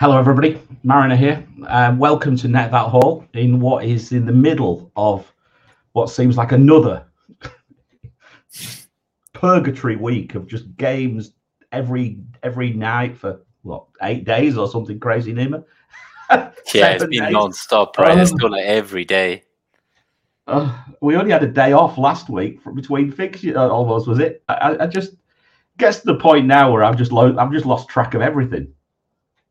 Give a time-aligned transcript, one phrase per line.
[0.00, 0.58] Hello, everybody.
[0.82, 1.46] Mariner here.
[1.66, 5.30] Um, welcome to Net That Hall in what is in the middle of
[5.92, 7.04] what seems like another
[9.34, 11.32] purgatory week of just games
[11.72, 15.62] every every night for what eight days or something crazy, Nima.
[16.30, 16.52] yeah,
[16.92, 17.32] it's been days.
[17.32, 18.12] non-stop, right?
[18.12, 19.42] Um, it's still like every day.
[20.46, 24.42] Uh, we only had a day off last week between fixtures, uh, almost was it?
[24.48, 25.16] I, I, just
[25.76, 28.72] gets to the point now where I've just lo- I've just lost track of everything.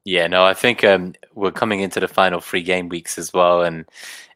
[0.09, 3.61] Yeah, no, I think um, we're coming into the final three game weeks as well,
[3.61, 3.85] and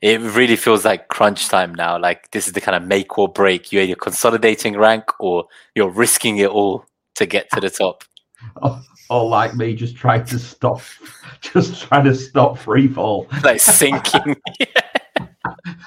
[0.03, 1.97] it really feels like crunch time now.
[1.97, 3.71] Like this is the kind of make or break.
[3.71, 8.03] You're either consolidating rank or you're risking it all to get to the top.
[8.61, 10.81] Or, or like me, just trying to stop,
[11.41, 14.35] just trying to stop free fall, like sinking.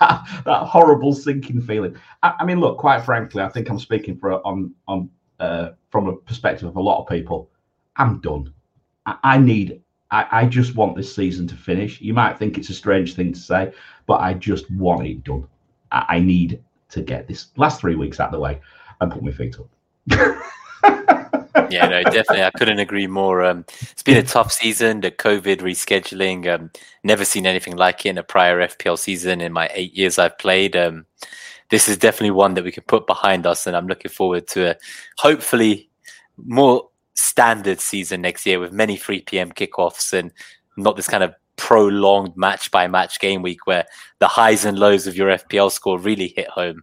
[0.01, 1.97] that horrible sinking feeling.
[2.23, 6.09] I, I, mean, look, quite frankly, I think I'm speaking for on on uh, from
[6.09, 7.51] a perspective of a lot of people.
[7.97, 8.55] I'm done.
[9.23, 12.01] I, need I, I, just want this season to finish.
[12.01, 13.73] You might think it's a strange thing to say,
[14.07, 15.47] but I just want it done.
[15.93, 18.61] I, I need to get this last three weeks out of the way
[19.01, 19.69] and put my feet up.
[21.71, 22.45] yeah, no, definitely.
[22.45, 23.45] I couldn't agree more.
[23.45, 25.01] Um, it's been a tough season.
[25.01, 26.71] The COVID rescheduling, um,
[27.03, 30.39] never seen anything like it in a prior FPL season in my eight years I've
[30.39, 30.77] played.
[30.77, 31.07] Um,
[31.71, 34.71] this is definitely one that we can put behind us, and I'm looking forward to
[34.71, 34.77] a,
[35.19, 35.91] hopefully
[36.37, 39.51] more standard season next year with many 3 p.m.
[39.51, 40.33] kickoffs and
[40.77, 43.87] not this kind of prolonged match by match game week where
[44.19, 46.83] the highs and lows of your FPL score really hit home.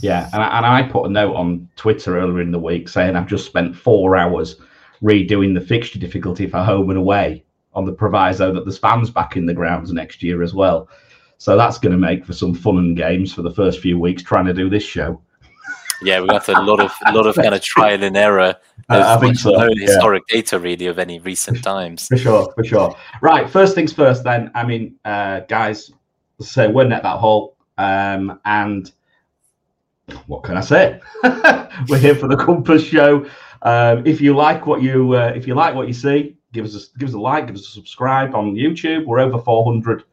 [0.00, 3.16] Yeah, and I, and I put a note on Twitter earlier in the week saying
[3.16, 4.56] I've just spent four hours
[5.02, 9.36] redoing the fixture difficulty for home and away on the proviso that there's fans back
[9.36, 10.88] in the grounds next year as well.
[11.38, 14.22] So that's going to make for some fun and games for the first few weeks
[14.22, 15.20] trying to do this show.
[16.02, 18.56] Yeah, we've got a lot of a lot of kind of trial and error.
[18.92, 19.50] There's I think so.
[19.50, 22.06] No historic data really of any recent times.
[22.06, 22.96] For sure, for sure.
[23.20, 24.24] Right, first things first.
[24.24, 25.92] Then, I mean, uh, guys,
[26.40, 28.90] so we're net that hole, um, and
[30.26, 31.00] what can I say?
[31.88, 33.26] we're here for the Compass Show.
[33.62, 36.74] Um, if you like what you uh, if you like what you see, give us
[36.74, 39.06] a give us a like, give us a subscribe on YouTube.
[39.06, 40.04] We're over 400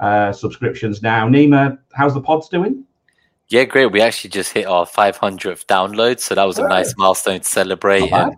[0.00, 1.28] uh, subscriptions now.
[1.28, 2.84] Nima, how's the pods doing?
[3.50, 3.86] Yeah, great.
[3.86, 8.12] We actually just hit our 500th download, so that was a nice milestone to celebrate.
[8.12, 8.36] And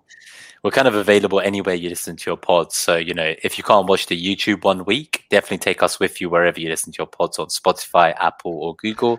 [0.63, 2.77] we're kind of available anywhere you listen to your pods.
[2.77, 6.21] So, you know, if you can't watch the YouTube one week, definitely take us with
[6.21, 9.19] you wherever you listen to your pods on Spotify, Apple, or Google.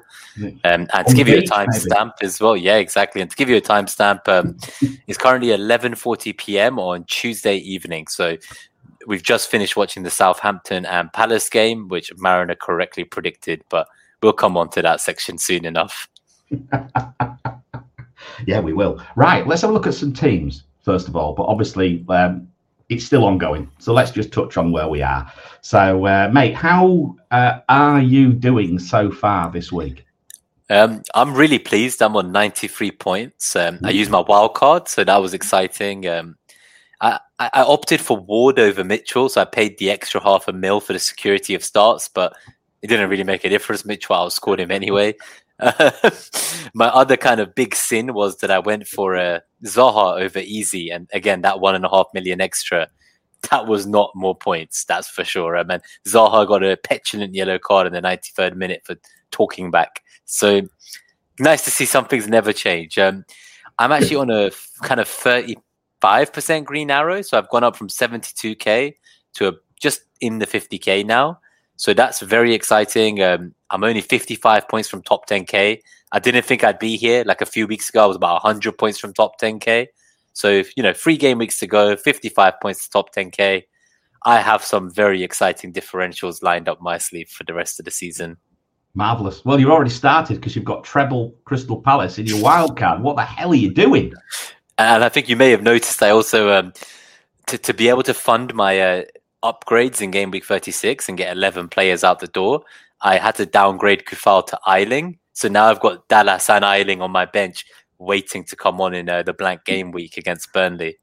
[0.63, 3.21] Um, and to give you a timestamp as well, yeah, exactly.
[3.21, 4.57] And to give you a timestamp, um,
[5.07, 6.79] it's currently 11:40 p.m.
[6.79, 8.07] on Tuesday evening.
[8.07, 8.37] So
[9.07, 13.87] we've just finished watching the Southampton and Palace game, which Mariner correctly predicted, but
[14.21, 16.07] we'll come on to that section soon enough.
[18.45, 19.01] yeah, we will.
[19.15, 21.33] Right, let's have a look at some teams first of all.
[21.33, 22.47] But obviously, um,
[22.89, 23.69] it's still ongoing.
[23.79, 25.31] So let's just touch on where we are.
[25.61, 30.05] So, uh, mate, how uh, are you doing so far this week?
[30.69, 32.01] Um, I'm really pleased.
[32.01, 33.55] I'm on 93 points.
[33.55, 36.07] Um, I used my wild card, so that was exciting.
[36.07, 36.37] Um,
[37.01, 40.79] I, I, opted for Ward over Mitchell, so I paid the extra half a mil
[40.79, 42.33] for the security of starts, but
[42.81, 43.85] it didn't really make a difference.
[43.85, 45.15] Mitchell scored him anyway.
[46.73, 50.39] my other kind of big sin was that I went for a uh, Zaha over
[50.39, 52.87] Eze, and again that one and a half million extra.
[53.49, 55.57] That was not more points, that's for sure.
[55.57, 58.95] I mean, Zaha got a petulant yellow card in the 93rd minute for
[59.31, 60.01] talking back.
[60.25, 60.61] So
[61.39, 62.97] nice to see some things never change.
[62.97, 63.25] Um,
[63.79, 64.51] I'm actually on a
[64.83, 68.95] kind of 35% green arrow, so I've gone up from 72k
[69.33, 71.39] to a, just in the 50k now.
[71.81, 73.23] So that's very exciting.
[73.23, 75.79] Um, I'm only 55 points from top 10k.
[76.11, 77.23] I didn't think I'd be here.
[77.25, 79.87] Like a few weeks ago, I was about 100 points from top 10k.
[80.33, 83.63] So if, you know, three game weeks to go, 55 points to top 10k.
[84.23, 87.91] I have some very exciting differentials lined up my sleeve for the rest of the
[87.91, 88.37] season.
[88.93, 89.43] Marvelous.
[89.43, 93.01] Well, you've already started because you've got treble Crystal Palace in your wild card.
[93.01, 94.13] What the hell are you doing?
[94.77, 96.73] And I think you may have noticed I also um,
[97.47, 99.03] to to be able to fund my uh,
[99.43, 102.63] upgrades in game week 36 and get 11 players out the door,
[103.01, 105.17] I had to downgrade Coufal to Ayling.
[105.33, 107.65] So now I've got Dallas and Ayling on my bench
[107.97, 110.97] waiting to come on in uh, the blank game week against Burnley.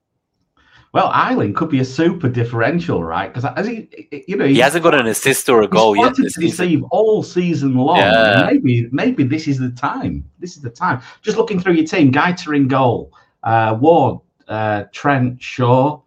[0.92, 3.32] Well, Ayling could be a super differential, right?
[3.32, 3.88] Because as he,
[4.26, 6.14] you know, he hasn't got an assist or a goal yet.
[6.14, 7.98] to deceive all season long.
[7.98, 8.48] Yeah.
[8.50, 10.24] Maybe, maybe this is the time.
[10.38, 11.02] This is the time.
[11.20, 13.12] Just looking through your team: Guaita in goal,
[13.42, 16.00] uh, Ward, uh, Trent, Shaw,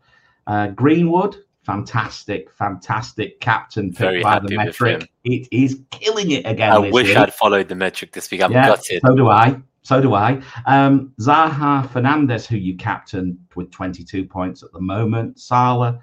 [0.47, 1.37] uh, Greenwood,
[1.71, 5.09] fantastic, fantastic captain picked by the metric.
[5.23, 6.71] It is killing it again.
[6.71, 7.17] I wish week.
[7.17, 8.41] I'd followed the metric this week.
[8.41, 9.01] I'm yeah, gutted.
[9.05, 9.59] So do I.
[9.83, 10.41] So do I.
[10.65, 15.39] Um, Zaha Fernandes, who you captain with 22 points at the moment.
[15.39, 15.99] Salah,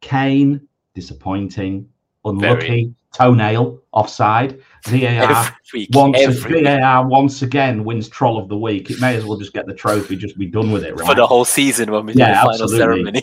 [0.00, 1.88] Kane, disappointing,
[2.24, 2.94] unlucky, Very.
[3.12, 4.60] toenail, offside.
[4.86, 5.56] VAR
[5.92, 8.90] once VAR once again wins troll of the week.
[8.90, 11.06] It may as well just get the trophy, just be done with it, right?
[11.06, 12.78] For the whole season when we do yeah, the final absolutely.
[12.78, 13.22] ceremony.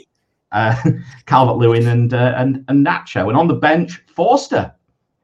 [0.55, 0.75] Uh,
[1.25, 4.73] Calvert Lewin and, uh, and and Nacho, and on the bench, Forster,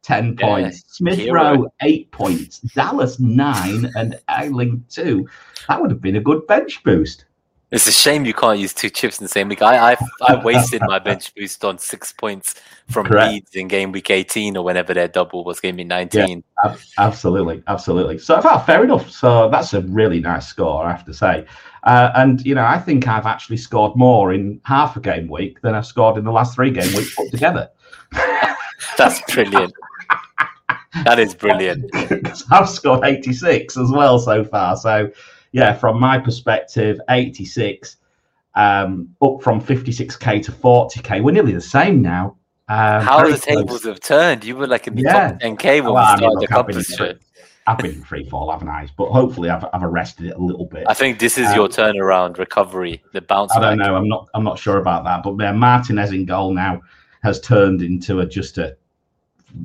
[0.04, 5.28] ten yeah, points, Smith Rowe eight points, Dallas nine, and Ayling two.
[5.68, 7.26] That would have been a good bench boost.
[7.72, 9.62] It's a shame you can't use two chips in the same week.
[9.62, 9.98] I I,
[10.28, 12.56] I wasted my bench boost on six points
[12.90, 13.32] from Correct.
[13.32, 16.44] Leeds in game week 18 or whenever their double was game week 19.
[16.66, 18.18] Yeah, absolutely, absolutely.
[18.18, 19.10] So oh, fair enough.
[19.10, 21.46] So that's a really nice score, I have to say.
[21.84, 25.62] Uh, and you know, I think I've actually scored more in half a game week
[25.62, 27.70] than I've scored in the last three game weeks put together.
[28.98, 29.74] that's brilliant.
[31.06, 31.90] that is brilliant.
[32.10, 34.76] Because I've scored 86 as well so far.
[34.76, 35.10] So
[35.52, 37.98] yeah, from my perspective, 86
[38.56, 41.24] um, up from 56k to 40k.
[41.24, 42.38] We're nearly the same now.
[42.68, 43.42] Um, How the close.
[43.42, 44.46] tables have turned.
[44.46, 45.32] You were like in the yeah.
[45.32, 47.20] top 10k when well, we started I mean, look, the competition.
[47.68, 48.88] I've been free fall, haven't I?
[48.98, 50.86] But hopefully, I've, I've arrested it a little bit.
[50.88, 53.52] I think this is um, your turnaround recovery, the bounce.
[53.52, 53.88] I don't back.
[53.88, 53.96] know.
[53.96, 54.30] I'm not.
[54.34, 55.22] I'm not sure about that.
[55.24, 56.82] But yeah, Martinez in goal now
[57.24, 58.76] has turned into a just a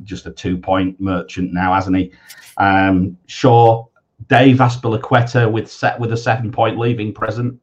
[0.03, 2.13] just a two point merchant now, hasn't he?
[2.59, 3.87] Um, Shaw
[4.29, 7.61] Dave Azpilicueta with set with a seven point leaving present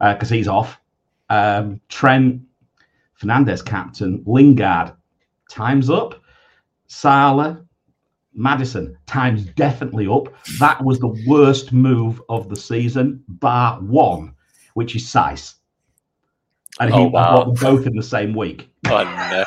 [0.00, 0.80] because uh, he's off.
[1.30, 2.42] Um, Trent
[3.20, 4.92] Fernandes captain Lingard
[5.50, 6.22] times up.
[6.86, 7.62] Salah
[8.38, 10.28] Maddison, times definitely up.
[10.60, 14.34] That was the worst move of the season, bar one,
[14.74, 15.54] which is Saïss.
[16.80, 17.52] And he oh, wow.
[17.60, 18.70] both in the same week.
[18.86, 19.44] Oh no.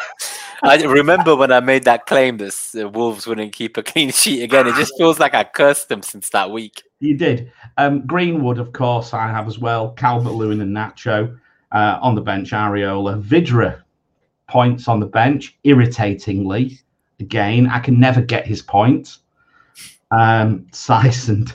[0.64, 4.44] I remember when I made that claim that the Wolves wouldn't keep a clean sheet
[4.44, 4.68] again.
[4.68, 6.84] It just feels like I cursed them since that week.
[7.00, 7.52] You did.
[7.78, 9.92] Um, Greenwood, of course, I have as well.
[9.92, 11.38] Calvert Lewin and Nacho
[11.72, 12.52] uh, on the bench.
[12.52, 13.82] Areola, Vydra
[14.48, 15.58] points on the bench.
[15.64, 16.80] Irritatingly,
[17.20, 19.20] again, I can never get his points.
[20.12, 21.54] Um, Saïss and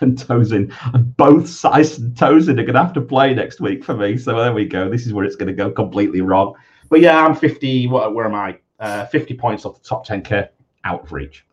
[0.00, 0.72] and Tosin.
[1.16, 4.16] Both Saïss and Tosin are going to have to play next week for me.
[4.16, 4.88] So there we go.
[4.88, 6.54] This is where it's going to go completely wrong.
[6.88, 7.88] But yeah, I'm 50.
[7.88, 8.58] What, where am I?
[8.80, 10.48] Uh, 50 points off the top 10k
[10.84, 11.44] out of reach.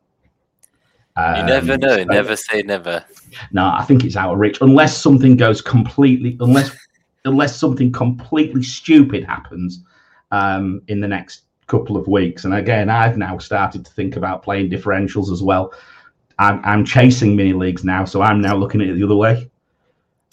[1.17, 1.97] Um, you never know.
[1.97, 3.03] So, never say never.
[3.51, 6.37] No, I think it's out of reach unless something goes completely.
[6.41, 6.75] Unless
[7.23, 9.83] unless something completely stupid happens
[10.31, 12.45] um, in the next couple of weeks.
[12.45, 15.73] And again, I've now started to think about playing differentials as well.
[16.38, 19.49] I'm, I'm chasing mini leagues now, so I'm now looking at it the other way.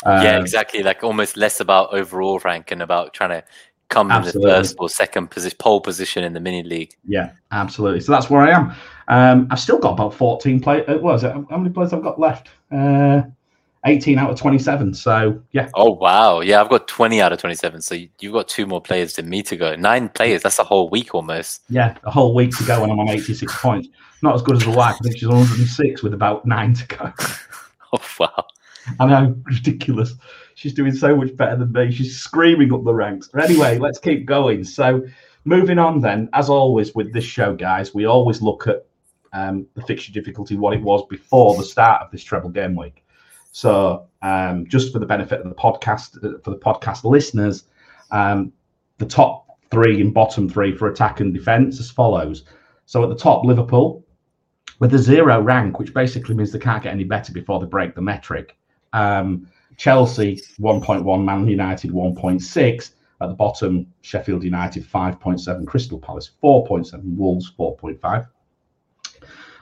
[0.05, 0.83] yeah, um, exactly.
[0.83, 3.45] Like almost less about overall rank and about trying to
[3.93, 4.43] come absolutely.
[4.43, 6.97] in the first or second position, pole position in the mini league.
[7.07, 8.01] Yeah, absolutely.
[8.01, 8.75] So that's where I am.
[9.09, 10.89] Um, I've still got about 14 players.
[10.89, 11.33] Uh, what is it?
[11.33, 12.49] How many players I've got left?
[12.71, 13.23] Uh,
[13.85, 14.95] 18 out of 27.
[14.95, 15.69] So, yeah.
[15.75, 16.41] Oh, wow.
[16.41, 17.83] Yeah, I've got 20 out of 27.
[17.83, 19.75] So you've got two more players than me to go.
[19.75, 20.43] Nine players.
[20.43, 21.63] That's a whole week almost.
[21.69, 23.89] Yeah, a whole week to go, and I'm on 86 points.
[24.23, 24.95] Not as good as the wife.
[25.01, 27.13] I think she's 106 with about nine to go.
[27.93, 28.47] oh, wow.
[28.99, 30.15] I know, ridiculous.
[30.55, 31.91] She's doing so much better than me.
[31.91, 33.29] She's screaming up the ranks.
[33.29, 34.65] But anyway, let's keep going.
[34.65, 35.07] So,
[35.45, 38.85] moving on then, as always with this show, guys, we always look at
[39.33, 43.05] um, the fixture difficulty, what it was before the start of this treble game week.
[43.53, 47.65] So, um, just for the benefit of the podcast, uh, for the podcast listeners,
[48.11, 48.53] um,
[48.99, 52.45] the top three and bottom three for attack and defence as follows.
[52.87, 54.05] So, at the top, Liverpool
[54.83, 57.95] with a zero rank, which basically means they can't get any better before they break
[57.95, 58.57] the metric.
[58.93, 62.91] Um, Chelsea 1.1, Man United 1.6.
[63.21, 68.27] At the bottom, Sheffield United 5.7, Crystal Palace 4.7, Wolves 4.5.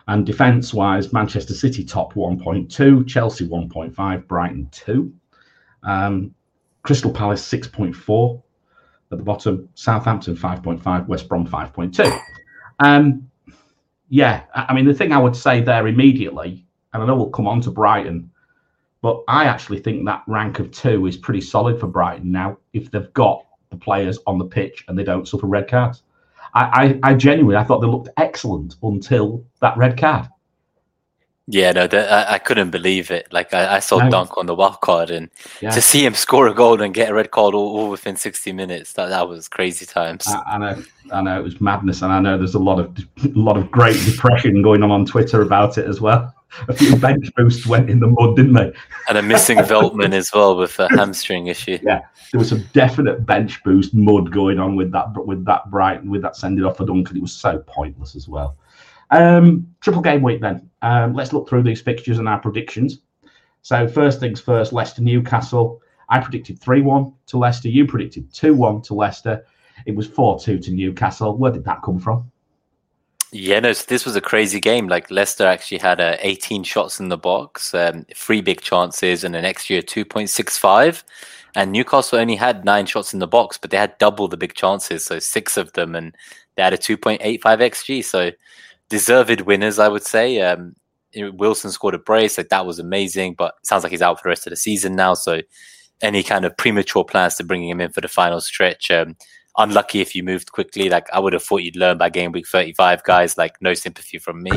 [0.09, 5.13] And defence wise, Manchester City top 1.2, Chelsea 1.5, Brighton 2.
[5.83, 6.35] Um,
[6.83, 8.43] Crystal Palace 6.4
[9.13, 12.19] at the bottom, Southampton 5.5, West Brom 5.2.
[12.79, 13.31] Um,
[14.09, 17.47] yeah, I mean, the thing I would say there immediately, and I know we'll come
[17.47, 18.31] on to Brighton,
[19.03, 22.91] but I actually think that rank of two is pretty solid for Brighton now if
[22.91, 26.03] they've got the players on the pitch and they don't suffer red cards.
[26.55, 30.29] I, I, I genuinely I thought they looked excellent until that red card.
[31.53, 33.33] Yeah, no, I, I, couldn't believe it.
[33.33, 34.11] Like I, I saw no.
[34.11, 35.29] Dunk on the wild card, and
[35.61, 35.71] yeah.
[35.71, 38.53] to see him score a goal and get a red card all, all within sixty
[38.53, 40.27] minutes, that, that was crazy times.
[40.29, 42.97] I, I, know, I know, it was madness, and I know there's a lot of
[43.25, 46.35] a lot of great depression going on on Twitter about it as well
[46.69, 48.73] a few bench boosts went in the mud, didn't they?
[49.09, 51.79] And a missing Veltman as well with a hamstring issue.
[51.91, 52.01] Yeah,
[52.33, 56.11] there was some definite bench boost mud going on with that but with that Brighton
[56.11, 57.17] with that sending off for Duncan.
[57.17, 58.57] It was so pointless as well.
[59.11, 60.71] Um, triple game week then.
[60.83, 62.99] Um, let's look through these fixtures and our predictions.
[63.63, 65.83] So first things first, Leicester Newcastle.
[66.09, 67.69] I predicted 3-1 to Leicester.
[67.69, 69.45] You predicted 2-1 to Leicester.
[69.87, 71.37] it was 4 2 to Newcastle.
[71.37, 72.31] Where did that come from?
[73.33, 74.89] Yeah, no, so this was a crazy game.
[74.89, 79.37] Like Leicester actually had uh, 18 shots in the box, um, three big chances, and
[79.37, 81.05] an xG 2.65.
[81.55, 84.55] And Newcastle only had nine shots in the box, but they had double the big
[84.55, 86.17] chances, so six of them, and
[86.57, 88.05] they had a 2.85 xG.
[88.05, 88.33] So
[88.91, 90.43] deserved winners, I would say.
[90.43, 90.75] Um,
[91.17, 94.29] Wilson scored a brace, like that was amazing, but sounds like he's out for the
[94.29, 95.15] rest of the season now.
[95.15, 95.41] So
[96.03, 98.91] any kind of premature plans to bringing him in for the final stretch.
[98.91, 99.17] Um,
[99.57, 100.89] unlucky if you moved quickly.
[100.89, 103.37] Like I would have thought you'd learn by game week 35, guys.
[103.39, 104.53] Like no sympathy from me.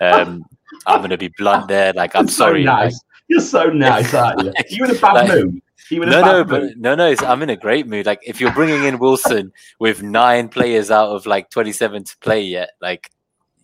[0.00, 0.44] Um,
[0.86, 1.92] I'm going to be blunt there.
[1.92, 2.64] Like I'm You're sorry.
[2.64, 2.92] Nice.
[2.92, 4.52] Like, You're so nice, aren't you?
[4.68, 5.60] You in a bad Like- mood?
[5.88, 6.48] You in a no, no, mood?
[6.48, 7.14] but no, no.
[7.24, 8.06] I'm in a great mood.
[8.06, 12.42] Like if you're bringing in Wilson with nine players out of like 27 to play
[12.42, 13.08] yet, like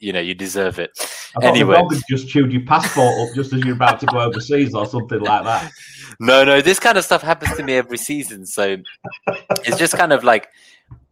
[0.02, 0.90] you know, you deserve it.
[1.40, 1.76] I anyway.
[1.76, 4.74] the dog had just chewed your passport up just as you're about to go overseas
[4.74, 5.72] or something like that.
[6.20, 8.44] No, no, this kind of stuff happens to me every season.
[8.44, 8.76] So
[9.64, 10.48] it's just kind of like,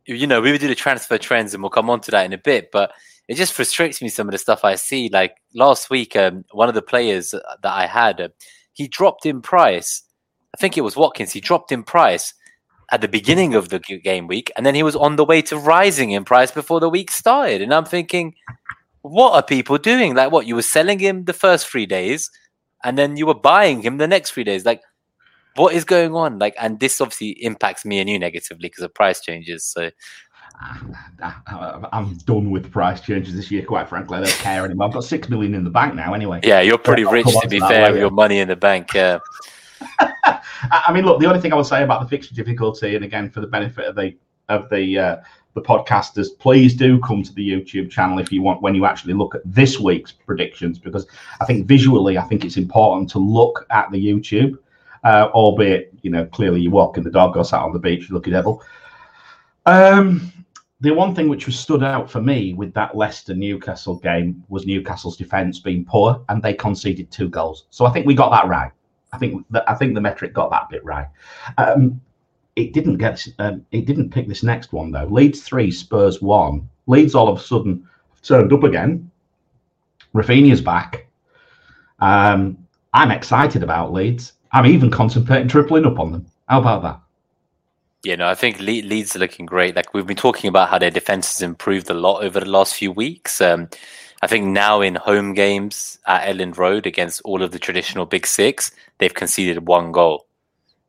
[0.04, 2.34] you know, we would do the transfer trends and we'll come on to that in
[2.34, 2.92] a bit, but
[3.26, 5.08] it just frustrates me some of the stuff I see.
[5.08, 8.28] Like last week, um, one of the players that I had, uh,
[8.74, 10.02] he dropped in price.
[10.54, 11.32] I think it was Watkins.
[11.32, 12.34] He dropped in price
[12.92, 15.56] at the beginning of the game week, and then he was on the way to
[15.56, 17.62] rising in price before the week started.
[17.62, 18.34] And I'm thinking,
[19.02, 20.14] what are people doing?
[20.14, 22.30] Like, what you were selling him the first three days,
[22.84, 24.64] and then you were buying him the next three days.
[24.64, 24.82] Like,
[25.56, 26.38] what is going on?
[26.38, 29.64] Like, and this obviously impacts me and you negatively because of price changes.
[29.64, 29.90] So,
[31.92, 34.18] I'm done with price changes this year, quite frankly.
[34.18, 34.88] I don't care anymore.
[34.88, 36.40] I've got six million in the bank now, anyway.
[36.42, 37.98] yeah, you're pretty rich to be fair later.
[37.98, 38.92] your money in the bank.
[38.94, 39.18] Yeah,
[40.00, 43.30] I mean, look, the only thing I would say about the fixture difficulty, and again,
[43.30, 44.16] for the benefit of the
[44.48, 45.16] of the uh,
[45.54, 49.14] the podcasters, please do come to the YouTube channel if you want when you actually
[49.14, 51.06] look at this week's predictions, because
[51.40, 54.58] I think visually, I think it's important to look at the YouTube,
[55.04, 58.30] uh, albeit you know clearly you're walking the dog or sat on the beach, lucky
[58.30, 58.62] devil.
[59.66, 60.32] Um,
[60.80, 64.66] the one thing which was stood out for me with that Leicester Newcastle game was
[64.66, 67.66] Newcastle's defence being poor, and they conceded two goals.
[67.70, 68.70] So I think we got that right.
[69.12, 71.08] I think that I think the metric got that bit right.
[71.58, 72.00] Um,
[72.60, 73.26] it didn't get.
[73.38, 75.06] Um, it didn't pick this next one though.
[75.06, 76.68] Leeds three, Spurs one.
[76.86, 77.86] Leeds all of a sudden
[78.22, 79.10] turned up again.
[80.14, 81.06] Raphinha's back.
[82.00, 82.58] Um,
[82.94, 84.32] I'm excited about Leeds.
[84.52, 86.26] I'm even contemplating tripling up on them.
[86.48, 87.00] How about that?
[88.02, 88.16] yeah.
[88.16, 89.76] No, I think Le- Leeds are looking great.
[89.76, 92.74] Like we've been talking about how their defense has improved a lot over the last
[92.74, 93.40] few weeks.
[93.40, 93.68] Um,
[94.22, 98.26] I think now in home games at Elland Road against all of the traditional Big
[98.26, 100.26] Six, they've conceded one goal.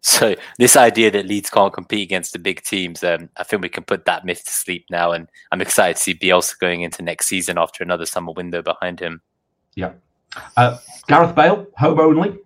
[0.03, 3.70] So this idea that Leeds can't compete against the big teams, um, I think we
[3.70, 5.12] can put that myth to sleep now.
[5.12, 9.00] And I'm excited to see Bielsa going into next season after another summer window behind
[9.00, 9.22] him.
[9.75, 9.91] Yeah.
[10.58, 12.39] Uh, Gareth Bale, home only.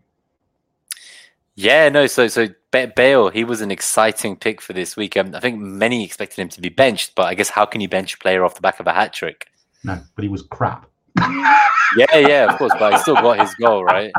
[1.56, 2.08] Yeah, no.
[2.08, 5.16] So, so Bale, he was an exciting pick for this week.
[5.16, 7.88] Um, I think many expected him to be benched, but I guess how can you
[7.88, 9.48] bench a player off the back of a hat trick?
[9.86, 10.88] No, but he was crap.
[11.96, 14.12] Yeah, yeah, of course, but he still got his goal, right?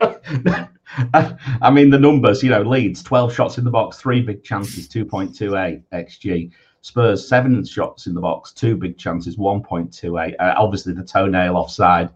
[1.14, 4.88] I mean, the numbers, you know, Leeds, 12 shots in the box, three big chances,
[4.88, 6.50] 2.28 XG.
[6.82, 10.34] Spurs, seven shots in the box, two big chances, 1.28.
[10.38, 12.08] Uh, obviously, the toenail offside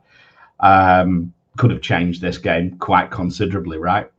[0.60, 4.10] um, could have changed this game quite considerably, right?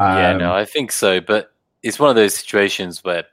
[0.00, 1.20] yeah, Um, no, I think so.
[1.20, 1.52] But
[1.82, 3.24] it's one of those situations where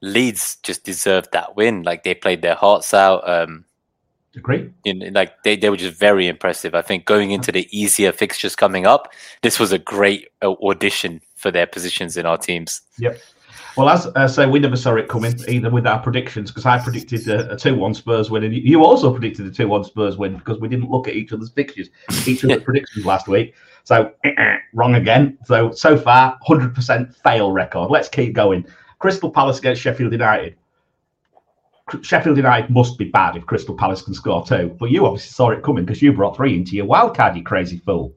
[0.00, 1.82] Leeds just deserved that win.
[1.82, 3.28] Like they played their hearts out.
[3.28, 3.66] Um,
[4.36, 4.70] Agree.
[4.84, 6.74] you know, like they, they were just very impressive.
[6.74, 9.12] I think going into the easier fixtures coming up,
[9.42, 12.80] this was a great uh, audition for their positions in our teams.
[12.98, 13.20] Yep.
[13.76, 16.78] Well, as I say, we never saw it coming either with our predictions because I
[16.78, 20.16] predicted a, a 2 1 Spurs win, and you also predicted a 2 1 Spurs
[20.16, 21.90] win because we didn't look at each other's fixtures,
[22.26, 23.54] each other's predictions last week.
[23.82, 24.12] So,
[24.72, 25.38] wrong again.
[25.44, 27.90] So, so far, 100% fail record.
[27.90, 28.64] Let's keep going.
[29.00, 30.56] Crystal Palace against Sheffield United.
[32.02, 35.50] Sheffield United must be bad if Crystal Palace can score two, but you obviously saw
[35.50, 38.14] it coming because you brought three into your wild card, you crazy fool.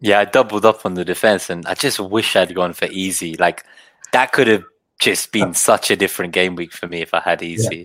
[0.00, 3.38] Yeah, I doubled up on the defense, and I just wish I'd gone for Eze.
[3.38, 3.64] Like
[4.12, 4.64] that could have
[4.98, 5.54] just been uh.
[5.54, 7.84] such a different game week for me if I had Eze.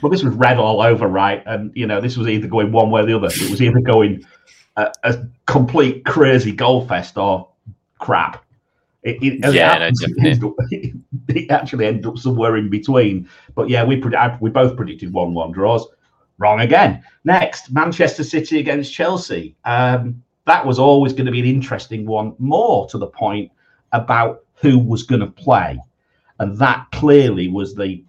[0.00, 1.42] Well, this was red all over, right?
[1.46, 3.28] And you know, this was either going one way or the other.
[3.28, 4.24] It was either going
[4.76, 7.48] a, a complete crazy goal fest or
[7.98, 8.44] crap.
[9.02, 10.48] It, it, as it no, definitely.
[10.48, 10.54] up-
[11.28, 13.28] it actually ended up somewhere in between.
[13.54, 15.86] But yeah, we pred- we both predicted one-one draws.
[16.38, 17.02] Wrong again.
[17.24, 19.56] Next, Manchester City against Chelsea.
[19.64, 22.34] Um, that was always going to be an interesting one.
[22.38, 23.50] More to the point
[23.92, 25.78] about who was going to play,
[26.38, 28.04] and that clearly was the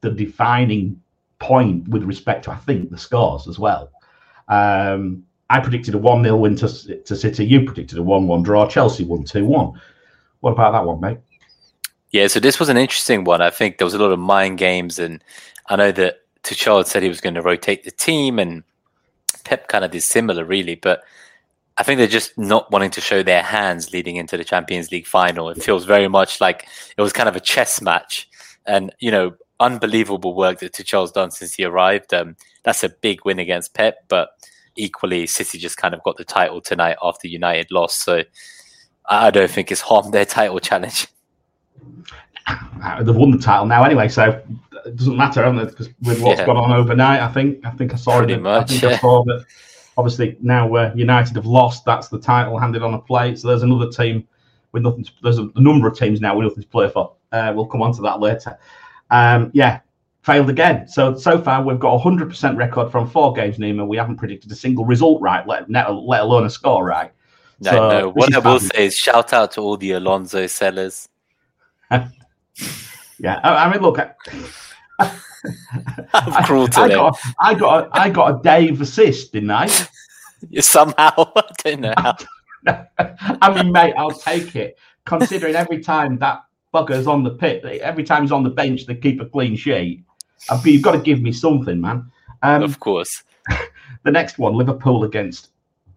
[0.00, 1.00] the defining
[1.38, 3.90] point with respect to I think the scores as well.
[4.48, 7.44] Um, I predicted a one 0 win to, to City.
[7.44, 8.66] You predicted a one one draw.
[8.66, 9.80] Chelsea won two one.
[10.40, 11.18] What about that one, mate?
[12.10, 13.42] Yeah, so this was an interesting one.
[13.42, 15.22] I think there was a lot of mind games, and
[15.68, 18.62] I know that Tuchel said he was going to rotate the team, and
[19.44, 20.76] Pep kind of did similar, really.
[20.76, 21.02] But
[21.78, 25.06] I think they're just not wanting to show their hands leading into the Champions League
[25.06, 25.50] final.
[25.50, 26.66] It feels very much like
[26.96, 28.28] it was kind of a chess match,
[28.66, 32.14] and you know, unbelievable work that Tuchel's done since he arrived.
[32.14, 34.30] Um, that's a big win against Pep, but
[34.76, 38.04] equally, City just kind of got the title tonight after United lost.
[38.04, 38.22] So
[39.08, 41.08] I don't think it's harmed their title challenge.
[42.46, 44.42] Uh, they've won the title now anyway, so
[44.84, 45.70] it doesn't matter, haven't it?
[45.70, 46.46] Because with what's yeah.
[46.46, 48.42] gone on overnight, I think I think I saw Pretty it.
[48.42, 48.90] Much, I think yeah.
[48.90, 49.44] I saw that.
[49.98, 51.84] Obviously, now uh, United have lost.
[51.84, 53.38] That's the title handed on a plate.
[53.38, 54.26] So there's another team
[54.72, 55.04] with nothing.
[55.04, 57.14] To, there's a, number of teams now with nothing to play for.
[57.32, 58.58] Uh, we'll come on to that later.
[59.10, 59.80] Um, yeah,
[60.22, 60.86] failed again.
[60.86, 63.56] So so far we've got a hundred percent record from four games.
[63.56, 67.10] Nima, we haven't predicted a single result right, let let alone a score right.
[67.60, 68.08] No, so, no.
[68.10, 71.08] What I will say is shout out to all the Alonso sellers.
[71.90, 73.98] yeah, I, I mean, look.
[73.98, 74.12] I,
[76.14, 79.68] I'm cruel I, I got, I got, a, I got a Dave assist, didn't I?
[80.60, 82.16] Somehow, I don't know how.
[83.40, 84.78] I mean, mate, I'll take it.
[85.04, 86.42] Considering every time that
[86.74, 90.04] bugger's on the pit, every time he's on the bench, they keep a clean sheet.
[90.64, 92.10] You've got to give me something, man.
[92.42, 93.22] Um, of course.
[94.04, 95.50] the next one, Liverpool against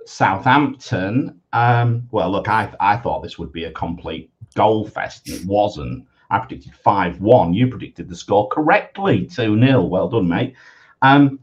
[0.06, 1.39] Southampton.
[1.54, 5.46] Um, well, look, I I thought this would be a complete goal fest, and it
[5.46, 6.06] wasn't.
[6.32, 7.54] I predicted 5 1.
[7.54, 9.84] You predicted the score correctly 2 0.
[9.84, 10.56] Well done, mate.
[11.02, 11.40] Um,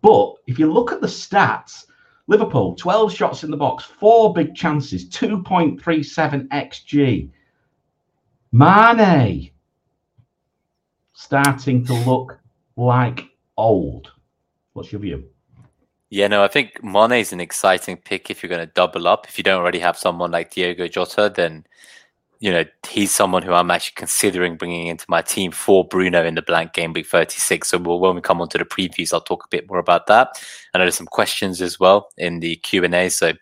[0.00, 1.86] but if you look at the stats,
[2.26, 7.30] Liverpool 12 shots in the box, four big chances, 2.37 xG.
[8.52, 9.50] Mane
[11.12, 12.38] starting to look
[12.76, 14.12] like old.
[14.74, 15.24] What's your view?
[16.10, 19.26] Yeah, no, I think Mane is an exciting pick if you're going to double up.
[19.28, 21.64] If you don't already have someone like Diogo Jota, then
[22.40, 26.34] you know, he's someone who I'm actually considering bringing into my team for Bruno in
[26.34, 27.68] the blank game week 36.
[27.68, 30.06] So we'll, when we come on to the previews, I'll talk a bit more about
[30.08, 30.38] that.
[30.74, 33.08] I know there's some questions as well in the Q&A.
[33.08, 33.32] So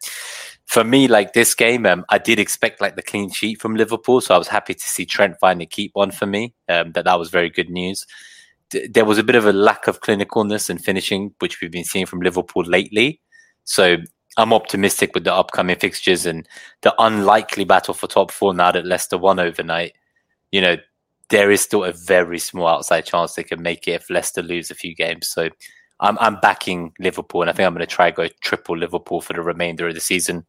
[0.67, 4.21] for me, like this game, um, I did expect like the clean sheet from Liverpool.
[4.21, 6.55] So I was happy to see Trent finally keep one for me.
[6.69, 8.07] Um, that that was very good news.
[8.91, 12.07] There was a bit of a lack of clinicalness and finishing, which we've been seeing
[12.07, 13.21] from Liverpool lately.
[13.65, 13.99] So
[14.37, 16.49] I'm optimistic with the upcoming fixtures and
[16.83, 19.93] the unlikely battle for top four now that Leicester won overnight.
[20.51, 20.77] You know,
[21.29, 24.71] there is still a very small outside chance they can make it if Leicester lose
[24.71, 25.29] a few games.
[25.29, 25.49] So
[26.01, 29.33] I'm, I'm backing Liverpool and I think I'm going to try go triple Liverpool for
[29.33, 30.45] the remainder of the season.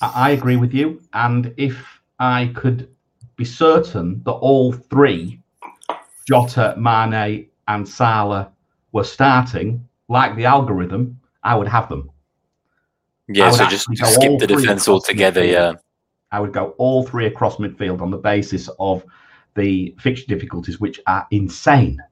[0.00, 1.00] I agree with you.
[1.12, 2.88] And if I could
[3.36, 5.40] be certain that all three,
[6.26, 8.52] Jota, Mane, and Salah,
[8.92, 12.10] were starting like the algorithm, I would have them.
[13.28, 15.42] Yeah, so just skip the defense altogether.
[15.42, 15.52] Midfield.
[15.52, 15.72] Yeah,
[16.30, 19.04] I would go all three across midfield on the basis of
[19.54, 22.02] the fixture difficulties, which are insane.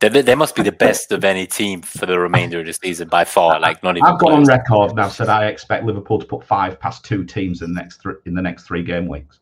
[0.00, 3.08] They, they must be the best of any team for the remainder of the season
[3.08, 3.60] by far.
[3.60, 4.08] Like not even.
[4.08, 7.60] I've gone on record now said I expect Liverpool to put five past two teams
[7.60, 9.40] in the next three in the next three game weeks.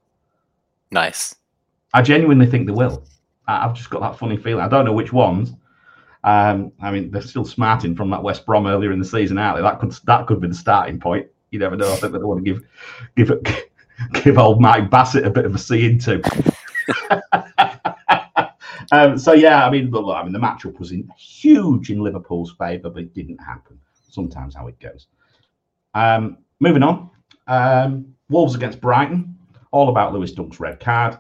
[0.91, 1.37] Nice.
[1.95, 3.05] I genuinely think they will.
[3.49, 4.63] I've just got that funny feeling.
[4.63, 5.55] I don't know which ones,
[6.25, 9.61] um, I mean, they're still smarting from that West Brom earlier in the season, out
[9.61, 11.27] That could that could be the starting point.
[11.51, 11.93] You never know.
[11.93, 12.63] I think they want to give
[13.17, 13.33] give
[14.25, 16.21] give old Mike Bassett a bit of a see into.
[18.93, 22.91] um, so yeah, I mean, I mean, the matchup was in, huge in Liverpool's favour,
[22.91, 23.79] but it didn't happen.
[24.11, 25.07] Sometimes how it goes.
[25.95, 27.11] Um, moving on,
[27.47, 29.37] um, Wolves against Brighton.
[29.71, 31.19] All about Lewis Dunk's red card.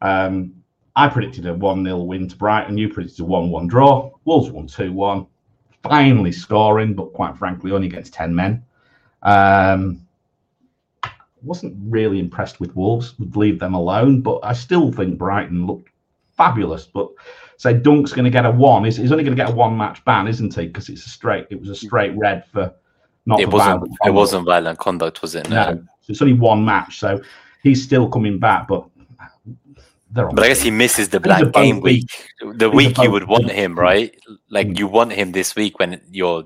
[0.00, 0.57] Um,
[0.98, 2.76] I predicted a 1 0 win to Brighton.
[2.76, 4.10] You predicted a 1 1 draw.
[4.24, 5.26] Wolves won 2 1.
[5.84, 8.64] Finally scoring, but quite frankly, only against 10 men.
[9.22, 10.04] Um,
[11.42, 15.88] wasn't really impressed with Wolves, would leave them alone, but I still think Brighton looked
[16.36, 16.86] fabulous.
[16.86, 17.10] But
[17.58, 18.84] say Dunk's going to get a one.
[18.84, 20.66] He's, he's only going to get a one match ban, isn't he?
[20.66, 21.46] Because it's a straight.
[21.50, 22.74] It was a straight red for
[23.24, 23.38] not.
[23.38, 23.96] It for wasn't.
[24.04, 25.48] It wasn't violent conduct, was it?
[25.48, 25.74] No.
[25.74, 25.76] no.
[26.00, 27.22] So it's only one match, so
[27.62, 28.66] he's still coming back.
[28.66, 28.84] But
[30.10, 32.30] but I guess he misses the black game week.
[32.54, 34.14] The week you would want him, right?
[34.48, 34.78] Like mm.
[34.78, 36.44] you want him this week when your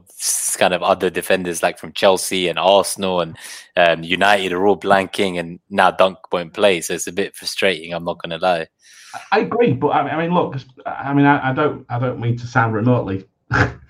[0.57, 3.37] kind of other defenders, like from Chelsea and Arsenal and
[3.77, 6.81] um, United, are all blanking, and now Dunk won't play.
[6.81, 7.93] So it's a bit frustrating.
[7.93, 8.67] I'm not going to lie.
[9.31, 12.47] I agree, but I mean, look, I mean, I, I don't, I don't mean to
[12.47, 13.27] sound remotely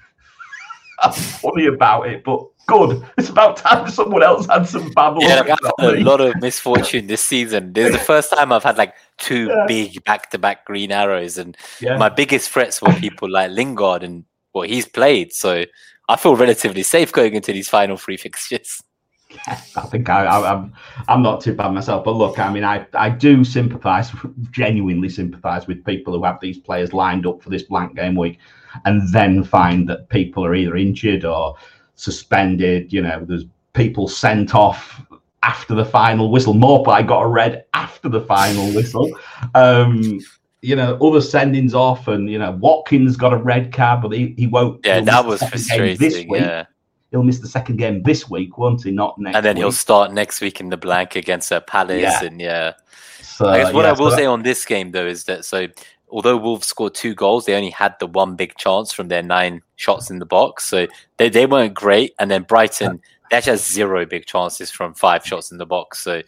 [1.11, 3.05] funny about it, but good.
[3.19, 5.17] It's about time someone else had some luck.
[5.21, 7.73] Yeah, like I've had a lot of misfortune this season.
[7.73, 9.65] This is the first time I've had like two yeah.
[9.67, 11.97] big back-to-back green arrows, and yeah.
[11.97, 15.33] my biggest threats were people like Lingard and what he's played.
[15.33, 15.65] So
[16.09, 18.83] I feel relatively safe going into these final three fixtures.
[19.31, 20.73] Yeah, I think I, I, I'm
[21.09, 22.05] I'm not too bad myself.
[22.05, 24.11] But look, I mean, I, I do sympathise,
[24.51, 28.38] genuinely sympathise with people who have these players lined up for this blank game week,
[28.85, 31.56] and then find that people are either injured or
[31.96, 32.92] suspended.
[32.92, 35.02] You know, there's people sent off
[35.42, 36.54] after the final whistle.
[36.54, 39.11] Maupay got a red after the final whistle.
[39.54, 40.20] Um,
[40.61, 44.35] you know, other sendings off, and you know, Watkins got a red card, but he,
[44.38, 44.85] he won't.
[44.87, 45.98] Yeah, that was frustrating.
[45.98, 46.66] This Yeah.
[47.11, 48.90] He'll miss the second game this week, won't he?
[48.90, 49.37] Not next.
[49.37, 49.62] And then week.
[49.64, 52.24] he'll start next week in the blank against uh, Palace, Yeah.
[52.24, 52.72] and yeah.
[53.20, 55.44] So, I guess what yeah, I will so say on this game though is that
[55.44, 55.66] so
[56.12, 59.62] although Wolves scored two goals, they only had the one big chance from their nine
[59.77, 60.64] shots in the box.
[60.64, 62.14] So they, they weren't great.
[62.20, 65.98] And then Brighton, they actually has zero big chances from five shots in the box.
[66.01, 66.22] So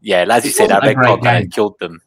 [0.00, 2.00] yeah, as you said, that red card kind of killed them.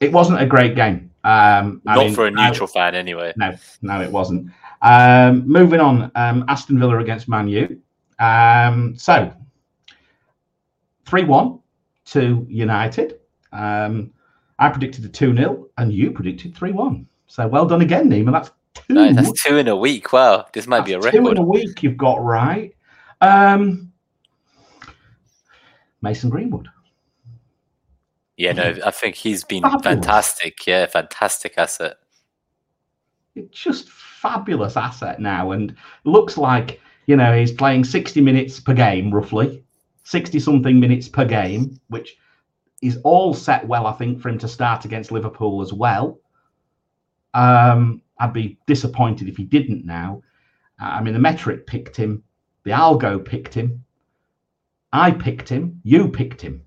[0.00, 1.10] it wasn't a great game.
[1.24, 3.32] Um, I Not mean, for a neutral fan anyway.
[3.36, 4.50] No, no, it wasn't.
[4.82, 7.80] Um, moving on, um, Aston Villa against Man U.
[8.18, 9.32] Um, so,
[11.06, 11.58] 3 1
[12.06, 13.20] to United.
[13.52, 14.12] Um,
[14.58, 17.06] I predicted a 2 0, and you predicted 3 1.
[17.26, 18.32] So, well done again, Nima.
[18.32, 18.94] That's two.
[18.94, 20.12] No, that's two in a week.
[20.12, 22.74] Wow, this might be a That's Two in a week you've got right.
[23.20, 23.92] Um,
[26.02, 26.68] Mason Greenwood.
[28.36, 29.84] Yeah, no, I think he's been Fabulous.
[29.84, 30.66] fantastic.
[30.66, 31.96] Yeah, fantastic asset.
[33.36, 38.74] It's just fabulous asset now, and looks like you know he's playing sixty minutes per
[38.74, 39.62] game, roughly
[40.02, 42.16] sixty something minutes per game, which
[42.84, 46.20] is all set well, I think, for him to start against Liverpool as well.
[47.32, 50.22] Um, I'd be disappointed if he didn't now.
[50.80, 52.22] Uh, I mean, the metric picked him,
[52.64, 53.84] the algo picked him,
[54.92, 56.62] I picked him, you picked him.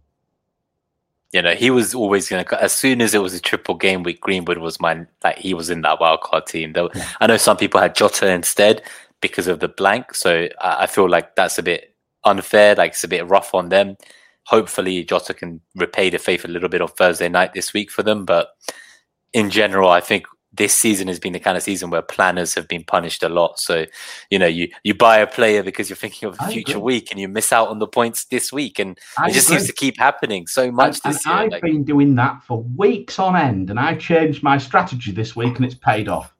[1.33, 2.63] You know, he was always going to.
[2.63, 5.69] As soon as it was a triple game week, Greenwood was my like he was
[5.69, 6.73] in that wild card team.
[6.73, 7.07] Though Yeah.
[7.19, 8.81] I know some people had Jota instead
[9.21, 12.75] because of the blank, so I, I feel like that's a bit unfair.
[12.75, 13.97] Like it's a bit rough on them.
[14.47, 18.01] Hopefully, Jota can repay the faith a little bit on Thursday night this week for
[18.01, 18.23] them.
[18.23, 18.47] But
[19.33, 22.65] in general, I think this season has been the kind of season where planners have
[22.67, 23.59] been punished a lot.
[23.59, 23.85] So,
[24.31, 27.11] you know, you you buy a player because you're thinking of the I future week
[27.11, 29.57] and you miss out on the points this week, and I it just agree.
[29.57, 31.43] seems to keep happening so much and, this and year.
[31.43, 35.35] I've like- been doing that for weeks on end, and I changed my strategy this
[35.35, 36.33] week, and it's paid off.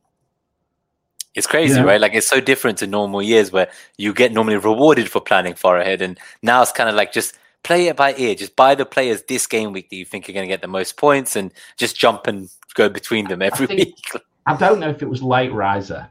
[1.36, 1.84] It's crazy, Yeah.
[1.84, 2.02] right?
[2.02, 5.78] Like it's so different to normal years where you get normally rewarded for planning far
[5.78, 8.36] ahead, and now it's kind of like just play it by ear.
[8.36, 10.68] Just buy the players this game week that you think are going to get the
[10.68, 14.22] most points, and just jump and go between them every think- week.
[14.46, 16.08] I don't know if it was Late Riser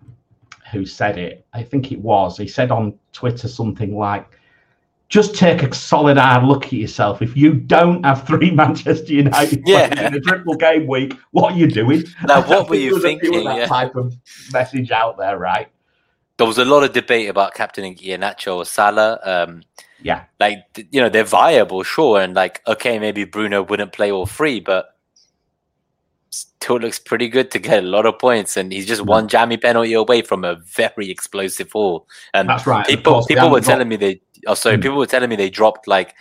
[0.72, 1.46] who said it.
[1.54, 2.37] I think it was.
[2.37, 4.26] He said on Twitter something like,
[5.09, 7.22] "Just take a solid hard look at yourself.
[7.22, 9.88] If you don't have three Manchester United Yeah.
[9.88, 12.94] players in a triple game week, what are you doing?" Now, what were you there
[12.94, 13.44] was a few of thinking?
[13.44, 13.66] That Yeah.
[13.66, 14.14] type of
[14.52, 15.68] message out there, right?
[16.37, 19.18] There was a lot of debate about captaining Iheanacho or Salah.
[19.22, 19.62] Um,
[20.07, 20.25] Yeah.
[20.38, 20.59] like
[20.92, 24.87] you know they're viable, sure, and like okay, maybe Bruno wouldn't play all three, but
[26.31, 29.57] still looks pretty good to get a lot of points, and he's just one jammy
[29.57, 32.07] penalty away from a very explosive haul.
[32.35, 32.87] And That's right.
[32.87, 34.83] People course, people were telling me they oh sorry Mm.
[34.83, 36.14] people were telling me they dropped like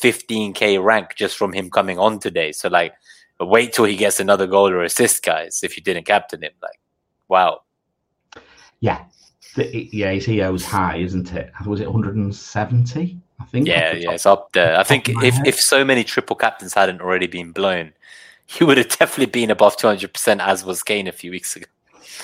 [0.00, 2.92] 15k rank just from him coming on today so like
[3.40, 6.80] wait till he gets another goal or assist guys if you didn't captain him like
[7.28, 7.60] wow
[8.80, 9.04] Yeah.
[9.56, 11.50] The- yeah, his EO's high, isn't it?
[11.66, 13.18] Was it 170?
[13.40, 13.68] I think.
[13.68, 15.46] yeah yeah it's up there i think if head.
[15.46, 17.92] if so many triple captains hadn't already been blown
[18.46, 21.66] he would have definitely been above 200% as was Kane a few weeks ago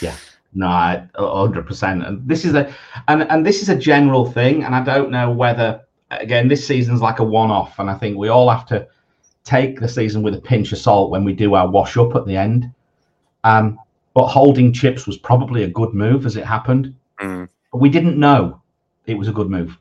[0.01, 0.17] Yeah.
[0.55, 2.05] No, hundred percent.
[2.07, 2.73] And this is a
[3.09, 7.01] and and this is a general thing, and I don't know whether again this season's
[7.01, 8.87] like a one-off, and I think we all have to
[9.43, 12.27] take the season with a pinch of salt when we do our wash up at
[12.27, 12.71] the end.
[13.43, 13.79] Um,
[14.15, 16.95] but holding chips was probably a good move as it happened.
[17.21, 17.49] Mm.
[17.73, 18.63] But we didn't know
[19.07, 19.77] it was a good move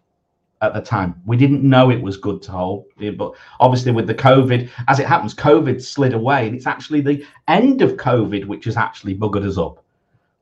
[0.64, 1.22] at the time.
[1.26, 2.86] We didn't know it was good to hold.
[3.18, 7.24] But obviously, with the COVID, as it happens, COVID slid away, and it's actually the
[7.48, 9.84] end of COVID which has actually buggered us up.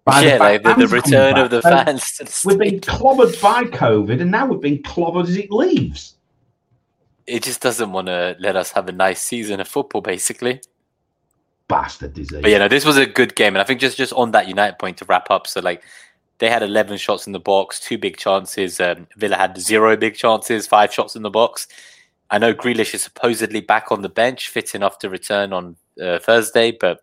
[0.03, 3.65] By yeah fact like the, the return of the So fans We've been clobbered by
[3.65, 6.15] COVID, and now we've been clobbered as it leaves.
[7.27, 10.61] it just doesn't want to let us have a nice season of football basically
[11.67, 12.41] Bastard disease.
[12.41, 14.47] But yeah, no, this was a good game, and I think just just on that
[14.47, 15.47] United point to wrap up.
[15.47, 15.83] So like,
[16.41, 18.81] they had eleven shots in the box, two big chances.
[18.81, 21.67] Um, Villa had zero big chances, five shots in the box.
[22.31, 26.17] I know Grealish is supposedly back on the bench, fit enough to return on uh,
[26.17, 27.01] Thursday, but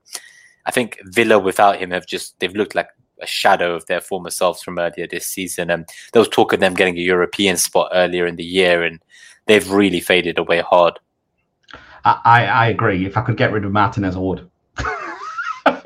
[0.67, 2.89] I think Villa without him have just they've looked like
[3.23, 5.71] a shadow of their former selves from earlier this season.
[5.71, 9.01] And there was talk of them getting a European spot earlier in the year, and
[9.47, 10.99] they've really faded away hard.
[12.05, 13.07] I, I, I agree.
[13.07, 14.51] If I could get rid of Martinez, I would.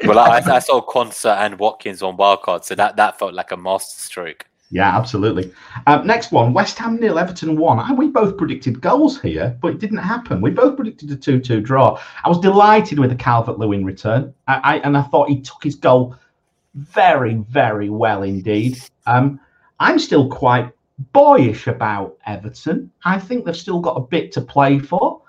[0.05, 3.57] Well, I, I saw Konsa and Watkins on wildcard, so that, that felt like a
[3.57, 4.47] masterstroke.
[4.71, 5.53] Yeah, absolutely.
[5.87, 7.79] Um, next one, West Ham nil, Everton one.
[7.79, 10.41] And we both predicted goals here, but it didn't happen.
[10.41, 12.01] We both predicted a two-two draw.
[12.25, 15.62] I was delighted with the Calvert Lewin return, I, I, and I thought he took
[15.62, 16.17] his goal
[16.75, 18.79] very, very well indeed.
[19.07, 19.38] Um,
[19.79, 20.73] I'm still quite
[21.12, 22.91] boyish about Everton.
[23.05, 25.21] I think they've still got a bit to play for.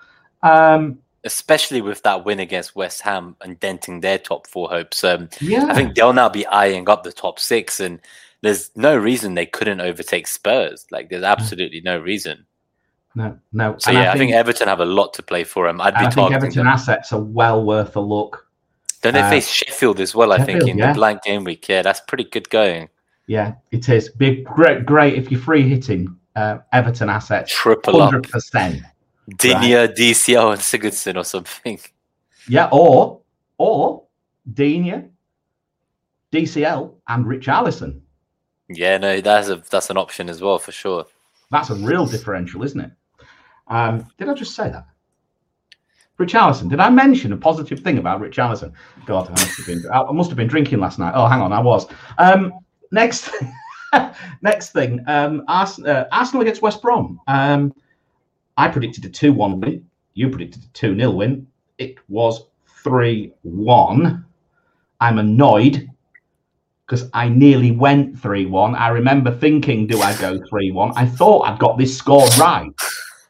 [0.41, 5.03] Um, Especially with that win against West Ham and denting their top four hopes.
[5.03, 8.01] Um, yeah, I think they'll now be eyeing up the top six and
[8.41, 10.85] there's no reason they couldn't overtake Spurs.
[10.91, 12.45] Like, there's absolutely no reason.
[13.15, 13.77] No, no.
[13.77, 15.79] So and yeah, I think, I think, Everton have a lot to play for them.
[15.79, 16.67] I'd be I think Everton them.
[16.67, 18.47] assets are well worth a look.
[19.01, 20.33] Then they uh, face Sheffield as well.
[20.33, 20.91] I think in yeah.
[20.91, 21.67] the blank game week.
[21.69, 22.89] Yeah, that's pretty good going.
[23.27, 24.09] Yeah, it is.
[24.09, 27.53] Be great, great if you're free hitting uh, Everton assets.
[27.53, 28.81] Triple 100%, up.
[29.29, 29.95] Digne, right?
[29.95, 31.79] DCL, and Sigurdsson or something.
[32.47, 33.21] Yeah, or
[33.57, 34.03] or
[34.53, 35.09] Digne,
[36.31, 38.01] DCL, and Richarlison.
[38.69, 41.05] Yeah, no, that's a that's an option as well for sure.
[41.51, 42.91] That's a real differential, isn't it?
[43.67, 44.87] Um, did I just say that?
[46.19, 46.69] Richarlison.
[46.69, 48.73] Did I mention a positive thing about Richarlison?
[49.05, 51.13] God, I must have been I must have been drinking last night.
[51.15, 51.87] Oh, hang on, I was.
[52.17, 52.53] Um,
[52.91, 53.31] next,
[54.41, 55.03] next thing.
[55.07, 57.19] Um, Arsenal, uh, Arsenal against West Brom.
[57.27, 57.73] Um,
[58.57, 59.85] I predicted a two-one win.
[60.13, 61.47] You predicted a two-nil win.
[61.77, 62.45] It was
[62.83, 64.25] three-one.
[64.99, 65.89] I'm annoyed
[66.85, 68.75] because I nearly went 3 1.
[68.75, 70.93] I remember thinking, do I go 3 1?
[70.95, 72.71] I thought I'd got this score right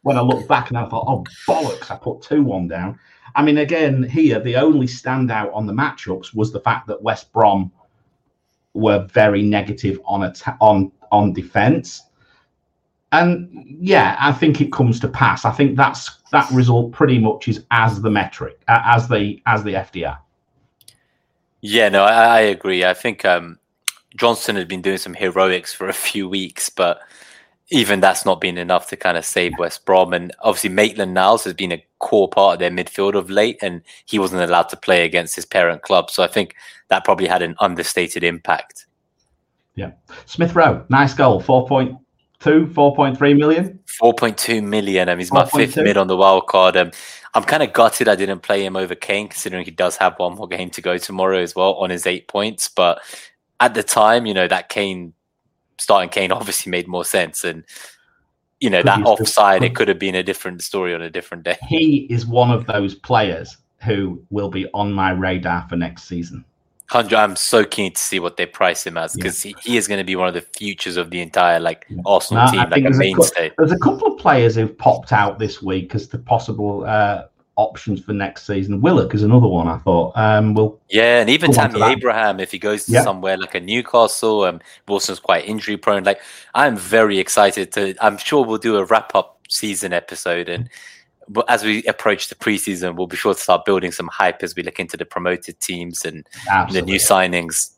[0.02, 3.00] when I looked back and I thought, oh, bollocks, I put 2 1 down.
[3.36, 7.32] I mean, again, here, the only standout on the matchups was the fact that West
[7.32, 7.72] Brom
[8.74, 12.04] were very negative on on on defense.
[13.14, 15.46] And yeah, I think it comes to pass.
[15.46, 19.64] I think that's that result pretty much is as the metric, uh, as the as
[19.64, 20.18] the FDR.
[21.62, 22.84] Yeah, no, I, I agree.
[22.84, 23.60] I think um,
[24.18, 27.02] Johnstone had been doing some heroics for a few weeks, but
[27.70, 30.12] even that's not been enough to kind of save West Brom.
[30.12, 33.84] And obviously, Maitland Niles has been a core part of their midfield of late, and
[34.06, 36.10] he wasn't allowed to play against his parent club.
[36.10, 36.56] So I think
[36.88, 38.88] that probably had an understated impact.
[39.76, 39.92] Yeah.
[40.26, 41.40] Smith Rowe, nice goal,
[42.44, 43.80] 4.2, 4.3 million?
[44.02, 45.10] 4.2 million.
[45.10, 46.76] I mean, he's my fifth mid on the wild card.
[46.76, 46.92] Um,
[47.34, 50.36] I'm kind of gutted I didn't play him over Kane, considering he does have one
[50.36, 52.68] more game to go tomorrow as well on his eight points.
[52.68, 53.02] But
[53.60, 55.14] at the time, you know, that Kane
[55.80, 57.44] starting Kane obviously made more sense.
[57.44, 57.64] And,
[58.60, 61.58] you know, that offside, it could have been a different story on a different day.
[61.68, 66.46] He is one of those players who will be on my radar for next season.
[66.94, 67.18] Hundred.
[67.18, 69.54] I'm so keen to see what they price him as because yeah.
[69.64, 71.88] he, he, is going to be one of the futures of the entire like.
[72.06, 73.48] Arsenal team, like a mainstay.
[73.48, 77.24] A, there's a couple of players who've popped out this week as the possible uh,
[77.56, 78.80] options for next season.
[78.80, 80.14] Willock is another one I thought.
[80.16, 83.02] Um, will yeah, and even Tammy Abraham if he goes to yeah.
[83.04, 84.44] somewhere like a Newcastle.
[84.44, 86.04] Um, Wilson's quite injury prone.
[86.04, 86.22] Like
[86.54, 87.96] I'm very excited to.
[88.02, 90.70] I'm sure we'll do a wrap up season episode and
[91.30, 94.56] but as we approach the preseason, we'll be sure to start building some hype as
[94.56, 96.28] we look into the promoted teams and
[96.72, 97.72] the new signings.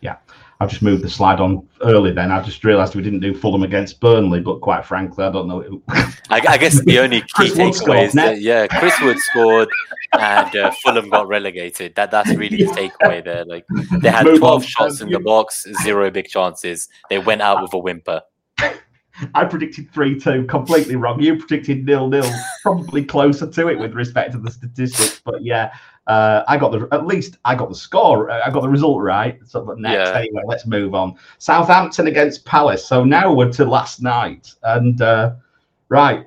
[0.00, 0.16] Yeah,
[0.60, 2.12] I've just moved the slide on early.
[2.12, 5.48] Then I just realised we didn't do Fulham against Burnley, but quite frankly, I don't
[5.48, 5.82] know.
[5.88, 9.68] I, I, guess the only key takeaway is that yeah, Chris Wood scored
[10.18, 11.94] and uh, Fulham got relegated.
[11.94, 12.64] That that's really the
[13.00, 13.46] takeaway there.
[13.46, 13.64] Like
[14.02, 14.68] they had Move twelve on.
[14.68, 16.88] shots in the box, zero big chances.
[17.08, 18.20] They went out with a whimper.
[19.34, 21.20] I predicted 3 2, completely wrong.
[21.20, 22.30] You predicted nil nil,
[22.62, 25.20] probably closer to it with respect to the statistics.
[25.24, 25.72] But yeah,
[26.06, 29.38] uh, I got the at least I got the score, I got the result right.
[29.46, 30.18] So next, yeah.
[30.18, 31.16] anyway, let's move on.
[31.38, 32.86] Southampton against Palace.
[32.86, 34.54] So now we're to last night.
[34.62, 35.34] And uh,
[35.88, 36.24] right,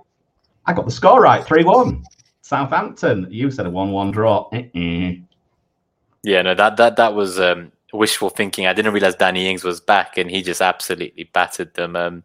[0.66, 2.04] I got the score right 3 1.
[2.42, 3.28] Southampton.
[3.30, 4.50] You said a 1 1 draw.
[4.54, 5.12] Uh-uh.
[6.24, 8.66] Yeah, no, that that that was um, wishful thinking.
[8.66, 11.96] I didn't realize Danny Ings was back, and he just absolutely battered them.
[11.96, 12.24] Um,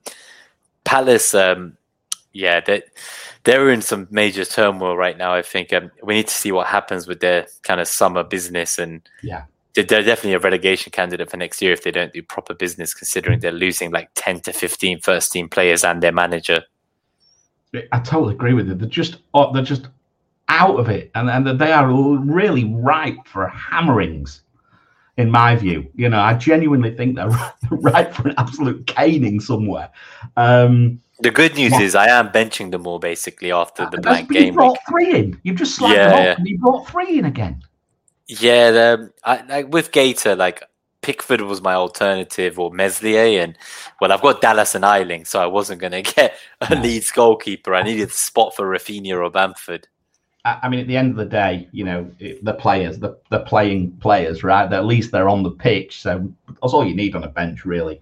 [0.88, 1.76] Palace, um,
[2.32, 2.82] yeah, they
[3.44, 5.34] they're in some major turmoil right now.
[5.34, 8.78] I think um, we need to see what happens with their kind of summer business,
[8.78, 12.22] and yeah, they're, they're definitely a relegation candidate for next year if they don't do
[12.22, 12.94] proper business.
[12.94, 16.62] Considering they're losing like ten to 15 first team players and their manager.
[17.92, 18.74] I totally agree with you.
[18.74, 19.88] They're just oh, they're just
[20.48, 24.40] out of it, and and they are really ripe for hammerings
[25.18, 25.86] in my view.
[25.94, 27.28] You know, I genuinely think they're
[27.70, 29.90] right for an absolute caning somewhere.
[30.36, 34.46] Um, the good news is I am benching them all basically after the blank game.
[34.46, 34.80] You brought week.
[34.88, 35.40] three in.
[35.42, 36.34] You've just slapped yeah, them yeah.
[36.38, 37.60] and you brought three in again.
[38.28, 40.62] Yeah, I, like with Guaita, like
[41.02, 43.56] Pickford was my alternative or Meslier, and
[44.00, 47.74] well, I've got Dallas and Ayling, so I wasn't going to get a Leeds goalkeeper.
[47.74, 49.88] I needed a spot for Raphinha or Bamford.
[50.62, 52.10] I mean, at the end of the day, you know,
[52.42, 54.72] the players, the, the playing players, right?
[54.72, 56.00] At least they're on the pitch.
[56.00, 58.00] So that's all you need on a bench, really.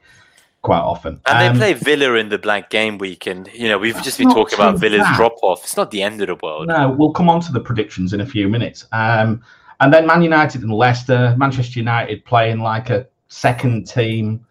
[0.62, 1.20] quite often.
[1.26, 4.18] And Um, they play Villa in the blank game week, and you know we've just
[4.18, 5.16] been talking about Villa's bad.
[5.16, 5.62] drop off.
[5.62, 6.66] It's not the end of the world.
[6.66, 8.86] No, we'll come on to the predictions in a few minutes.
[8.92, 9.42] Um,
[9.80, 14.44] and then Man United and Leicester, Manchester United playing like a second team.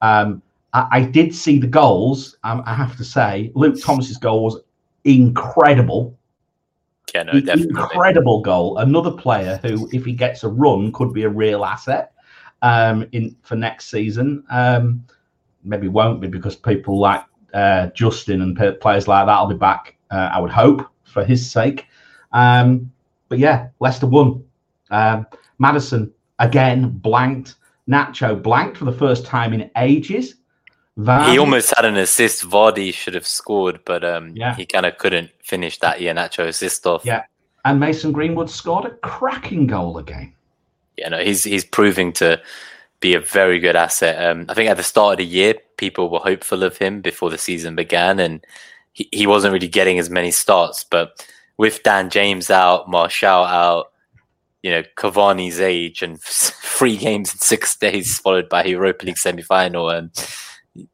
[0.00, 2.36] Um, I, I did see the goals.
[2.42, 4.56] Um, I have to say, Luke Thomas's goal was
[5.04, 6.16] incredible.
[7.14, 7.68] Yeah, no, definitely.
[7.68, 8.78] incredible goal.
[8.78, 12.12] Another player who, if he gets a run, could be a real asset
[12.62, 14.44] um, in for next season.
[14.50, 15.04] Um,
[15.64, 19.96] maybe won't be because people like uh, Justin and players like that will be back.
[20.10, 21.86] Uh, I would hope for his sake.
[22.32, 22.90] Um,
[23.28, 24.44] but yeah, Leicester won.
[24.90, 25.26] Um,
[25.58, 27.56] Maddison again blanked.
[27.88, 30.36] Nacho blanked for the first time in ages.
[30.98, 32.44] Vardy- He almost had an assist.
[32.48, 34.54] Vardy should have scored, but um, Yeah.
[34.54, 37.04] he kind of couldn't finish that Iheanacho assist off.
[37.04, 37.24] Yeah.
[37.64, 40.34] and Mason Greenwood scored a cracking goal again.
[40.98, 42.40] yeah, no, he's he's proving to
[43.00, 44.22] be a very good asset.
[44.24, 47.30] Um, I think at the start of the year, people were hopeful of him before
[47.30, 48.44] the season began, and
[48.92, 50.84] he, he wasn't really getting as many starts.
[50.84, 51.26] But
[51.56, 53.92] with Dan James out, Martial out,
[54.62, 59.42] you know, Cavani's age, and three games in six days, followed by Europa League semi
[59.42, 60.10] final, and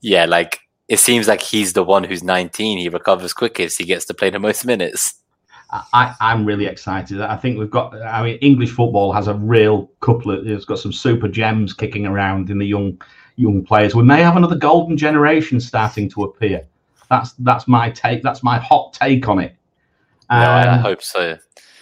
[0.00, 2.78] yeah, like it seems like he's the one who's 19.
[2.78, 3.78] He recovers quickest.
[3.78, 5.14] He gets to play the most minutes.
[5.70, 7.20] I, I'm really excited.
[7.20, 7.94] I think we've got.
[8.00, 10.46] I mean, English football has a real couple of.
[10.46, 13.00] It's got some super gems kicking around in the young
[13.36, 13.94] young players.
[13.94, 16.66] We may have another golden generation starting to appear.
[17.10, 18.22] That's that's my take.
[18.22, 19.56] That's my hot take on it.
[20.30, 21.36] No, I, I Um, hope so.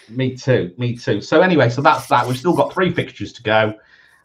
[0.09, 0.73] Me too.
[0.79, 1.21] Me too.
[1.21, 2.27] So anyway, so that's that.
[2.27, 3.75] We've still got three fixtures to go: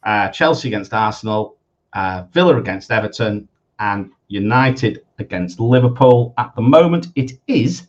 [0.04, 1.58] uh, Chelsea against Arsenal,
[1.94, 3.48] uh, Villa against Everton,
[3.82, 6.34] and United against Liverpool.
[6.38, 7.88] At the moment, it is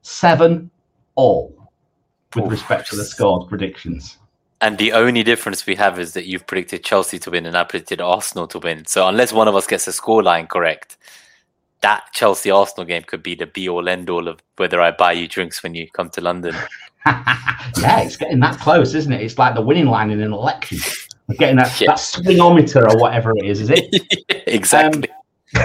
[0.00, 0.70] seven
[1.16, 1.54] all
[2.34, 2.50] with Oof.
[2.50, 4.16] respect to the scores predictions.
[4.62, 7.64] And the only difference we have is that you've predicted Chelsea to win and I
[7.64, 8.86] predicted Arsenal to win.
[8.86, 10.96] So unless one of us gets a scoreline correct,
[11.80, 15.12] that Chelsea Arsenal game could be the be all end all of whether I buy
[15.12, 16.54] you drinks when you come to London.
[17.06, 19.20] yeah, it's getting that close, isn't it?
[19.20, 20.78] It's like the winning line in an election.
[21.26, 21.88] We're getting that, Yeah.
[21.88, 23.90] that swingometer or whatever it is, is it?
[24.46, 25.10] exactly.
[25.10, 25.16] Um,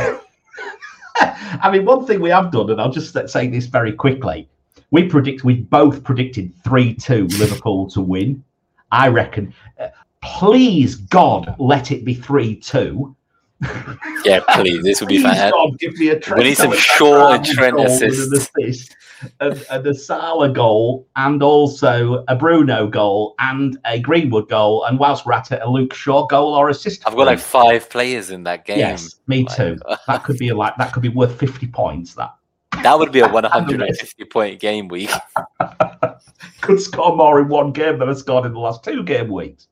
[1.19, 4.47] I mean, one thing we have done, and I'll just say this very quickly.
[4.91, 8.43] We predict we both predicted three two Liverpool to win.
[8.91, 9.53] I reckon.
[9.79, 9.87] uh,
[10.21, 13.15] please God, let it be three two.
[14.23, 14.83] Yeah, please.
[14.83, 15.79] This would be fantastic.
[15.79, 18.27] Give me a We need some Shaw and Trent assists.
[18.27, 18.95] an assist,
[19.39, 24.99] and, and a Salah goal, and also a Bruno goal, and a Greenwood goal, and
[24.99, 27.07] whilst we're at it, a Luke Shaw goal or assist.
[27.07, 28.77] I've got like five players in that game.
[28.79, 29.77] yes, me Like, too.
[30.07, 32.13] That could be like that could be worth fifty points.
[32.13, 32.35] That
[32.83, 35.09] That would be a 150 point game week.
[36.61, 39.67] could score more in one game than I scored in the last two game weeks.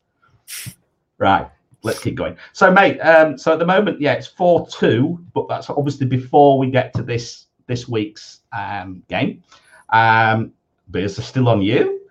[1.17, 1.47] Right,
[1.85, 2.35] let's keep going.
[2.51, 6.57] So, mate, um, so at the moment, yeah, it's four two, but that's obviously before
[6.57, 9.43] we get to this this week's um, game.
[9.89, 10.51] Um,
[10.91, 12.01] beers are still on you,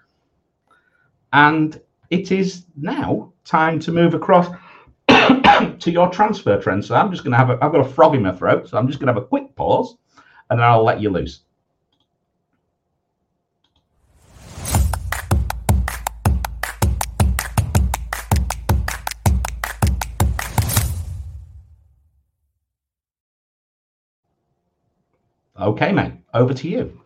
[1.32, 4.48] and it is now time to move across
[5.08, 6.84] to your transfer trend.
[6.84, 8.78] So I'm just going to have a, I've got a frog in my throat, so
[8.78, 9.96] I'm just going to have a quick pause,
[10.50, 11.40] and then I'll let you loose.
[25.64, 27.00] Okay, mate, over to you.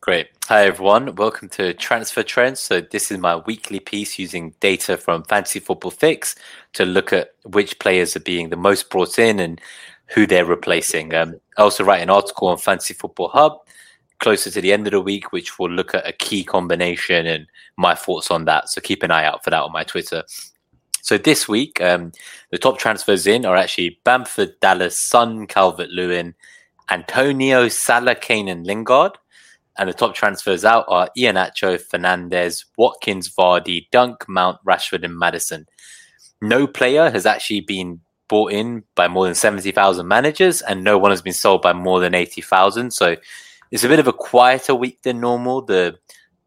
[0.00, 0.28] Great.
[0.46, 1.14] Hi, everyone.
[1.16, 2.60] Welcome to Transfer Trends.
[2.60, 6.34] So, this is my weekly piece using data from Fantasy Football Fix
[6.72, 9.60] to look at which players are being the most brought in and
[10.06, 11.14] who they're replacing.
[11.14, 13.58] Um, I also write an article on Fantasy Football Hub
[14.18, 17.46] closer to the end of the week, which will look at a key combination and
[17.76, 18.70] my thoughts on that.
[18.70, 20.24] So, keep an eye out for that on my Twitter.
[21.02, 22.12] So, this week, um,
[22.50, 26.34] the top transfers in are actually Bamford, Dallas, Son, Calvert Lewin,
[26.90, 29.12] Antonio, Salah, Kane, and Lingard.
[29.76, 35.66] And the top transfers out are Iheanacho, Fernandes, Watkins, Vardy, Dunk, Mount, Rashford, and Maddison.
[36.42, 41.10] No player has actually been bought in by more than 70,000 managers, and no one
[41.10, 42.92] has been sold by more than 80,000.
[42.92, 43.16] So
[43.70, 45.62] it's a bit of a quieter week than normal.
[45.62, 45.96] The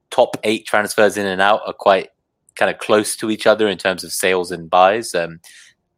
[0.10, 2.10] top eight transfers in and out are quite
[2.56, 5.16] kind of close to each other in terms of sales and buys.
[5.16, 5.40] Um,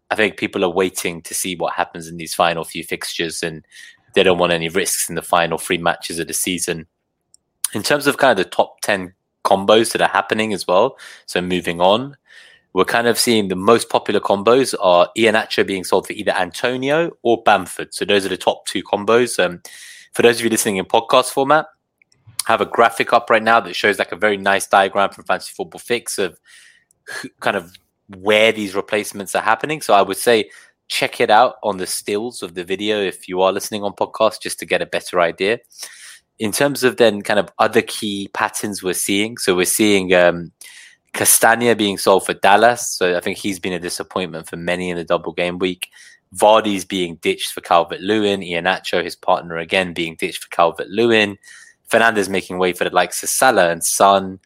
[0.09, 3.65] I think people are waiting to see what happens in these final few fixtures, and
[4.13, 6.87] they don't want any risks in the final three matches of the season
[7.73, 11.41] in terms of kind of the top 10 combos that are happening as well, so
[11.41, 12.15] moving on,
[12.73, 17.11] we're kind of seeing the most popular combos are Iheanacho being sold for either Antonio
[17.21, 17.93] or Bamford.
[17.93, 19.43] So those are the top two combos.
[19.43, 19.61] Um,
[20.13, 21.67] for those of you listening in podcast format,
[22.47, 25.23] I have a graphic up right now that shows like a very nice diagram from
[25.25, 26.39] Fantasy Football Fix of
[27.39, 27.73] kind of
[28.17, 29.81] where these replacements are happening.
[29.81, 30.49] So I would say
[30.87, 34.41] check it out on the stills of the video if you are listening on podcast,
[34.41, 35.59] just to get a better idea.
[36.39, 40.51] In terms of then kind of other key patterns we're seeing, so we're seeing um,
[41.13, 42.89] Castagna being sold for Dallas.
[42.89, 45.89] So I think he's been a disappointment for many in the double game week.
[46.35, 48.41] Vardy's being ditched for Calvert Lewin.
[48.41, 51.37] Iheanacho, his partner, again being ditched for Calvert Lewin.
[51.89, 54.39] Fernandes making way for the likes of Salah and Son.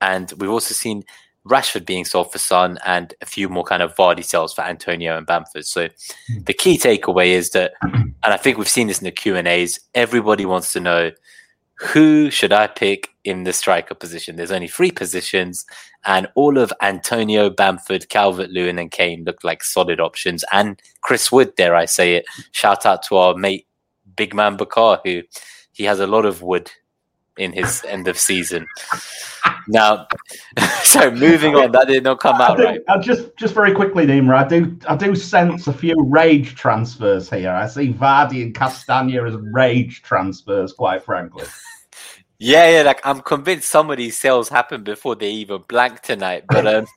[0.00, 1.02] And we've also seen
[1.46, 5.16] Rashford being sold for Son and a few more kind of Vardy sales for Antonio
[5.16, 5.66] and Bamford.
[5.66, 5.88] So
[6.28, 6.42] hmm.
[6.44, 9.48] the key takeaway is that, and I think we've seen this in the Q and
[9.48, 9.80] A's.
[9.94, 11.12] Everybody wants to know
[11.78, 14.36] who should I pick in the striker position.
[14.36, 15.64] There's only three positions,
[16.04, 20.44] and all of Antonio, Bamford, Calvert Lewin, and Kane look like solid options.
[20.52, 22.26] And Chris Wood, dare I say it?
[22.52, 23.66] Shout out to our mate
[24.16, 25.22] Big Man Bakar, who
[25.72, 26.70] he has a lot of wood
[27.38, 28.66] in his end of season.
[29.68, 30.06] Now,
[30.82, 32.80] so moving on, that did not come out do, right.
[32.88, 37.30] Uh, just, just very quickly, Nima, I do, I do sense a few rage transfers
[37.30, 37.50] here.
[37.50, 41.44] I see Vardy and Castagna as rage transfers, quite frankly.
[42.40, 46.44] Yeah, yeah, like I'm convinced some of these sales happened before they even blank tonight.
[46.48, 46.86] But um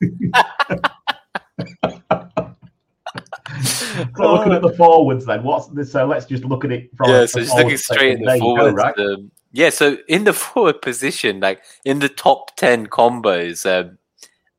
[4.14, 5.90] so looking at the forwards then, what's this?
[5.90, 8.76] So let's just look at it from Yeah, so just looking straight at the forwards.
[8.76, 8.98] Go, right?
[8.98, 13.98] um, yeah, so in the forward position, like in the top 10 combos, um,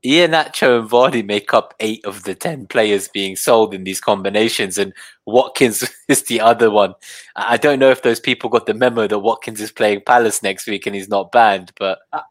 [0.05, 4.77] Iheanacho and Vardy make up eight of the 10 players being sold in these combinations,
[4.77, 4.93] and
[5.25, 6.93] Watkins is the other one.
[7.35, 10.67] I don't know if those people got the memo that Watkins is playing Palace next
[10.67, 11.99] week and he's not banned, but.
[12.11, 12.21] Uh,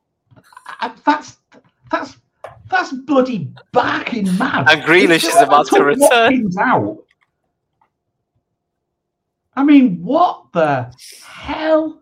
[0.81, 1.39] uh, that's
[1.91, 2.17] that's
[2.71, 4.71] that's bloody barking mad.
[4.71, 6.09] And Grealish is about to return.
[6.11, 7.05] Watkins out.
[9.55, 10.93] I mean, what the
[11.25, 12.02] hell?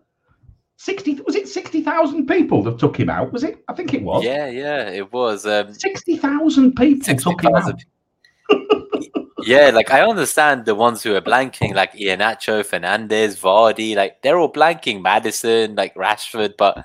[0.80, 3.34] 60 was it 60,000 people that took him out?
[3.34, 3.62] Was it?
[3.68, 4.24] I think it was.
[4.24, 7.82] Yeah yeah it was um, 60,000 people 60, took him out.
[9.42, 14.38] Yeah like I understand the ones who are blanking like Iheanacho fernandes Vardy like they're
[14.38, 16.84] all blanking maddison like Rashford but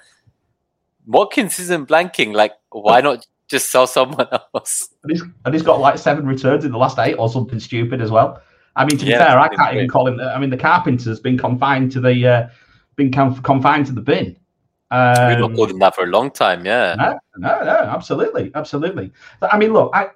[1.06, 2.34] Watkins isn't blanking?
[2.34, 4.90] Like why not just sell someone else?
[5.04, 8.02] And he's, and he's got like seven returns in the last eight or something stupid
[8.02, 8.42] as well.
[8.76, 11.22] I mean to be yeah, fair I can't even call him I mean the Carpenter's
[11.22, 12.48] been confined to the uh,
[12.96, 14.38] been confined to the bin.
[14.92, 16.96] Um, We've not called him that for a long time, yeah.
[16.98, 19.12] No, no, no, absolutely, absolutely.
[19.42, 20.10] I mean, look, I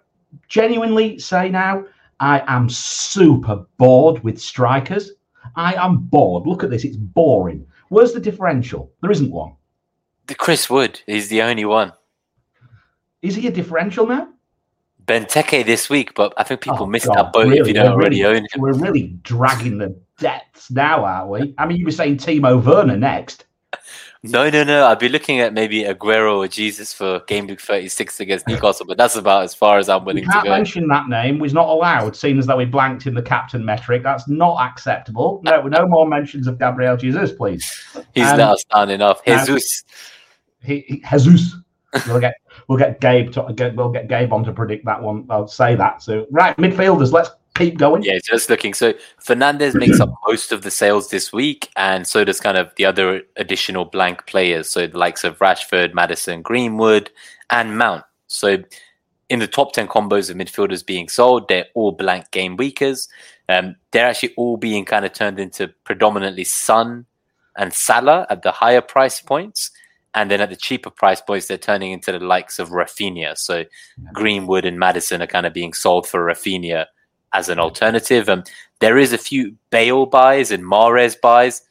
[0.48, 1.86] genuinely say now,
[2.20, 5.12] I am super bored with strikers.
[5.56, 6.46] I am bored.
[6.46, 7.66] Look at this; it's boring.
[7.90, 8.92] Where's the differential?
[9.02, 9.56] There isn't one.
[10.28, 11.92] The Chris Wood is the only one.
[13.22, 14.30] Is he a differential now?
[15.10, 17.74] Benteke this week, but I think people oh, missed God, that boat really, if you
[17.74, 18.62] don't already really, own him.
[18.62, 21.55] We're really dragging the depths now, are we?
[21.57, 23.45] I mean, you were saying Timo Werner next.
[24.22, 24.86] No, no, no.
[24.86, 28.97] I'd be looking at maybe Aguero or Jesus for game week 36 against Newcastle, but
[28.97, 30.49] that's about as far as I'm willing to go.
[30.49, 31.39] mention that name.
[31.39, 34.03] We're not allowed, seeing as though we blanked in the captain metric.
[34.03, 35.41] That's not acceptable.
[35.43, 37.66] No, no more mentions of Gabriel Jesus, please.
[38.14, 39.26] He's um, now standing enough.
[39.26, 39.84] Jesus.
[40.62, 41.55] He, he, Jesus.
[42.05, 42.36] We'll get
[42.68, 45.26] we'll get Gabe to, get, we'll get Gabe on to predict that one.
[45.30, 46.02] I'll say that.
[46.02, 48.04] So right, midfielders, let's keep going.
[48.04, 48.74] Yeah, just looking.
[48.74, 48.93] So
[49.24, 52.86] Fernandes makes up most of the sales this week, and so does kind of the
[52.86, 54.70] other additional blank players.
[54.70, 57.12] So the likes of Rashford, Maddison, Greenwood,
[57.50, 58.04] and Mount.
[58.28, 58.58] So
[59.30, 63.08] in the top 10 combos of midfielders being sold, they're all blank game weekers.
[63.47, 67.06] Um, they're actually all being kind of turned into predominantly Son
[67.58, 69.72] and Salah at the higher price points.
[70.16, 73.38] And then at the cheaper price points, they're turning into the likes of Raphinha.
[73.38, 73.66] So
[74.14, 76.86] Greenwood and Madison are kind of being sold for Raphinha
[77.34, 78.28] as an alternative.
[78.28, 78.43] Um,
[78.80, 81.62] there is a few Bale buys and Mahrez buys.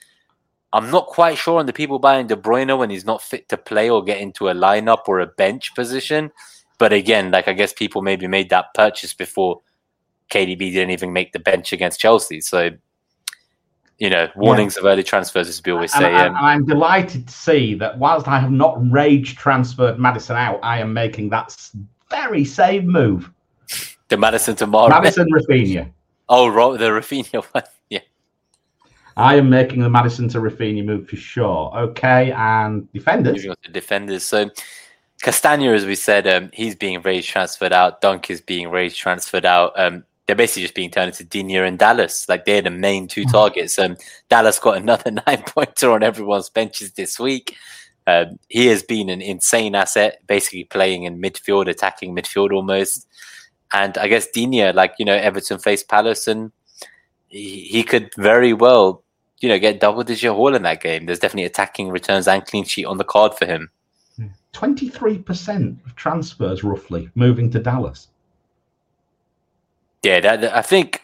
[0.72, 3.56] I'm not quite sure on the people buying De Bruyne when he's not fit to
[3.56, 6.30] play or get into a lineup or a bench position.
[6.78, 9.62] But again, like I guess people maybe made that purchase before
[10.30, 12.40] KDB didn't even make the bench against Chelsea.
[12.40, 12.70] So,
[13.98, 14.80] you know, warnings yeah.
[14.80, 16.12] of early transfers, as we always say.
[16.12, 20.60] And, um, I'm delighted to see that whilst I have not rage transferred Maddison out,
[20.62, 21.56] I am making that
[22.10, 23.30] very same move.
[24.08, 24.88] The Maddison tomorrow.
[24.88, 25.90] Maddison Raphinha.
[26.30, 27.64] Oh, right, the Raphinha one.
[27.90, 27.98] Yeah.
[29.18, 31.70] I am making the Maddison to Raphinha move for sure.
[31.76, 33.42] Okay, and defenders.
[33.42, 34.22] The defenders.
[34.22, 34.50] So
[35.22, 38.00] Castagna, as we said, um, he's being raised transferred out.
[38.00, 39.78] Dunk is being raised transferred out.
[39.78, 42.28] Um, they're basically just being turned into Digne and Dallas.
[42.28, 43.30] Like they're the main two hmm.
[43.30, 43.78] targets.
[43.78, 43.96] Um,
[44.28, 47.56] Dallas got another nine pointer on everyone's benches this week.
[48.06, 53.08] Um, he has been an insane asset, basically playing in midfield, attacking midfield almost.
[53.72, 56.52] And I guess Digne, like, you know, Everton faced Palace and
[57.28, 59.02] he, he could very well,
[59.40, 61.06] you know, get double digit haul in that game.
[61.06, 63.70] There's definitely attacking returns and clean sheet on the card for him.
[64.52, 68.08] 23% of transfers roughly moving to Dallas.
[70.02, 71.02] Yeah, that, that, I think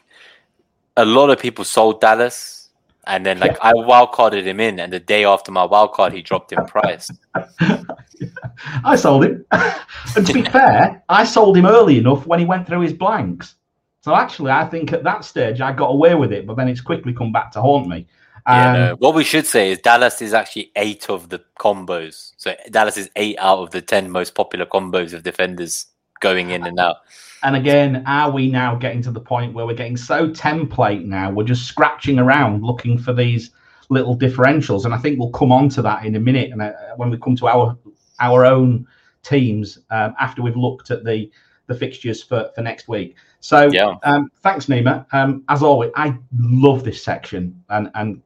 [0.96, 2.70] a lot of people sold Dallas,
[3.06, 3.70] and then like yeah.
[3.70, 7.10] I wildcarded him in, and the day after my wildcard, he dropped in price.
[8.84, 12.66] I sold him, and to be fair, I sold him early enough when he went
[12.66, 13.56] through his blanks.
[14.02, 16.80] So actually, I think at that stage I got away with it, but then it's
[16.80, 18.06] quickly come back to haunt me.
[18.46, 18.92] Yeah, no.
[18.92, 22.32] Um, what we should say is Dallas is actually eight of the combos.
[22.36, 25.86] So Dallas is eight out of the ten most popular combos of defenders
[26.24, 26.96] going in and out.
[27.42, 31.30] And again, are we now getting to the point where we're getting so template now?
[31.30, 33.50] We're just scratching around looking for these
[33.90, 36.50] little differentials, and I think we'll come on to that in a minute.
[36.50, 37.76] And uh, when we come to our
[38.20, 38.86] our own
[39.22, 41.30] teams um, after we've looked at the
[41.66, 43.16] the fixtures for for next week.
[43.40, 43.96] So yeah.
[44.04, 45.04] um, thanks, Nima.
[45.12, 48.22] Um, as always, I love this section, and and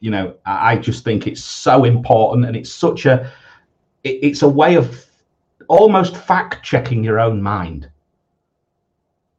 [0.00, 3.30] you know I just think it's so important, and it's such a
[4.04, 5.04] it, it's a way of
[5.68, 7.88] almost fact checking your own mind.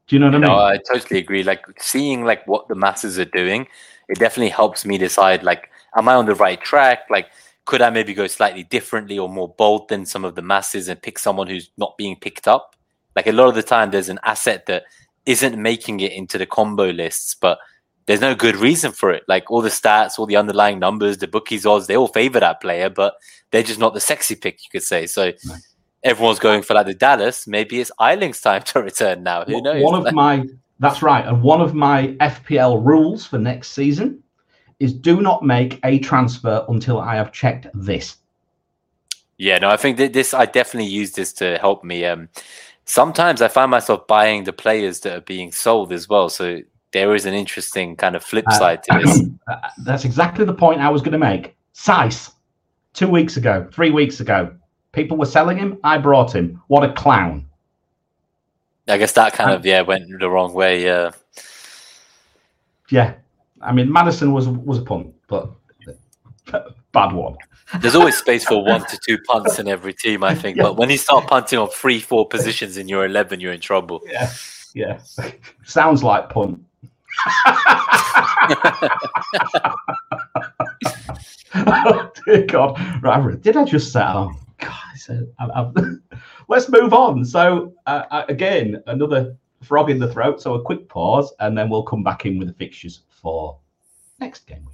[0.08, 0.50] Do you know what you I mean?
[0.50, 1.44] No, I totally agree.
[1.44, 3.68] Like seeing like what the masses are doing,
[4.08, 7.08] it definitely helps me decide like, am I on the right track?
[7.10, 7.28] Like,
[7.66, 11.02] could I maybe go slightly differently or more bold than some of the masses and
[11.02, 12.76] pick someone who's not being picked up?
[13.16, 14.84] Like a lot of the time, there's an asset that
[15.26, 17.58] isn't making it into the combo lists, but
[18.06, 19.24] there's no good reason for it.
[19.28, 22.62] Like all the stats, all the underlying numbers, the bookies odds, they all favor that
[22.62, 23.16] player, but
[23.50, 25.08] they're just not the sexy pick, you could say.
[25.08, 25.32] So
[26.06, 27.47] everyone's going for like the Dallas.
[27.47, 29.43] Maybe it's Ayling's time to return now.
[29.43, 29.84] Who knows?
[29.84, 30.45] One of my
[30.80, 34.22] that's right, and one of my FPL rules for next season
[34.80, 38.18] is do not make a transfer until I have checked this.
[39.38, 42.06] Yeah, no, I think that this I definitely use this to help me.
[42.06, 42.30] Um,
[42.86, 46.30] sometimes I find myself buying the players that are being sold as well.
[46.30, 46.60] So
[46.93, 49.22] there is an interesting kind of flip uh, side uh, to this.
[49.84, 51.56] That's exactly the point I was going to make.
[51.74, 52.32] Size,
[52.93, 54.53] two weeks ago, three weeks ago,
[54.96, 55.78] People were selling him.
[55.84, 56.62] I brought him.
[56.68, 57.46] What a clown.
[58.88, 60.84] I guess that kind of yeah went the wrong way.
[60.84, 61.12] Yeah.
[62.89, 63.16] Yeah,
[63.62, 65.52] I mean Maddison was was a punt, but
[66.93, 67.36] bad one.
[67.80, 70.56] There's always space for one to two punts in every team, I think.
[70.58, 70.64] Yeah.
[70.64, 74.02] But when you start punting on three, four positions in your eleven, you're in trouble.
[74.06, 74.32] Yeah,
[74.76, 75.00] yeah.
[75.66, 76.64] Sounds like punt.
[81.56, 82.80] oh dear God!
[83.02, 84.04] Right, did I just say?
[84.04, 84.32] Oh,
[84.64, 85.28] Oh, so
[86.47, 87.26] let's move on.
[87.26, 90.41] So uh, uh, again, another frog in the throat.
[90.41, 93.58] So a quick pause, and then we'll come back in with the fixtures for
[94.20, 94.68] next game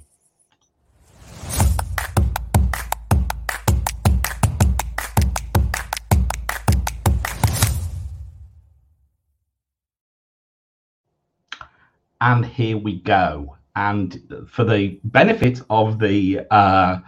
[12.22, 13.56] And here we go.
[13.74, 16.98] And for the benefit of the uh,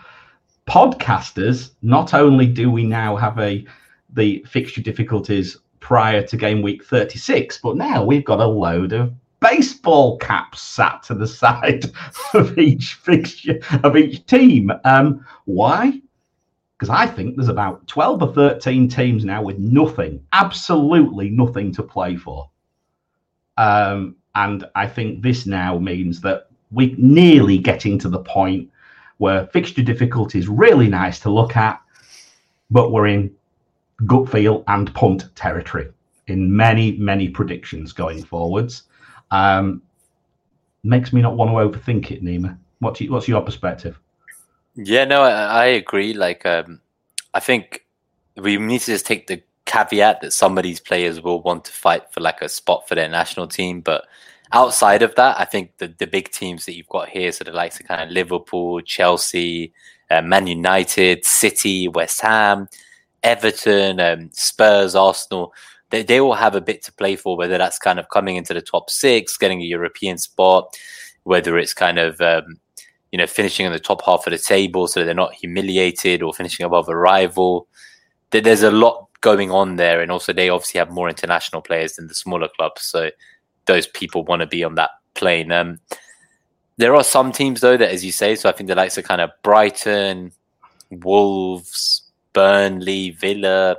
[0.67, 3.65] podcasters, not only do we now have a
[4.11, 9.13] the fixture difficulties prior to game week 36, but now we've got a load of
[9.41, 11.85] baseball caps sat to the side
[12.33, 14.71] of each fixture of each team.
[14.85, 16.01] Um, why?
[16.79, 21.83] Because I think there's about 12 or 13 teams now with nothing, absolutely nothing to
[21.83, 22.51] play for.
[23.57, 28.69] Um, and I think this now means that we're nearly getting to the point
[29.25, 31.81] where fixture difficulty is really nice to look at,
[32.71, 33.35] but we're in
[34.05, 35.89] gut feel and punt territory
[36.27, 38.83] in many, many predictions going forwards.
[39.31, 39.81] Um,
[40.83, 42.59] makes me not want to overthink it, Nima.
[42.81, 43.99] What's your, what's your perspective?
[44.77, 46.13] Yeah, no, I, I agree.
[46.13, 46.83] Like, um,
[47.33, 47.87] I think
[48.37, 51.73] we need to just take the caveat that some of these players will want to
[51.73, 54.07] fight for like a spot for their national team, but
[54.55, 57.53] outside of that, I think the, the big teams that you've got here, so the
[57.53, 59.73] likes of kind of Liverpool, Chelsea,
[60.11, 62.69] uh, Man United, City, West Ham,
[63.25, 65.53] Everton, um, Spurs, Arsenal,
[65.91, 68.55] they, they all have a bit to play for, whether that's kind of coming into
[68.55, 70.73] the top six, getting a European spot,
[71.25, 72.61] whether it's kind of, um,
[73.11, 76.33] you know, finishing in the top half of the table so they're not humiliated or
[76.33, 77.67] finishing above a rival.
[78.31, 80.01] There's a lot going on there.
[80.01, 82.83] And also, they obviously have more international players than the smaller clubs.
[82.83, 83.11] So
[83.67, 85.53] those people want to be on that plane.
[85.53, 85.81] Um,
[86.77, 89.05] there are some teams though that, as you say, so I think the likes of
[89.05, 90.33] kind of Brighton,
[90.91, 92.03] Wolves,
[92.33, 93.77] Burnley, Villa,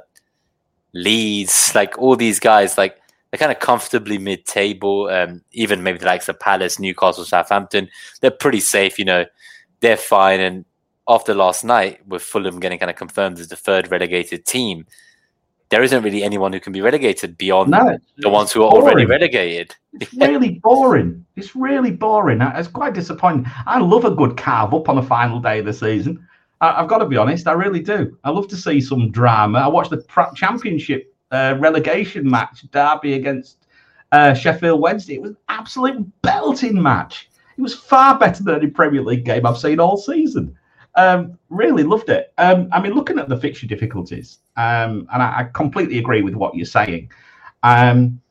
[0.94, 2.98] Leeds, like all these guys, like
[3.30, 5.10] they're kind of comfortably mid-table.
[5.10, 7.90] Um, even maybe the likes of Palace, Newcastle, Southampton,
[8.22, 8.98] they're pretty safe.
[8.98, 9.26] You know,
[9.82, 10.40] they're fine.
[10.40, 10.64] And
[11.08, 14.86] after last night, with Fulham getting kind of confirmed as the third relegated team,
[15.70, 18.86] there isn't really anyone who can be relegated beyond no, the ones who are boring.
[18.86, 19.76] already relegated.
[19.94, 21.26] It's really boring.
[21.36, 22.42] It's really boring.
[22.42, 23.52] It's quite disappointing.
[23.66, 26.28] I love a good carve up on the final day of the season.
[26.62, 28.18] I, have got to be honest, I really do.
[28.24, 29.60] I love to see some drama.
[29.60, 33.66] I watched the championship uh, relegation match, Derby against
[34.12, 35.16] uh, Sheffield Wednesday.
[35.16, 37.30] It was an absolute belting match.
[37.58, 40.56] It was far better than any Premier League game I've seen all season.
[40.96, 42.34] Um, really loved it.
[42.38, 46.36] Um, I mean, looking at the fixture difficulties, um, and I, I, completely agree with
[46.36, 47.12] what you're saying.
[47.64, 48.22] Um,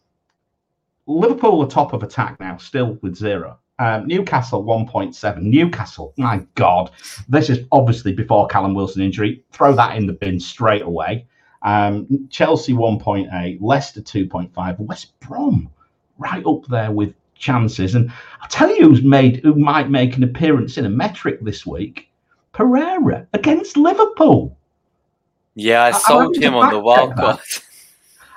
[1.06, 3.58] Liverpool are top of attack now, still with zero.
[3.78, 5.42] Um, Newcastle 1.7.
[5.42, 6.92] Newcastle, my God,
[7.28, 9.42] this is obviously before Callum Wilson injury.
[9.52, 11.26] Throw that in the bin straight away.
[11.62, 15.68] Um, Chelsea 1.8, Leicester 2.5, West Brom
[16.18, 17.94] right up there with chances.
[17.94, 21.66] And I'll tell you who's made who might make an appearance in a metric this
[21.66, 22.10] week.
[22.52, 24.56] Pereira against Liverpool.
[25.55, 27.38] Yeah, I sold him on the wild card.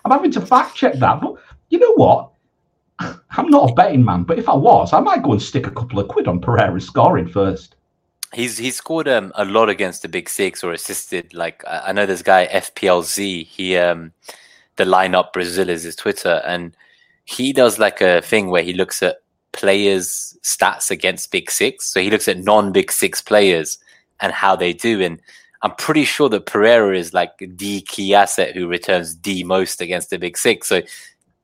[0.05, 1.35] I'm having to fact check that, but
[1.69, 2.31] you know what?
[2.99, 5.71] I'm not a betting man, but if I was, I might go and stick a
[5.71, 7.75] couple of quid on Pereira scoring first.
[8.33, 11.33] He's he scored um, a lot against the big six or assisted.
[11.33, 13.45] Like I know this guy FPLZ.
[13.45, 14.11] He um,
[14.75, 16.75] the lineup Brazil is his Twitter, and
[17.23, 19.17] he does like a thing where he looks at
[19.53, 21.91] players' stats against big six.
[21.91, 23.77] So he looks at non big six players
[24.19, 25.01] and how they do.
[25.01, 25.21] And
[25.63, 30.09] I'm pretty sure that Pereira is like the key asset who returns the most against
[30.09, 30.67] the big six.
[30.67, 30.81] So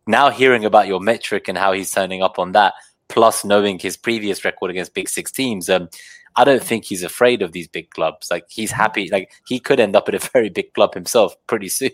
[0.06, 2.74] now hearing about your metric and how he's turning up on that,
[3.08, 5.90] plus knowing his previous record against big six teams, um,
[6.36, 8.30] I don't think he's afraid of these big clubs.
[8.30, 9.10] Like he's happy.
[9.12, 11.92] Like he could end up at a very big club himself pretty soon.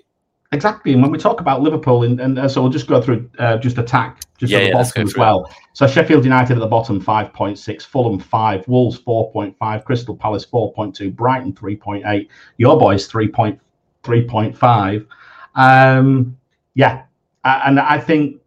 [0.52, 3.30] Exactly, and when we talk about Liverpool, and, and uh, so we'll just go through
[3.38, 5.46] uh, just attack just yeah, at the yeah, bottom as well.
[5.46, 5.56] It.
[5.74, 9.86] So Sheffield United at the bottom, five point six, Fulham five, Wolves four point five,
[9.86, 13.60] Crystal Palace four point two, Brighton three point eight, your boys three point
[14.04, 15.06] three point five.
[15.54, 16.36] Um,
[16.74, 17.04] yeah,
[17.44, 18.42] and I think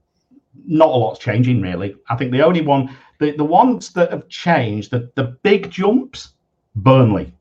[0.67, 1.95] not a lot's changing really.
[2.09, 6.35] I think the only one, the, the ones that have changed, the, the big jumps,
[6.75, 7.33] Burnley.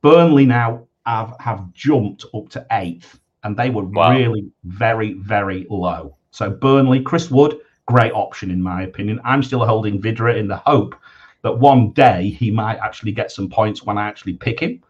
[0.00, 4.12] Burnley now have have jumped up to eighth and they were wow.
[4.12, 6.16] really very, very low.
[6.30, 9.20] So Burnley, Chris Wood, great option in my opinion.
[9.24, 10.94] I'm still holding Vydra in the hope
[11.42, 14.82] that one day he might actually get some points when I actually pick him.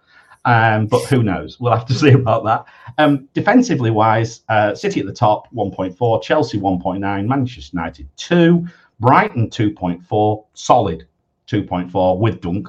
[0.45, 1.61] Um, but who knows?
[1.61, 2.65] We'll have to see about that.
[2.99, 8.67] Um, defensively wise, uh, City at the top, 1.4, Chelsea 1.9, Manchester United 2,
[8.99, 11.07] Brighton 2.4, solid
[11.47, 12.69] 2.4 with Dunk,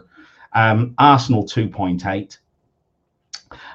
[0.53, 2.37] um, Arsenal 2.8,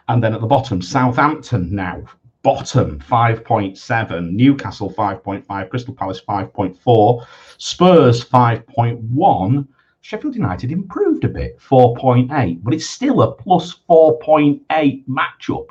[0.09, 2.05] and then at the bottom, Southampton now,
[2.43, 7.27] bottom 5.7, Newcastle 5.5, Crystal Palace 5.4,
[7.59, 9.69] Spurs 5.1.
[10.03, 15.67] Sheffield United improved a bit, 4.8, but it's still a plus 4.8 matchup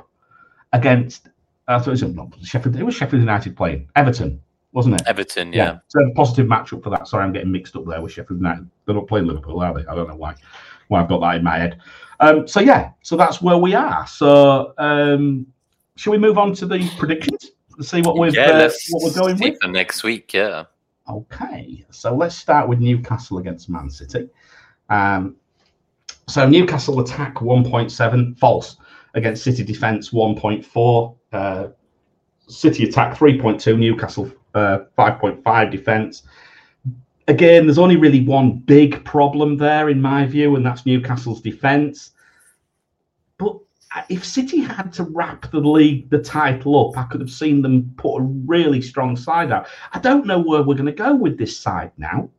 [0.74, 1.30] against.
[1.70, 2.76] Uh, so it was not Sheffield.
[2.76, 4.42] It was Sheffield United playing Everton,
[4.74, 5.08] wasn't it?
[5.08, 5.64] Everton, yeah.
[5.64, 5.78] yeah.
[5.88, 7.08] So a positive matchup for that.
[7.08, 8.70] Sorry, I'm getting mixed up there with Sheffield United.
[8.86, 9.88] They're not playing Liverpool, are they?
[9.88, 10.36] I don't know why.
[10.88, 11.80] Why I've got that in my head.
[12.20, 14.08] Um, so yeah, so that's where we are.
[14.08, 15.48] So um,
[15.96, 19.20] shall we move on to the predictions and see what we've yeah, uh, what we're
[19.20, 20.34] going with for next week?
[20.34, 20.66] Yeah.
[21.08, 24.28] Okay, so let's start with Newcastle against Man City.
[24.90, 25.36] Um,
[26.28, 28.78] so Newcastle attack 1.7 false
[29.14, 31.16] against City defense 1.4.
[31.32, 31.68] Uh,
[32.48, 33.78] City attack 3.2.
[33.78, 36.24] Newcastle uh, 5.5 defense
[37.28, 42.12] again, there's only really one big problem there, in my view, and that's Newcastle's defence.
[43.38, 43.58] But
[44.10, 47.94] if City had to wrap the league, the title up, I could have seen them
[47.98, 49.68] put a really strong side out.
[49.94, 52.30] I don't know where we're going to go with this side now.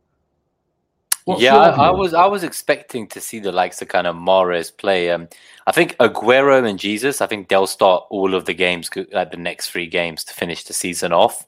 [1.25, 4.15] What's yeah, I, I, was I was expecting to see the likes of kind of
[4.15, 5.11] Mahrez play.
[5.11, 5.27] Um,
[5.65, 7.19] I think Aguero and Jesus.
[7.19, 10.63] I think they'll start all of the games, like the next three games, to finish
[10.63, 11.45] the season off.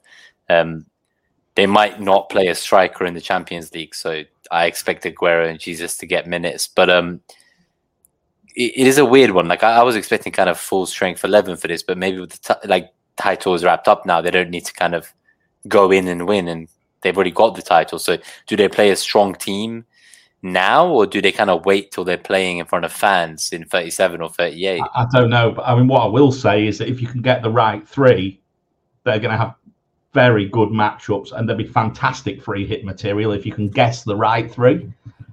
[0.50, 0.84] Um,
[1.60, 5.60] they might not play a striker in the Champions League, so I expect Aguero and
[5.60, 6.66] Jesus to get minutes.
[6.66, 7.20] But um,
[8.56, 9.46] it, it is a weird one.
[9.46, 12.30] Like I, I, was expecting kind of full strength eleven for this, but maybe with
[12.30, 15.12] the t- like title is wrapped up now, they don't need to kind of
[15.68, 16.66] go in and win, and
[17.02, 17.98] they've already got the title.
[17.98, 19.84] So do they play a strong team?
[20.42, 23.62] now, or do they kind of wait till they're playing in front of fans in
[23.66, 24.80] 37 or 38?
[24.80, 27.06] I, I don't know, but I mean, what I will say is that if you
[27.06, 28.40] can get the right three,
[29.04, 29.54] they're going to have
[30.12, 34.16] very good matchups, and there'll be fantastic free hit material if you can guess the
[34.16, 34.92] right three.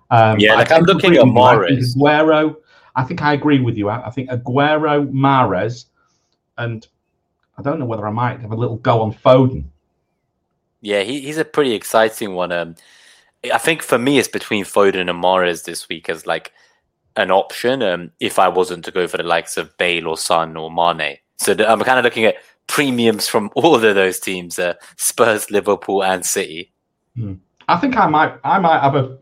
[0.09, 1.95] Um, yeah, like I'm looking at Mahrez.
[1.95, 2.55] Aguero.
[2.95, 3.89] I think I agree with you.
[3.89, 5.85] I, think Aguero, Mahrez,
[6.57, 6.87] and
[7.57, 9.65] I don't know whether I might have a little go on Foden.
[10.81, 12.51] Yeah, he, he's a pretty exciting one.
[12.51, 12.75] Um,
[13.53, 16.53] I think for me, it's between Foden and Mahrez this week as like
[17.15, 17.83] an option.
[17.83, 21.17] Um, if I wasn't to go for the likes of Bale or Son or Mane,
[21.37, 26.03] so I'm kind of looking at premiums from all of those teams: uh, Spurs, Liverpool,
[26.03, 26.71] and City.
[27.15, 27.35] Hmm.
[27.67, 29.17] I think I might, I might have a.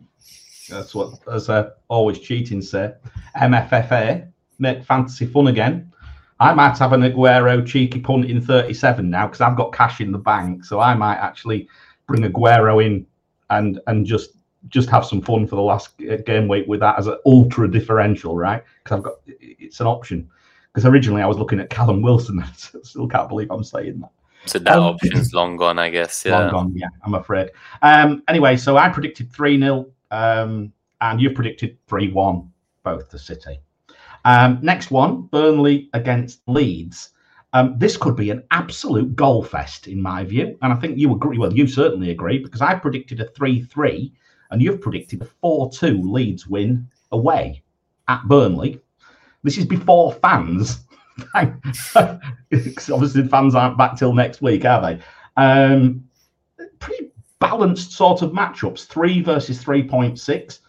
[0.70, 2.94] That's what, as I always cheating say,
[3.38, 5.92] MFFA make fantasy fun again.
[6.40, 10.12] I might have an Aguero cheeky punt in 37 now because I've got cash in
[10.12, 10.66] the bank.
[10.66, 11.70] So I might actually
[12.08, 13.06] bring Aguero in
[13.50, 14.32] and and just
[14.68, 15.92] just have some fun for the last
[16.26, 18.64] game week with that as an ultra differential, right?
[18.84, 20.30] Because I've got it's an option.
[20.76, 22.40] Because originally I was looking at Callum Wilson.
[22.44, 22.50] I
[22.84, 24.12] still can't believe I'm saying that.
[24.46, 26.26] So that um, option's long gone, I guess.
[26.26, 26.40] Yeah.
[26.40, 27.52] Long gone, yeah, I'm afraid.
[27.82, 32.52] Um, anyway, so I predicted 3 0, um, and you've predicted 3 1,
[32.84, 33.62] both to City.
[34.26, 37.12] Um, next one Burnley against Leeds.
[37.54, 40.58] Um, this could be an absolute goal fest, in my view.
[40.62, 41.38] And I think you agree.
[41.38, 44.12] Well, you certainly agree because I predicted a 3 3,
[44.52, 47.64] and you've predicted a 4 2 Leeds win away
[48.10, 48.82] at Burnley.
[49.46, 50.80] This is before fans
[51.36, 55.04] obviously fans aren't back till next week, are they?
[55.38, 56.04] Um,
[56.80, 58.88] pretty balanced sort of matchups.
[58.88, 60.62] Three versus three point six.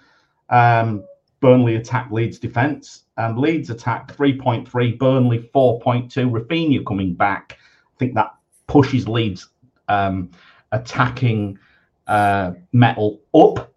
[0.51, 1.05] Um,
[1.41, 4.93] Burnley attack Leeds defence, and Leeds attack three point three.
[4.93, 6.29] Burnley four point two.
[6.29, 7.59] Raphinha coming back.
[7.59, 8.35] I think that
[8.67, 9.49] pushes Leeds
[9.89, 10.31] um,
[10.71, 11.59] attacking
[12.07, 13.73] uh, metal up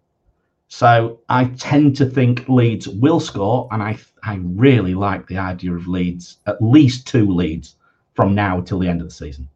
[0.72, 5.74] so I tend to think Leeds will score, and I I really like the idea
[5.74, 7.76] of Leeds, at least two Leeds
[8.14, 9.48] from now till the end of the season.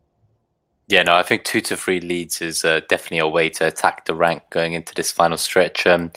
[0.88, 4.04] Yeah, no, I think two to three Leeds is uh, definitely a way to attack
[4.04, 5.86] the rank going into this final stretch.
[5.86, 6.12] Um,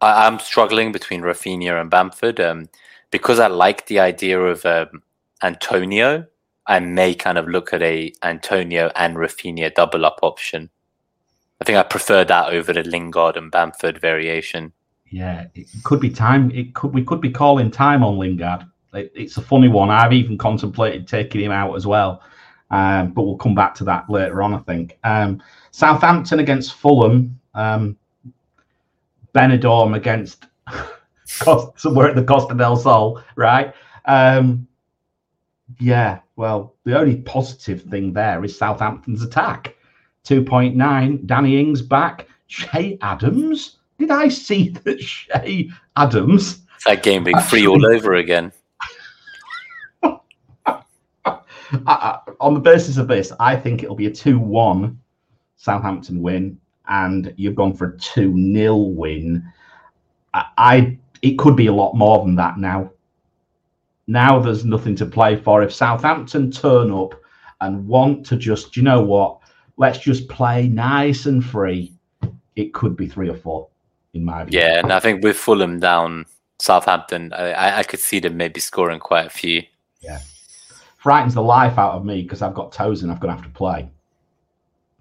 [0.00, 2.68] I, am struggling between Raphinha and Bamford um,
[3.10, 5.02] because I like the idea of um,
[5.42, 6.26] Antonio.
[6.66, 10.70] I may kind of look at a Antonio and Raphinha double up option.
[11.60, 14.72] I think I prefer that over the Lingard and Bamford variation.
[15.12, 16.50] Yeah, it could be time.
[16.52, 18.64] It could we could be calling time on Lingard.
[18.94, 19.90] It, it's a funny one.
[19.90, 22.22] I've even contemplated taking him out as well,
[22.70, 24.54] um, but we'll come back to that later on.
[24.54, 27.98] I think um, Southampton against Fulham, um,
[29.34, 30.46] Benidorm against
[31.26, 33.74] somewhere at the Costa del Sol, right?
[34.06, 34.66] Um,
[35.78, 39.76] yeah, well, the only positive thing there is Southampton's attack.
[40.24, 41.26] 2.9.
[41.26, 42.28] Danny Ings back.
[42.48, 43.78] Che Adams.
[43.98, 46.60] Did I see that Che Adams?
[46.86, 48.52] That game being free all over again.
[50.02, 50.18] I,
[51.24, 51.38] uh,
[51.86, 54.98] uh, on the basis of this, I think it'll be a 2 1
[55.56, 59.44] Southampton win, and you've gone for a 2 0 win.
[60.34, 62.90] I, I it could be a lot more than that now.
[64.08, 65.62] Now there's nothing to play for.
[65.62, 67.14] If Southampton turn up
[67.60, 69.38] and want to just, you know what,
[69.76, 71.94] let's just play nice and free.
[72.56, 73.68] It could be three or four,
[74.14, 74.60] in my view.
[74.60, 76.26] Yeah, and I think with Fulham down,
[76.58, 79.62] Southampton, I, I could see them maybe scoring quite a few.
[80.00, 80.20] Yeah,
[80.98, 83.50] frightens the life out of me because I've got toes and I'm going to have
[83.50, 83.88] to play.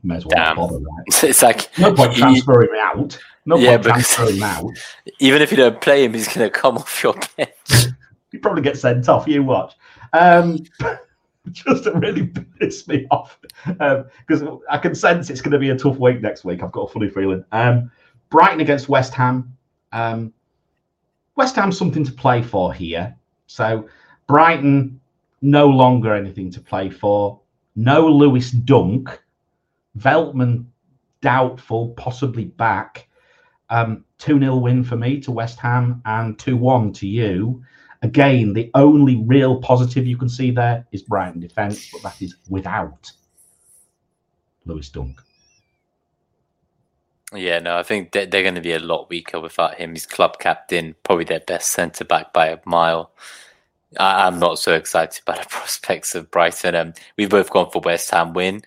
[0.04, 0.56] May as well Damn.
[0.56, 1.24] bother, right?
[1.24, 3.20] It's like no point transferring him out.
[3.46, 4.72] No yeah, point transferring him out.
[5.20, 7.94] Even if you don't play him, he's going to come off your bench.
[8.32, 9.28] he probably get sent off.
[9.28, 9.76] You watch.
[10.14, 10.66] Um,
[11.52, 12.28] just to really
[12.60, 16.22] piss me off because um, I can sense it's going to be a tough week
[16.22, 16.64] next week.
[16.64, 17.44] I've got a funny feeling.
[17.52, 17.92] Um,
[18.32, 19.56] Brighton against West Ham.
[19.92, 20.34] Um,
[21.36, 23.16] West Ham's something to play for here.
[23.46, 23.88] So
[24.26, 25.00] Brighton
[25.42, 27.40] no longer anything to play for.
[27.76, 29.22] No Lewis Dunk.
[29.98, 30.66] Veltman
[31.22, 33.08] doubtful, possibly back.
[33.70, 37.64] Um, 2 0 win for me to West Ham and 2 1 to you.
[38.02, 42.36] Again, the only real positive you can see there is Brighton defence, but that is
[42.50, 43.12] without
[44.66, 45.22] Lewis Dunk.
[47.34, 49.94] Yeah, no, I think they're, they're going to be a lot weaker without him.
[49.94, 53.12] He's club captain, probably their best centre back by a mile.
[53.98, 56.76] I, am not so excited about the prospects of Brighton.
[56.76, 58.64] Um, we've both gone for West Ham win.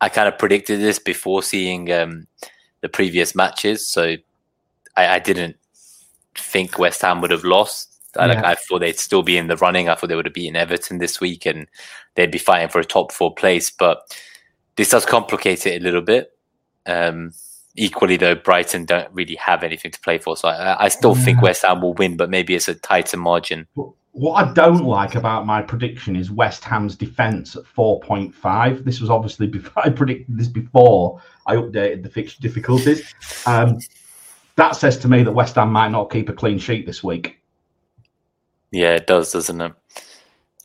[0.00, 2.26] I kind of predicted this before seeing um,
[2.82, 4.16] the previous matches, so
[4.96, 5.56] I, I didn't
[6.36, 7.90] think West Ham would have lost.
[8.16, 9.88] I, like, I thought they'd still be in the running.
[9.88, 11.66] I thought they would have beaten Everton this week and
[12.14, 13.72] they'd be fighting for a top four place.
[13.72, 14.16] But
[14.76, 16.32] this does complicate it a little bit.
[16.86, 17.32] Um,
[17.76, 20.36] equally, though, Brighton don't really have anything to play for.
[20.36, 23.66] So I, I still think West Ham will win, but maybe it's a tighter margin.
[24.12, 28.84] What I don't like about my prediction is West Ham's defence at 4.5.
[28.84, 33.12] This was obviously before I predicted this before I updated the fixture difficulties.
[33.46, 33.80] Um,
[34.56, 37.40] that says to me that West Ham might not keep a clean sheet this week.
[38.70, 39.72] Yeah, it does, doesn't it?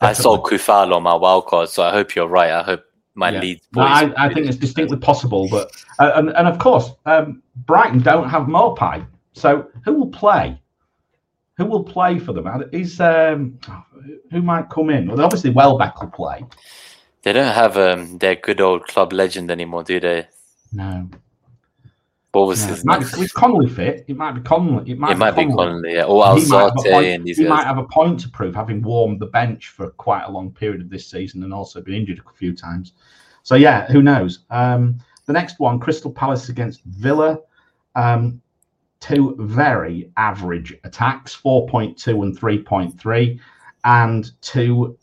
[0.00, 2.50] I saw Coufal on my wild card, so I hope you're right.
[2.50, 2.84] I hope
[3.14, 3.40] my yeah.
[3.40, 3.60] lead.
[3.74, 8.00] No, I, I, think it's distinctly possible, but uh, and, and of course, um, Brighton
[8.00, 10.60] don't have Maupay, so who will play?
[11.56, 12.46] Who will play for them?
[12.72, 13.58] Is um,
[14.30, 15.08] who might come in?
[15.08, 16.44] Well, obviously, Welbeck will play.
[17.22, 20.26] They don't have um, their good old club legend anymore, do they?
[20.72, 21.08] No.
[22.32, 23.10] What was Yeah, his might name?
[23.16, 24.04] be, is Connolly fit?
[24.06, 24.92] It might be Connolly.
[24.92, 25.56] It might, It might be Connolly.
[25.72, 26.04] Conley, yeah.
[26.04, 27.50] or He might have a Alzate point- and these he guys.
[27.50, 30.80] might have a point to prove, having warmed the bench for quite a long period
[30.80, 32.92] of this season and also been injured a few times.
[33.42, 34.40] So yeah, who knows?
[34.50, 37.38] Um, the next one, Crystal Palace against Villa.
[37.96, 38.40] Um,
[39.00, 43.40] two very average attacks, 4.2 and 3.3,
[43.84, 44.96] and two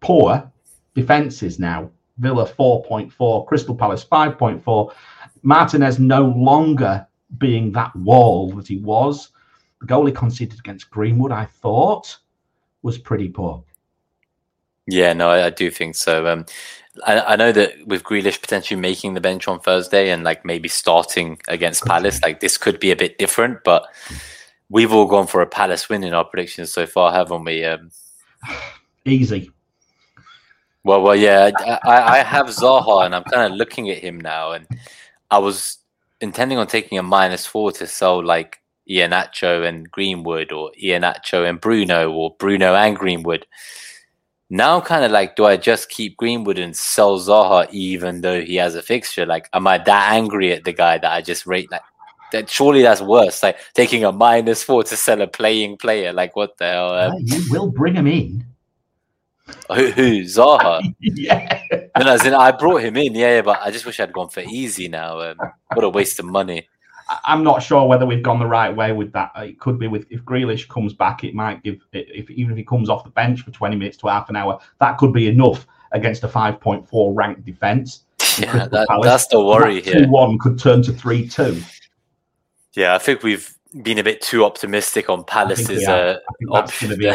[0.00, 0.50] poor
[0.94, 1.90] defenses now.
[2.18, 4.90] Villa 4.4, Crystal Palace 5.4.
[5.42, 7.06] Martinez no longer
[7.38, 9.30] being that wall that he was.
[9.80, 12.16] The goal he conceded against Greenwood, I thought,
[12.82, 13.62] was pretty poor.
[14.86, 16.26] Yeah, no, I, I do think so.
[16.26, 16.46] Um,
[17.06, 20.68] I, I know that with Grealish potentially making the bench on Thursday and like maybe
[20.68, 23.64] starting against Palace, like this could be a bit different.
[23.64, 23.86] But
[24.70, 27.64] we've all gone for a Palace win in our predictions so far, haven't we?
[27.64, 27.90] Um,
[29.04, 29.50] Easy.
[30.84, 34.20] well, well, yeah, I, I- I have Zaha, and I'm kind of looking at him
[34.20, 34.66] now, and
[35.30, 35.78] I was
[36.20, 41.60] intending on taking a minus four to sell like Iheanacho and Greenwood, or Iheanacho and
[41.60, 43.46] Bruno, or Bruno and Greenwood.
[44.48, 48.40] Now, I'm kind of like, do I just keep Greenwood and sell Zaha even though
[48.40, 49.26] he has a fixture?
[49.26, 51.82] Like, am I that angry at the guy that I just rate like?
[52.32, 53.42] That surely that's worse.
[53.42, 56.12] Like taking a minus four to sell a playing player.
[56.12, 56.90] Like what the hell?
[56.90, 58.44] Um, Well, you will bring him in.
[59.74, 60.94] Who, who Zaha?
[61.00, 61.62] yeah.
[61.98, 64.28] No, as in, I brought him in, yeah, yeah, but I just wish I'd gone
[64.28, 65.20] for Eze now.
[65.20, 65.36] Um,
[65.72, 66.68] what a waste of money.
[67.24, 69.30] I'm not sure whether we've gone the right way with that.
[69.36, 72.64] It could be with if Grealish comes back, it might give if even if he
[72.64, 75.66] comes off the bench for 20 minutes to half an hour, that could be enough
[75.92, 78.04] against a 5.4 ranked defense.
[78.38, 80.04] Yeah, that, that's the worry here.
[80.04, 81.62] Two one could turn to three two.
[82.74, 86.18] Yeah, I think we've been a bit too optimistic on Palace's uh,
[86.50, 87.12] option be.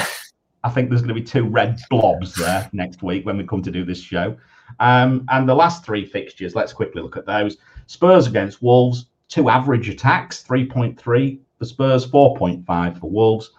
[0.64, 3.64] I think there's going to be two red blobs there next week when we come
[3.64, 4.38] to do this show.
[4.80, 7.58] Um, and the last three fixtures, let's quickly look at those.
[7.88, 13.52] Spurs against Wolves, two average attacks, 3.3 for Spurs, 4.5 for Wolves.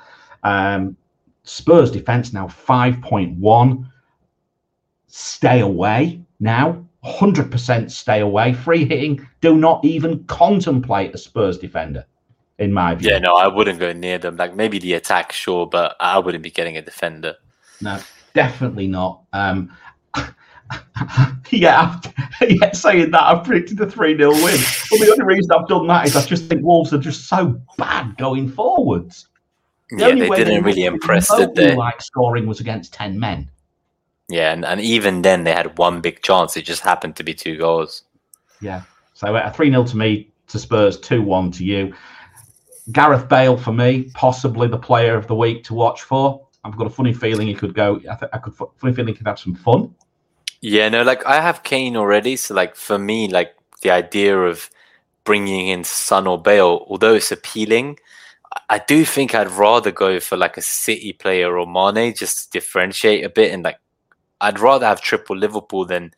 [0.45, 0.97] Um,
[1.45, 3.87] Spurs defense now 5.1.
[5.09, 8.53] Stay away now, 100% stay away.
[8.53, 12.07] Free hitting, do not even contemplate a Spurs defender,
[12.63, 13.11] in my view.
[13.11, 14.37] Yeah, no, I wouldn't go near them.
[14.37, 17.37] Like maybe the attack, sure, but I wouldn't be getting a defender.
[17.81, 17.99] No,
[18.35, 19.23] definitely not.
[19.33, 19.73] Um,
[21.51, 22.13] yeah, after,
[22.47, 24.41] yeah, saying that, I've predicted a 3 0 win.
[24.43, 24.55] Well,
[25.01, 28.17] the only reason I've done that is I just think Wolves are just so bad
[28.17, 29.29] going forwards.
[29.91, 31.75] The Yeah, they didn't really impress, did they?
[31.75, 33.51] Like scoring was against 10 men.
[34.29, 36.57] Yeah, and, and even then they had one big chance.
[36.57, 38.05] It just happened to be two goals.
[38.61, 38.83] Yeah.
[39.15, 41.93] So a 3 0 to me, to Spurs, 2 1 to you.
[42.91, 46.47] Gareth Bale for me, possibly the player of the week to watch for.
[46.65, 47.97] I've got a funny feeling he could go.
[48.11, 49.95] I, th- I could funny feeling he could have some fun.
[50.61, 54.71] Yeah, no, like I have Kane already, so like for me, like the idea of
[55.25, 57.99] bringing in Son or Bale, although it's appealing,
[58.69, 62.59] I- do think I'd rather go for like a City player or Mane just to
[62.59, 63.79] differentiate a bit, and like
[64.41, 66.13] I'd rather have triple Liverpool than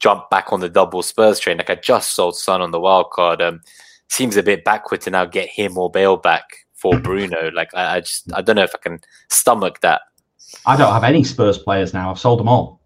[0.00, 1.58] jump back on the double Spurs train.
[1.58, 3.40] Like I just sold Son on the wild card.
[3.42, 3.62] Um,
[4.08, 6.44] seems a bit backward to now get him or Bale back
[6.74, 7.50] for Bruno.
[7.52, 10.02] Like I, I just I don't know if I can stomach that.
[10.66, 12.10] I don't have any Spurs players now.
[12.10, 12.80] I've sold them all.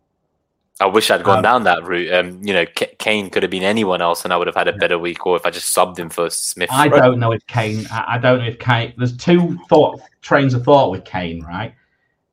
[0.81, 2.13] I wish I'd gone Um, down that route.
[2.15, 4.69] Um, you know, K- Kane could have been anyone else, and I would have had
[4.69, 5.27] a better week.
[5.27, 6.71] Or if I just subbed him for Smith.
[6.73, 7.85] I don't know if Kane.
[7.91, 8.95] I, I don't know if Kane.
[8.97, 11.43] There's two thought trains of thought with Kane.
[11.45, 11.75] Right?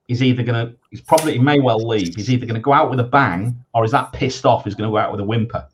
[0.08, 0.74] He's either gonna.
[0.92, 1.34] He's probably.
[1.34, 2.16] He may well leave.
[2.16, 4.64] He's either gonna go out with a bang, or is that pissed off?
[4.64, 5.68] He's gonna go out with a whimper.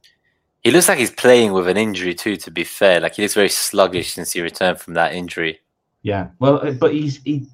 [0.64, 2.38] He looks like he's playing with an injury too.
[2.38, 5.60] To be fair, like he looks very sluggish since he returned from that injury.
[6.04, 6.30] Yeah.
[6.40, 7.48] Well, uh, but he's he.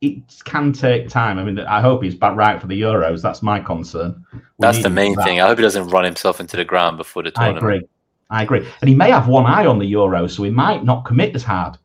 [0.00, 1.40] It can take time.
[1.40, 3.20] I mean, I hope he's back right for the Euros.
[3.20, 4.24] That's my concern.
[4.32, 5.40] We That's the main thing.
[5.40, 7.64] I hope he doesn't run himself into the ground before the tournament.
[7.64, 7.88] I agree.
[8.30, 8.68] I agree.
[8.80, 11.42] And he may have one eye on the Euros, so he might not commit as
[11.42, 11.78] hard.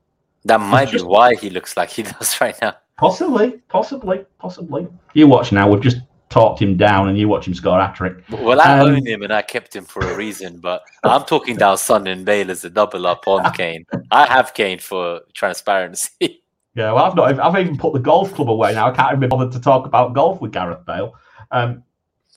[0.46, 2.76] That might just- be why he looks like he does right now.
[2.98, 4.88] Possibly, possibly, possibly.
[5.16, 5.68] You watch now.
[5.68, 5.98] We've just
[6.34, 8.24] talked him down, and you watch him score a trick.
[8.32, 11.56] Well, I Um, own him and I kept him for a reason, but I'm talking
[11.58, 13.86] down Son and Bale as a double up on Kane.
[14.10, 16.42] I have Kane for transparency.
[16.76, 17.40] Yeah, well, I've not.
[17.40, 18.90] I've even put the golf club away now.
[18.90, 21.14] I can't even be bothered to talk about golf with Gareth Bale.
[21.52, 21.84] Um,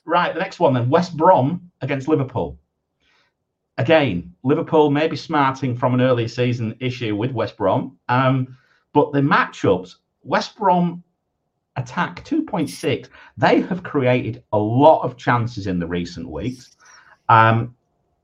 [0.05, 2.59] right, the next one then: West Brom against Liverpool.
[3.79, 8.55] Again, Liverpool may be smarting from an earlier season issue with West Brom, um,
[8.93, 11.03] but the matchups: West Brom
[11.77, 13.07] attack 2.6.
[13.37, 16.75] They have created a lot of chances in the recent weeks.
[17.29, 17.75] Um,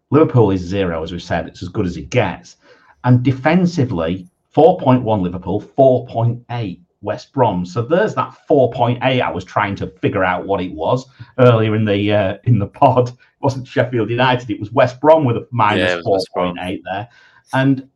[0.09, 1.47] Liverpool is zero, as we've said.
[1.47, 2.57] It's as good as it gets.
[3.03, 7.65] And defensively, 4.1 Liverpool, 4.8 West Brom.
[7.65, 9.01] So there's that 4.8.
[9.01, 11.05] I was trying to figure out what it was
[11.37, 13.09] earlier in the uh, in the pod.
[13.09, 14.49] It wasn't Sheffield United.
[14.49, 16.55] It was West Brom with a minus Yeah, it was West Brom.
[16.55, 17.09] 4.8 there.
[17.53, 17.89] And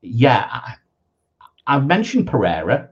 [0.00, 0.74] yeah, I,
[1.66, 2.90] I've mentioned Pereira.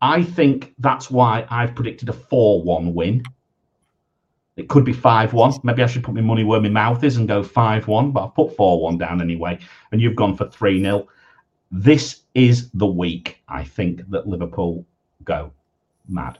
[0.00, 3.22] I think that's why I've predicted a 4 1 win.
[4.56, 5.60] It could be 5 1.
[5.62, 8.24] Maybe I should put my money where my mouth is and go 5 1, but
[8.24, 9.58] I've put 4 1 down anyway.
[9.92, 11.08] And you've gone for 3 0.
[11.70, 14.86] This is the week, I think, that Liverpool
[15.24, 15.52] go
[16.08, 16.38] mad.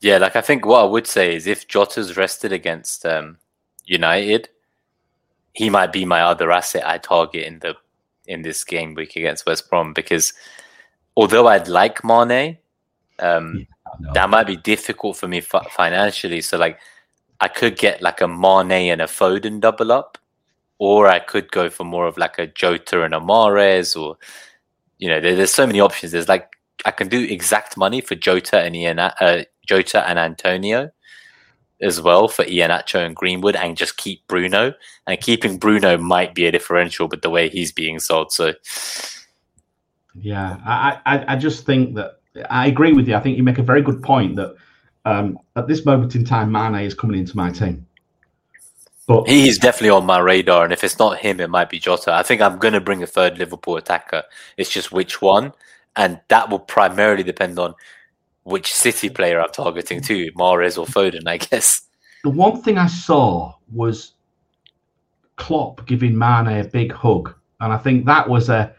[0.00, 3.38] Yeah, like I think what I would say is if Jota's rested against um,
[3.84, 4.48] United,
[5.52, 7.76] he might be my other asset I target in the
[8.26, 10.34] in this game week against West Brom because
[11.18, 12.58] although I'd like Mane,
[13.18, 16.40] um, yeah, that might be difficult for me f- financially.
[16.40, 16.78] So like,
[17.40, 20.16] I could get like a Mane and a Foden double up,
[20.78, 24.16] or I could go for more of like a Jota and a Mahrez, or
[24.98, 26.12] you know, there, there's so many options.
[26.12, 26.52] There's like
[26.84, 30.92] I can do exact money for Jota and Ian, uh, Jota and Antonio
[31.80, 34.72] as well for Iheanacho and Greenwood, and just keep Bruno.
[35.08, 38.52] And keeping Bruno might be a differential, but the way he's being sold, so
[40.20, 43.14] yeah, I, I, I just think that I agree with you.
[43.14, 44.54] I think you make a very good point that
[45.04, 47.86] um, at this moment in time, Mane is coming into my team.
[49.06, 52.12] But he's definitely on my radar, and if it's not him, it might be Jota.
[52.12, 54.22] I think I'm going to bring a third Liverpool attacker.
[54.58, 55.54] It's just which one,
[55.96, 57.74] and that will primarily depend on
[58.42, 61.82] which City player I'm targeting too, Mahrez or Foden, I guess.
[62.22, 64.12] The one thing I saw was
[65.36, 68.74] Klopp giving Mane a big hug, and I think that was a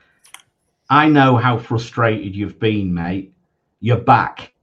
[0.90, 3.34] I know how frustrated you've been, mate.
[3.80, 4.54] You're back.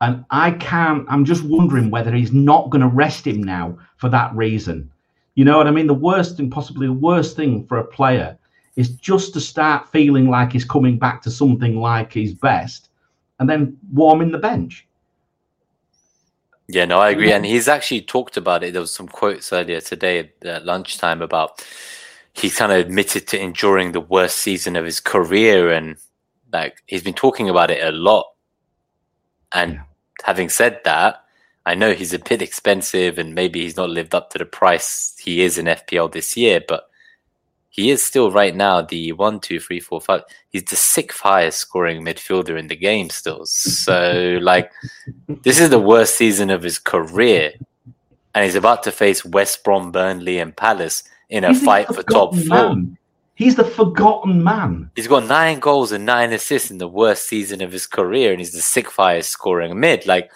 [0.00, 4.08] And I can't, I'm just wondering whether he's not going to rest him now for
[4.10, 4.90] that reason.
[5.34, 5.86] You know what I mean?
[5.86, 8.36] The worst and possibly the worst thing for a player
[8.76, 12.90] is just to start feeling like he's coming back to something like his best
[13.38, 14.86] and then warming the bench.
[16.68, 17.32] Yeah, no, I agree.
[17.32, 18.72] And he's actually talked about it.
[18.72, 21.64] There was some quotes earlier today at lunchtime about
[22.34, 25.96] he kind of admitted to enduring the worst season of his career and
[26.52, 28.26] like he's been talking about it a lot.
[29.52, 29.82] And yeah.
[30.22, 31.20] having said that
[31.66, 35.14] i know he's a bit expensive and maybe he's not lived up to the price
[35.18, 36.88] he is in fpl this year but
[37.74, 41.58] he is still right now the one two three four five he's the sixth highest
[41.58, 43.44] scoring midfielder in the game still.
[43.46, 44.70] So like
[45.26, 47.50] this is the worst season of his career.
[48.32, 51.02] And he's about to face west brom burnley and palace
[51.34, 52.76] in a He's fight for top four.
[53.34, 54.90] He's the forgotten man.
[54.94, 58.40] He's got nine goals and nine assists in the worst season of his career, and
[58.40, 60.06] he's the sixth highest scoring mid.
[60.06, 60.30] Like,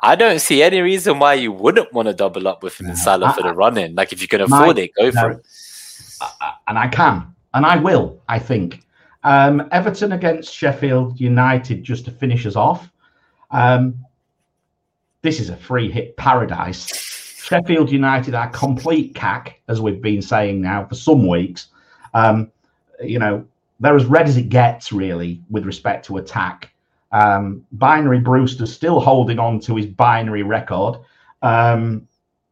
[0.00, 2.90] I don't see any reason why you wouldn't want to double up with him no,
[2.90, 3.96] and Salah I, for the run in.
[3.96, 5.46] Like, if you can afford my, it, go no, for it.
[6.68, 8.84] and I can, and I will, I think.
[9.24, 12.88] Um, Everton against Sheffield United, just to finish us off.
[13.50, 13.96] Um,
[15.22, 17.25] this is a free hit paradise.
[17.46, 21.68] Sheffield United are complete cack, as we've been saying now for some weeks.
[22.12, 22.50] Um,
[23.00, 23.46] you know,
[23.78, 26.72] they're as red as it gets, really, with respect to attack.
[27.12, 30.98] Um, binary Brewster's still holding on to his binary record.
[31.42, 32.08] Um,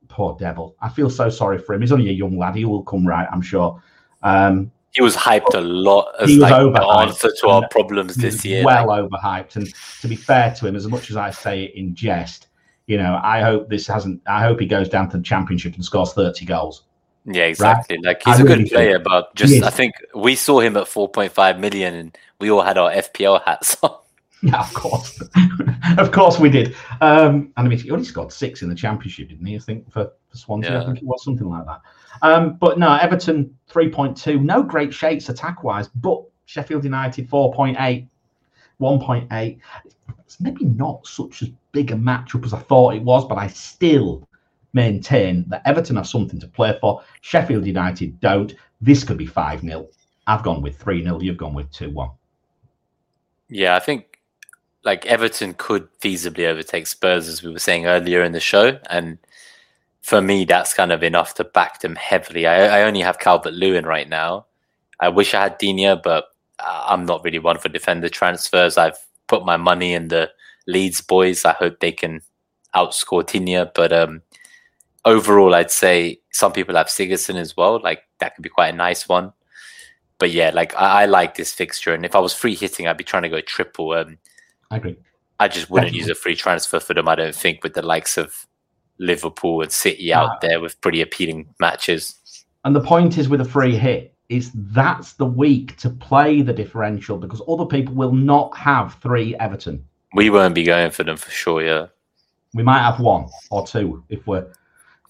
[0.07, 0.77] poor devil.
[0.81, 1.81] I feel so sorry for him.
[1.81, 2.55] He's only a young lad.
[2.55, 3.83] He will come right, I'm sure.
[4.23, 8.15] Um, he was hyped a lot as he was like the answer to our problems
[8.15, 8.65] this year.
[8.65, 9.03] Well like.
[9.03, 9.57] overhyped.
[9.57, 12.47] And to be fair to him, as much as I say it in jest,
[12.87, 14.20] you know, I hope this hasn't.
[14.26, 16.82] I hope he goes down to the championship and scores thirty goals.
[17.26, 17.97] Yeah, exactly.
[17.97, 18.07] Right?
[18.07, 19.05] Like he's I a really good player, think.
[19.05, 22.62] but just I think we saw him at four point five million, and we all
[22.62, 23.97] had our FPL hats on.
[24.43, 25.22] Yeah, of course,
[25.99, 26.76] of course we did.
[27.01, 29.57] Um, and I mean, he only scored six in the championship, didn't he?
[29.57, 30.82] I think for, for Swansea, yeah.
[30.82, 31.80] I think it was something like that.
[32.20, 37.28] Um, but no, Everton three point two, no great shakes attack wise, but Sheffield United
[37.28, 38.07] 4.8,
[38.80, 39.59] 1.8.
[40.35, 43.47] It's maybe not such as big a matchup as I thought it was, but I
[43.47, 44.28] still
[44.72, 47.05] maintain that Everton have something to play for.
[47.20, 48.53] Sheffield United don't.
[48.80, 49.87] This could be 5 0.
[50.26, 51.20] I've gone with 3 0.
[51.20, 52.11] You've gone with 2 1.
[53.49, 54.18] Yeah, I think
[54.82, 58.80] like Everton could feasibly overtake Spurs, as we were saying earlier in the show.
[58.91, 59.18] And
[60.03, 62.49] for me, that's kind of enough to back them heavily.
[62.49, 64.47] I, I only have Calvert Lewin right now.
[64.99, 66.24] I wish I had Digne, but
[66.59, 68.76] uh, I'm not really one for defender transfers.
[68.76, 68.99] I've
[69.35, 70.30] put my money in the
[70.66, 71.45] Leeds boys.
[71.45, 72.20] I hope they can
[72.74, 73.70] outscore Digne.
[73.74, 74.22] But um,
[75.05, 77.80] overall, I'd say some people have Sigurdsson as well.
[77.82, 79.32] Like that could be quite a nice one.
[80.18, 82.97] But yeah, like I, I like this fixture, and if I was free hitting, I'd
[82.97, 83.93] be trying to go triple.
[83.93, 84.18] Um,
[84.70, 84.97] I agree.
[85.41, 86.11] I just wouldn't Definitely.
[86.11, 87.09] use a free transfer for them.
[87.09, 88.47] I don't think with the likes of
[88.99, 92.14] Liverpool and City out there with pretty appealing matches.
[92.64, 96.53] And the point is with a free hit, is that's the week to play the
[96.53, 99.85] differential because other people will not have three Everton.
[100.14, 101.62] We won't be going for them for sure.
[101.62, 101.87] Yeah,
[102.55, 104.47] we might have one or two if we're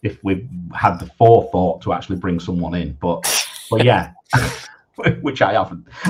[0.03, 2.93] if we've had the forethought to actually bring someone in.
[3.01, 3.25] But
[3.71, 4.13] but yeah,
[5.21, 5.87] which I haven't.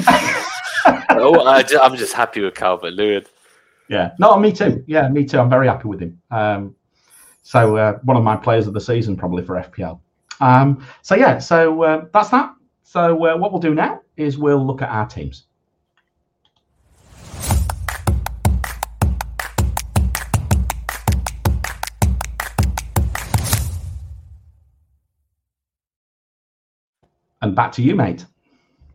[1.10, 3.24] oh, I, am just happy with Calvert Lewin.
[3.88, 4.82] Yeah, no, me too.
[4.86, 5.38] Yeah, me too.
[5.38, 6.20] I'm very happy with him.
[6.30, 6.74] Um,
[7.42, 10.00] so uh, one of my players of the season probably for FPL.
[10.40, 12.54] Um, so yeah, so uh, that's that.
[12.84, 15.46] So uh, what we'll do now is we'll look at our teams.
[27.42, 28.24] And back to you, mate.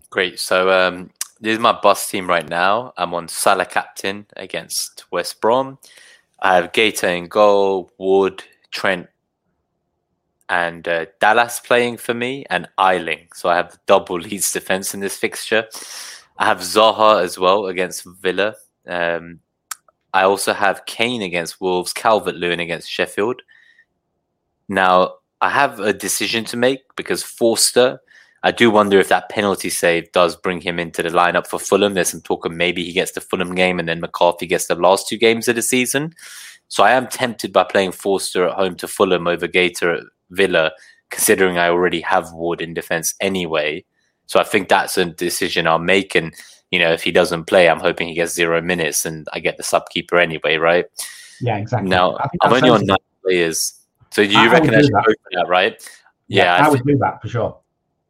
[0.09, 0.39] Great.
[0.39, 1.09] So um,
[1.41, 2.93] this is my bus team right now.
[2.95, 5.77] I'm on Salah captain against West Brom.
[6.39, 9.07] I have Guaita in goal, Wood, Trent,
[10.49, 13.27] and uh, Dallas playing for me, and Ayling.
[13.33, 15.67] So I have double Leeds defense in this fixture.
[16.37, 18.55] I have Zaha as well against Villa.
[18.87, 19.39] Um,
[20.13, 23.41] I also have Kane against Wolves, Calvert Lewin against Sheffield.
[24.67, 27.99] Now, I have a decision to make because Forster
[28.41, 31.93] I do wonder if that penalty save does bring him into the lineup for Fulham.
[31.93, 34.75] There's some talk of maybe he gets the Fulham game and then McCarthy gets the
[34.75, 36.13] last two games of the season.
[36.69, 40.71] So I am tempted by playing Forster at home to Fulham over Guaita at Villa,
[41.09, 43.83] considering I already have Ward in defence anyway.
[44.27, 46.15] So I think that's a decision I'll make.
[46.15, 46.33] And,
[46.71, 49.57] you know, if he doesn't play, I'm hoping he gets zero minutes and I get
[49.57, 50.85] the sub keeper anyway, right?
[51.41, 51.89] Yeah, exactly.
[51.89, 53.73] Now, I'm only on nine players.
[54.11, 55.15] So do you I reckon I should that.
[55.33, 55.81] that, right?
[56.27, 57.57] Yeah, yeah I, I would do that for sure.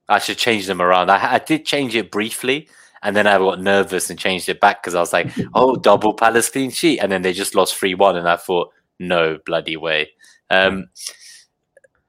[0.08, 1.10] I should change them around.
[1.12, 2.68] I, I did change it briefly,
[3.04, 6.14] and then I got nervous and changed it back because I was like, "Oh, double
[6.14, 9.78] Palace clean sheet," and then they just lost three one, and I thought, "No bloody
[9.78, 10.10] way."
[10.50, 10.90] Um,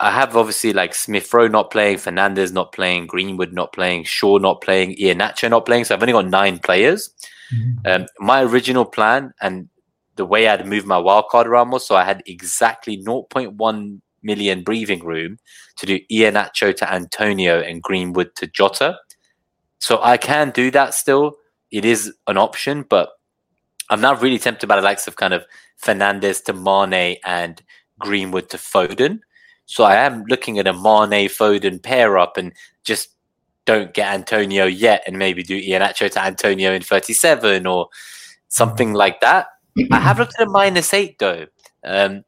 [0.00, 4.38] I have obviously like Smith Rowe not playing, Fernandes not playing, Greenwood not playing, Shaw
[4.38, 5.84] not playing, Iheanacho not playing.
[5.84, 7.10] So I've only got nine players.
[7.54, 7.86] Mm-hmm.
[7.86, 9.68] Um, my original plan and
[10.16, 15.04] the way I'd move my wildcard around was so I had exactly 0.1 million breathing
[15.04, 15.38] room
[15.76, 18.98] to do Iheanacho to Antonio and Greenwood to Jota.
[19.80, 21.36] So I can do that still.
[21.70, 23.10] It is an option, but
[23.90, 25.44] I'm not really tempted by the likes of kind of
[25.82, 27.62] Fernandes to Mane and
[27.98, 29.20] Greenwood to Foden.
[29.70, 32.52] So I am looking at a Mane Foden pair up and
[32.82, 33.10] just
[33.66, 37.88] don't get Antonio yet and maybe do Iheanacho to Antonio in 37 or
[38.48, 39.46] something like that.
[39.92, 41.46] I have looked at a minus eight though.
[41.84, 42.24] Um,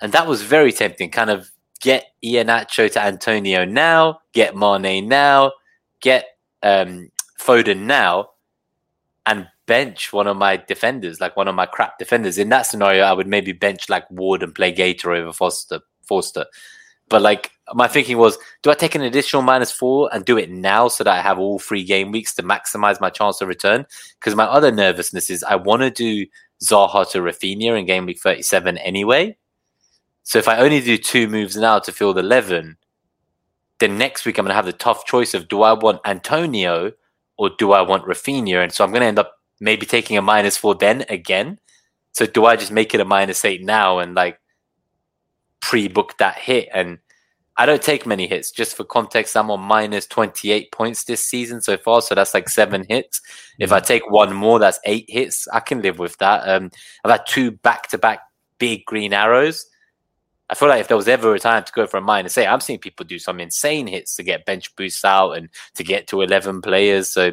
[0.00, 1.10] and that was very tempting.
[1.10, 5.50] Kind of get Iheanacho to Antonio now, get Mane now,
[6.00, 6.26] get
[6.62, 8.28] um, Foden now,
[9.26, 12.38] and bench one of my defenders, like one of my crap defenders.
[12.38, 15.80] In that scenario, I would maybe bench like Ward and play Guaita over Foster.
[16.06, 16.46] Forster.
[17.08, 20.50] But like my thinking was, do I take an additional minus four and do it
[20.50, 23.86] now so that I have all three game weeks to maximize my chance of return?
[24.18, 26.26] Because my other nervousness is I want to do
[26.62, 29.36] Zaha to Raphinha in game week 37 anyway.
[30.22, 32.76] So if I only do two moves now to field 11,
[33.78, 36.92] then next week I'm going to have the tough choice of do I want Antonio
[37.36, 38.62] or do I want Raphinha?
[38.62, 41.58] And so I'm going to end up maybe taking a minus four then again.
[42.12, 44.38] So do I just make it a minus eight now and like
[45.64, 46.68] pre-book that hit?
[46.74, 46.98] And
[47.56, 48.50] I don't take many hits.
[48.50, 52.02] Just for context, I'm on minus 28 points this season so far.
[52.02, 53.20] So that's like seven hits.
[53.58, 55.46] If I take one more, that's eight hits.
[55.52, 56.48] I can live with that.
[56.48, 56.70] Um,
[57.04, 58.20] I've had two back-to-back
[58.58, 59.66] big green arrows.
[60.50, 62.46] I feel like if there was ever a time to go for a minus eight,
[62.46, 66.06] I'm seeing people do some insane hits to get bench boosts out and to get
[66.08, 67.08] to 11 players.
[67.08, 67.32] So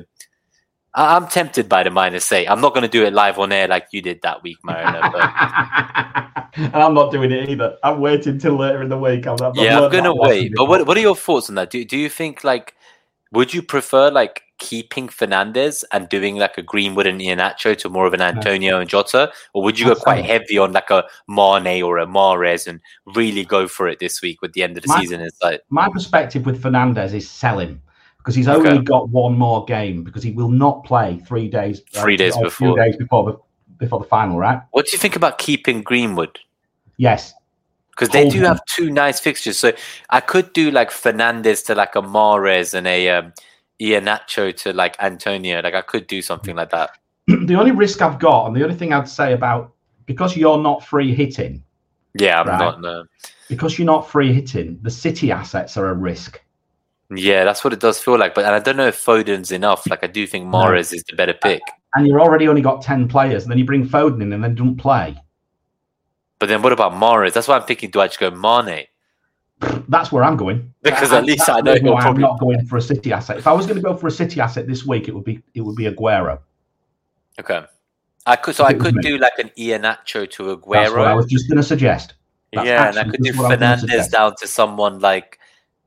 [0.94, 2.48] I'm tempted by the minus eight.
[2.48, 5.00] I'm not going to do it live on air like you did that week, Mariner.
[5.02, 5.32] But...
[6.58, 7.78] and I'm not doing it either.
[7.82, 9.26] I'm waiting till later in the week.
[9.26, 10.54] I'm, I'm yeah, I'm going to wait.
[10.56, 11.70] But what, what are your thoughts on that?
[11.70, 12.76] Do, do you think, like,
[13.32, 18.06] would you prefer, like, keeping Fernandes and doing like a Greenwood and Iheanacho to more
[18.06, 21.82] of an Antonio and Jota, or would you go quite heavy on like a Mane
[21.82, 22.80] or a Mahrez and
[23.16, 25.20] really go for it this week with the end of the my, season?
[25.20, 27.82] Is like my perspective with Fernandes is sell him
[28.22, 32.04] because he's only got one more game because he will not play three days uh,
[32.04, 33.38] three uh, days before days before the
[33.78, 34.62] before the final, right?
[34.72, 36.40] What do you think about keeping Greenwood?
[36.98, 37.34] Yes,
[37.90, 39.58] because they do have two nice fixtures.
[39.58, 39.74] So
[40.10, 43.34] I could do like Fernandes to like a Mahrez and a um,
[43.80, 45.62] Iheanacho to like Antonio.
[45.62, 46.92] Like I could do something like that.
[47.28, 49.74] the only risk I've got, and the only thing I'd say about
[50.06, 51.64] because you're not free hitting.
[52.14, 52.60] Yeah, I'm right?
[52.60, 52.82] not.
[52.82, 53.06] No.
[53.50, 56.42] Because you're not free hitting, the City assets are a risk.
[57.14, 58.34] Yeah, that's what it does feel like.
[58.34, 59.90] But and I don't know if Foden's enough.
[59.90, 60.96] Like I do think Mahrez no.
[60.96, 61.62] is the better pick.
[61.96, 64.56] And you're already only got ten players, and then you bring Foden in, and then
[64.56, 65.22] don't play.
[66.40, 67.34] But then what about Mahrez?
[67.34, 67.90] That's why I'm thinking.
[67.90, 68.88] Do I just go Mane?
[69.90, 70.74] that's where I'm going.
[70.82, 73.38] Because at least I know I'm not going for a City asset.
[73.38, 75.42] If I was going to go for a City asset this week, it would be
[75.54, 76.40] it would be Aguero.
[77.40, 77.64] Okay,
[78.26, 80.72] I could so I could do like an Iheanacho to Aguero.
[80.74, 82.14] That's what I was just going to suggest.
[82.54, 85.40] That's yeah, and I could do Fernandes down to someone like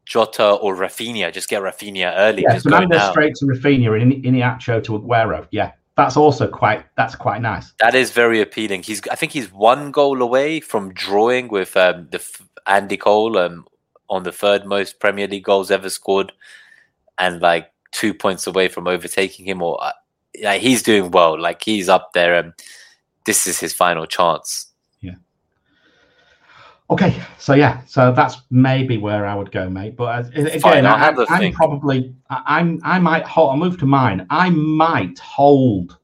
[0.05, 1.33] Jota or Raphinha.
[1.33, 2.43] Just get Raphinha early.
[2.43, 3.11] Yeah, just so go now go now.
[3.11, 5.47] straight to Raphinha and Iheanacho to Aguero.
[5.51, 7.73] Yeah, that's also quite that's quite nice.
[7.81, 8.83] That is very appealing.
[8.83, 12.23] He's I think he's one goal away from drawing with um, the
[12.67, 13.67] Andy Cole um,
[14.09, 16.33] on the third most Premier League goals ever scored,
[17.19, 19.63] and like two points away from overtaking him.
[19.63, 19.93] Or uh,
[20.35, 21.41] yeah, he's doing well.
[21.41, 22.35] Like he's up there.
[22.35, 22.53] and
[23.25, 24.67] this is his final chance.
[26.91, 29.97] Okay, so yeah, so that's maybe where I would go, mate.
[29.97, 31.55] But again, Fine, I, have a I'm think.
[31.57, 33.51] probably I, I'm I might hold.
[33.51, 34.27] I'll move to mine.
[34.29, 35.99] I might hold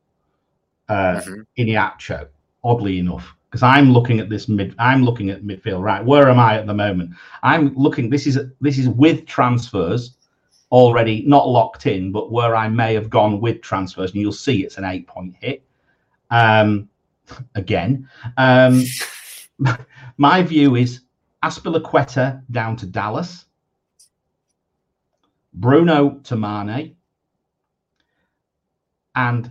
[0.88, 1.46] uh, Mhm.
[1.58, 2.28] Iheanacho.
[2.64, 4.74] Oddly enough, because I'm looking at this mid.
[4.78, 5.82] I'm looking at midfield.
[5.82, 7.10] Right, where am I at the moment?
[7.42, 8.08] I'm looking.
[8.08, 10.16] This is this is with transfers
[10.72, 14.62] already not locked in, but where I may have gone with transfers, and you'll see
[14.64, 15.62] it's an eight point hit.
[16.30, 16.88] Um,
[17.54, 18.08] again,
[18.38, 18.82] um,
[20.20, 21.00] my view is
[21.42, 23.46] Azpilicueta down to Dallas,
[25.54, 26.94] Bruno to Mane,
[29.14, 29.50] and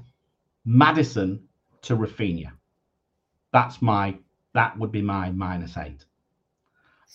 [0.66, 1.42] Maddison
[1.82, 2.52] to Raphinha.
[3.52, 4.16] That's my
[4.54, 6.06] that would be my minus eight.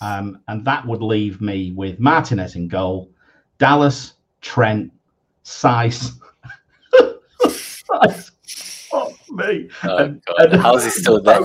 [0.01, 3.13] Um, and that would leave me with Martinez in goal,
[3.59, 4.93] Dallas, Trent,
[5.45, 6.19] Saïss.
[7.45, 8.34] Saïss.
[9.35, 9.69] Me.
[9.83, 10.53] Oh, And- God.
[10.53, 11.41] and- How is he still there?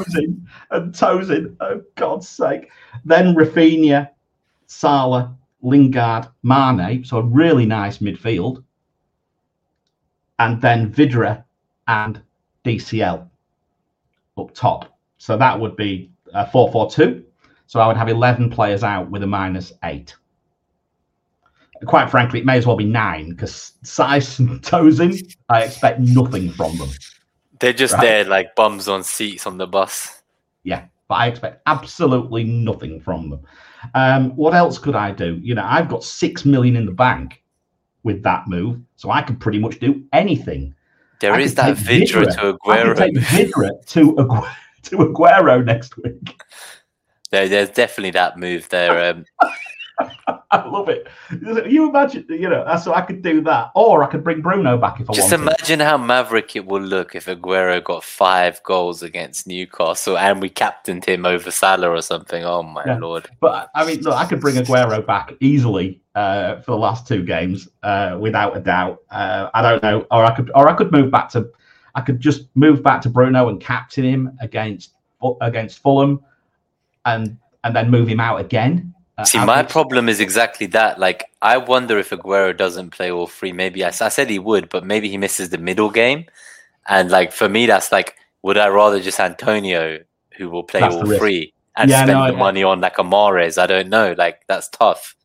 [0.72, 2.70] And Tosin, oh God's sake.
[3.06, 4.10] Then Raphinha,
[4.68, 7.04] Salah, Lingard, Mane.
[7.04, 8.64] So a really nice midfield.
[10.40, 11.44] And then Vydra
[11.88, 12.22] and
[12.64, 13.28] DCL
[14.38, 14.98] up top.
[15.18, 17.24] So that would be a 4 4 2.
[17.68, 20.16] So I would have 11 players out with a minus eight.
[21.86, 26.50] Quite frankly, it may as well be nine because Saïss and Tosin, I expect nothing
[26.52, 26.90] from them.
[27.60, 28.02] They're just Right.
[28.02, 30.22] there like bums on seats on the bus.
[30.64, 33.42] Yeah, but I expect absolutely nothing from them.
[33.96, 35.40] Um, what else could I do?
[35.42, 37.42] You know, I've got six million in the bank
[38.04, 40.74] with that move, so I could pretty much do anything.
[41.22, 42.34] There I is that Vydra Vydra.
[42.36, 42.98] to I Aguero.
[42.98, 44.54] take Vydra to Agu-
[44.84, 46.42] to Aguero next week.
[47.32, 49.12] There, there's definitely that move there.
[49.16, 49.26] Um,
[50.52, 51.08] I love it.
[51.70, 55.00] You imagine, you know, so I could do that, or I could bring Bruno back
[55.00, 55.44] if I just wanted.
[55.44, 60.50] imagine how maverick it will look if Aguero got five goals against Newcastle and we
[60.50, 62.44] captained him over Salah or something.
[62.44, 62.98] Oh my Yeah.
[62.98, 63.30] lord!
[63.40, 67.24] But I mean, look, I could bring Aguero back easily uh, for the last two
[67.24, 69.00] games, uh, without a doubt.
[69.12, 71.50] Uh, I don't know, or I could, or I could move back to,
[71.96, 74.94] I could just move back to Bruno and captain him against
[75.42, 76.22] against Fulham,
[77.06, 78.94] and and then move him out again.
[79.20, 80.98] Uh, See, my problem is exactly that.
[81.00, 83.52] Like, I wonder if Aguero doesn't play all three.
[83.52, 86.26] Maybe I said he would, but maybe he misses the middle game.
[86.88, 90.00] And like for me, that's like, would I rather just Antonio,
[90.38, 92.98] who will play That's all three, and Yeah, spend no, the I- money on like
[92.98, 93.62] a Mahrez?
[93.62, 94.16] I don't know.
[94.18, 95.16] Like that's tough.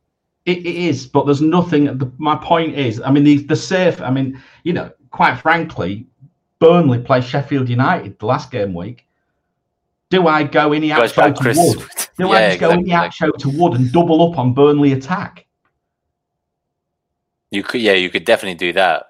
[0.45, 1.85] It, it is, but there's nothing.
[1.97, 4.01] The, my point is, I mean, the the safe.
[4.03, 6.07] I mean, you know, quite frankly,
[6.59, 9.07] Burnley play Sheffield United the last game week.
[10.11, 12.29] Do I go in outro back, to Chris.
[12.29, 12.29] Wood?
[12.29, 14.93] Do yeah, just go in the Like, outro to Wood and double up on Burnley
[14.93, 15.47] attack?
[17.51, 19.07] you could, yeah, you could definitely do that.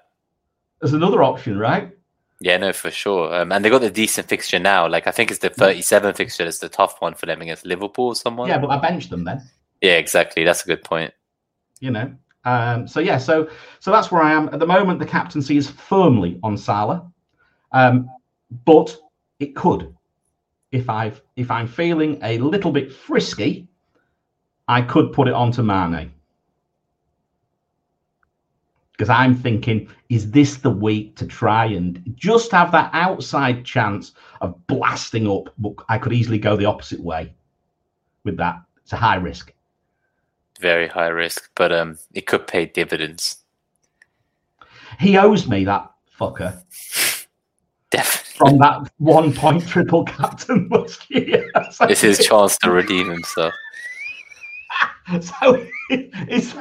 [0.79, 1.91] There's another option, right?
[2.41, 3.33] Yeah, no, for sure.
[3.33, 4.87] Um, and they got the decent fixture now.
[4.87, 8.07] Like I think it's the 37 fixture that's the tough one for them against Liverpool
[8.07, 8.49] or someone.
[8.49, 9.41] Yeah, but I benched them then.
[9.81, 10.43] yeah, exactly.
[10.43, 11.13] That's a good point.
[11.79, 12.13] You know.
[12.43, 13.49] Um, so yeah, so
[13.79, 14.99] so that's where I am at the moment.
[14.99, 17.09] The captaincy is firmly on Salah,
[17.71, 18.07] um,
[18.65, 18.95] but
[19.39, 19.94] it could,
[20.75, 23.67] if I've if I'm feeling a little bit frisky,
[24.67, 26.11] I could put it onto Mane
[28.91, 34.13] because I'm thinking, is this the week to try and just have that outside chance
[34.41, 35.53] of blasting up?
[35.57, 37.33] But I could easily go the opposite way
[38.23, 38.61] with that.
[38.83, 39.51] It's a high risk.
[40.59, 43.37] Very high risk, but um, it could pay dividends.
[44.97, 46.63] He owes me that fucker
[47.95, 48.37] Definitely.
[48.37, 50.69] from that one point triple captain
[51.09, 51.51] year.
[51.71, 53.53] So, It's his chance to redeem himself.
[55.21, 56.55] so is,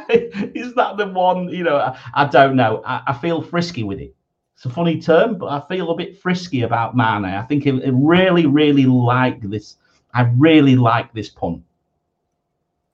[0.55, 1.49] is that the one?
[1.49, 2.83] You know, I, I don't know.
[2.85, 4.15] I, I feel frisky with it.
[4.55, 7.25] It's a funny term, but I feel a bit frisky about Mane.
[7.25, 9.77] I think it really, really like this.
[10.13, 11.63] I really like this punt.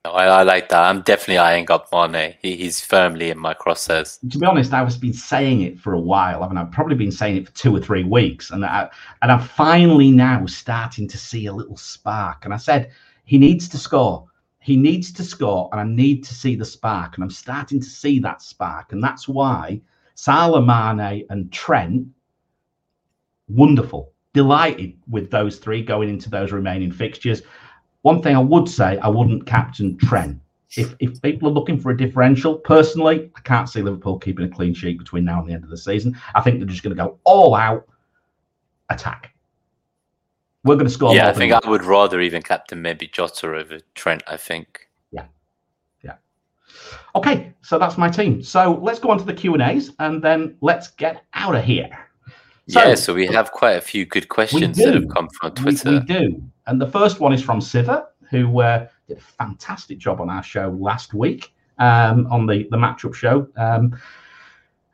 [0.03, 0.83] I, I like that.
[0.83, 2.35] I'm definitely eyeing up Mane.
[2.41, 4.19] He, he's firmly in my crosshairs.
[4.31, 6.43] to be honest, I've been saying it for a while.
[6.43, 8.89] I mean, I've probably been saying it for two or three weeks, and I,
[9.21, 12.45] and I'm finally now starting to see a little spark.
[12.45, 12.91] And I said
[13.25, 14.27] he needs to score.
[14.59, 17.15] He needs to score, and I need to see the spark.
[17.15, 19.81] And I'm starting to see that spark, and that's why
[20.15, 22.07] Salah, Mane, and Trent,
[23.47, 27.43] wonderful, delighted with those three going into those remaining fixtures.
[28.03, 30.41] One thing I would say, I wouldn't captain Trent
[30.77, 34.49] if, if people are looking for a differential, personally, I can't see Liverpool keeping a
[34.49, 36.17] clean sheet between now and the end of the season.
[36.33, 37.87] I think they're just going to go all out
[38.89, 39.33] attack.
[40.63, 41.15] We're going to score.
[41.15, 44.21] Yeah, I think I would rather even captain maybe Jota over Trent.
[44.27, 44.87] I think.
[45.11, 45.25] Yeah,
[46.03, 46.15] yeah.
[47.15, 48.43] Okay, so that's my team.
[48.43, 51.63] So let's go on to the Q and A's, and then let's get out of
[51.63, 51.89] here.
[52.69, 55.89] So, yeah, so we have quite a few good questions that have come from Twitter.
[55.89, 59.97] We, we, do, and the first one is from Siva, who uh, did a fantastic
[59.97, 63.99] job on our show last week um, on the the matchup show, um,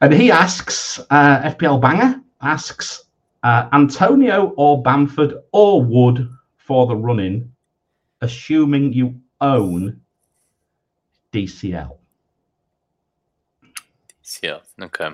[0.02, 3.04] and he asks uh, FPL Banger asks
[3.44, 6.28] uh, Antonio or Bamford or Wood
[6.58, 7.52] for the running,
[8.22, 10.02] assuming you own
[11.32, 11.96] DCL.
[14.24, 15.10] DCL, okay.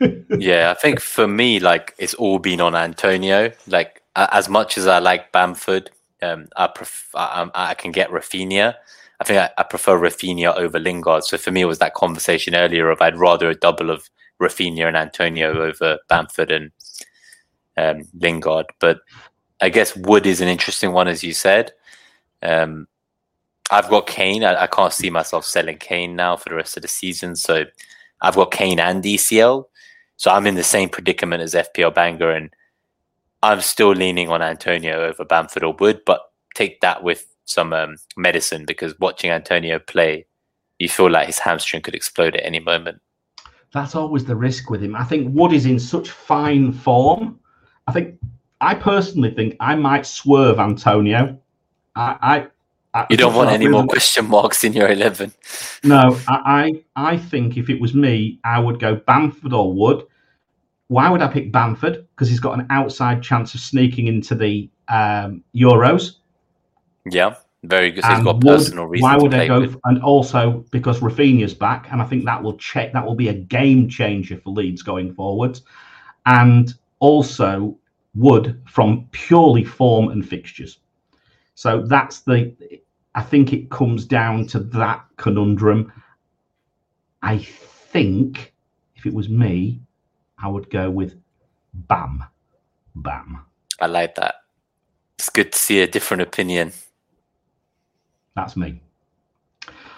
[0.38, 3.52] yeah, I think for me, like it's all been on Antonio.
[3.66, 5.90] Like as much as I like Bamford,
[6.22, 8.74] um, I, pref- I, I can get Raphinha.
[9.20, 11.24] I think I, I, prefer Raphinha over Lingard.
[11.24, 14.08] So for me, it was that conversation earlier of I'd rather a double of
[14.40, 16.70] Raphinha and Antonio over Bamford and
[17.76, 18.66] um, Lingard.
[18.78, 19.00] But
[19.60, 21.72] I guess Wood is an interesting one, as you said.
[22.42, 22.86] Um,
[23.70, 24.44] I've got Kane.
[24.44, 27.36] I, I, can't see myself selling Kane now for the rest of the season.
[27.36, 27.64] So
[28.20, 29.64] I've got Kane and DCL.
[30.16, 32.50] So I'm in the same predicament as FPL Banger, and
[33.42, 36.20] I'm still leaning on Antonio over Bamford or Wood, but
[36.54, 40.26] take that with some um, medicine because watching Antonio play,
[40.78, 43.00] you feel like his hamstring could explode at any moment.
[43.72, 44.96] That's always the risk with him.
[44.96, 47.38] I think Wood is in such fine form.
[47.86, 48.18] I think
[48.60, 51.38] I personally think I might swerve Antonio.
[51.94, 52.46] I,
[52.94, 55.32] I, I you don't want any really, more question marks in your eleven.
[55.84, 60.04] No, I, I, I think if it was me, I would go Bamford or Wood.
[60.88, 62.06] Why would I pick Bamford?
[62.14, 66.16] Because he's got an outside chance of sneaking into the um, Euros.
[67.10, 68.04] Yeah, very good.
[68.04, 69.02] He's got personal reasons.
[69.02, 69.74] Why would I go?
[69.84, 72.92] And also because Raphinha's back, and I think that will check.
[72.92, 75.60] That will be a game changer for Leeds going forward.
[76.26, 77.76] And also
[78.14, 80.78] Wood from purely form and fixtures.
[81.54, 82.54] So that's the.
[83.14, 85.92] I think it comes down to that conundrum.
[87.22, 88.54] I think
[88.94, 89.80] if it was me,
[90.42, 91.14] I would go with
[91.74, 92.24] Bam.
[92.94, 93.44] Bam.
[93.80, 94.36] I like that.
[95.18, 96.72] It's good to see a different opinion.
[98.36, 98.80] That's me.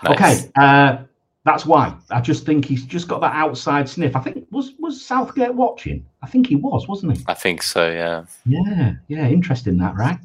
[0.02, 0.44] Nice.
[0.44, 0.50] Okay.
[0.56, 0.98] Uh,
[1.44, 4.16] that's why I just think he's just got that outside sniff.
[4.16, 6.06] I think was was Southgate watching.
[6.22, 7.24] I think he was, wasn't he?
[7.26, 7.90] I think so.
[7.90, 8.24] Yeah.
[8.46, 8.94] Yeah.
[9.08, 9.28] Yeah.
[9.28, 10.18] Interesting that, right?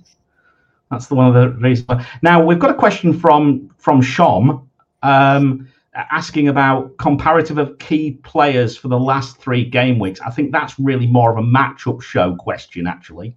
[0.91, 2.05] That's the one of the reasons.
[2.21, 4.67] Now we've got a question from from Shom.
[5.03, 10.19] Um, asking about comparative of key players for the last three game weeks.
[10.21, 13.35] I think that's really more of a matchup show question, actually.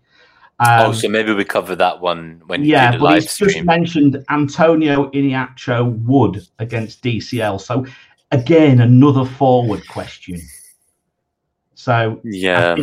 [0.60, 3.50] Um, oh, so maybe we cover that one when yeah, but he's stream.
[3.50, 7.60] just mentioned Antonio Iheanacho Wood against DCL.
[7.60, 7.86] So
[8.32, 10.40] again, another forward question.
[11.74, 12.76] So yeah,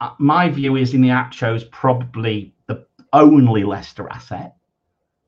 [0.00, 4.54] uh, my view is Iheanacho is probably the only Leicester asset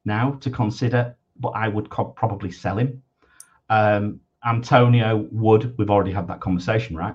[0.05, 3.03] now to consider but I would co- probably sell him.
[3.69, 5.77] Um, Antonio would.
[5.79, 7.15] we've already had that conversation, right?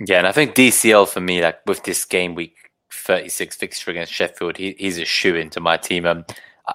[0.00, 2.56] Yeah, and I think DCL for me, like with this game week
[2.92, 6.06] 36 fixture against Sheffield, he, he's a shoe into my team.
[6.06, 6.24] Um,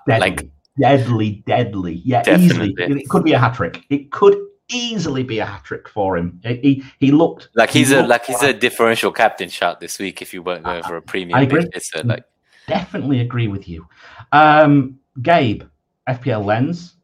[0.08, 0.50] deadly, like
[0.80, 2.02] deadly, deadly.
[2.06, 2.76] Yeah, definitely.
[2.78, 3.02] easily.
[3.02, 3.84] It could be a hat trick.
[3.90, 4.38] It could
[4.70, 6.40] easily be a hat trick for him.
[6.44, 10.22] He he looked like he's a like he's a differential captain shot this week.
[10.22, 11.68] If you weren't going for a premium, I agree.
[11.80, 12.24] So like
[12.68, 13.88] definitely agree with you.
[14.32, 15.64] Um, Gabe,
[16.10, 16.96] FPL Lens,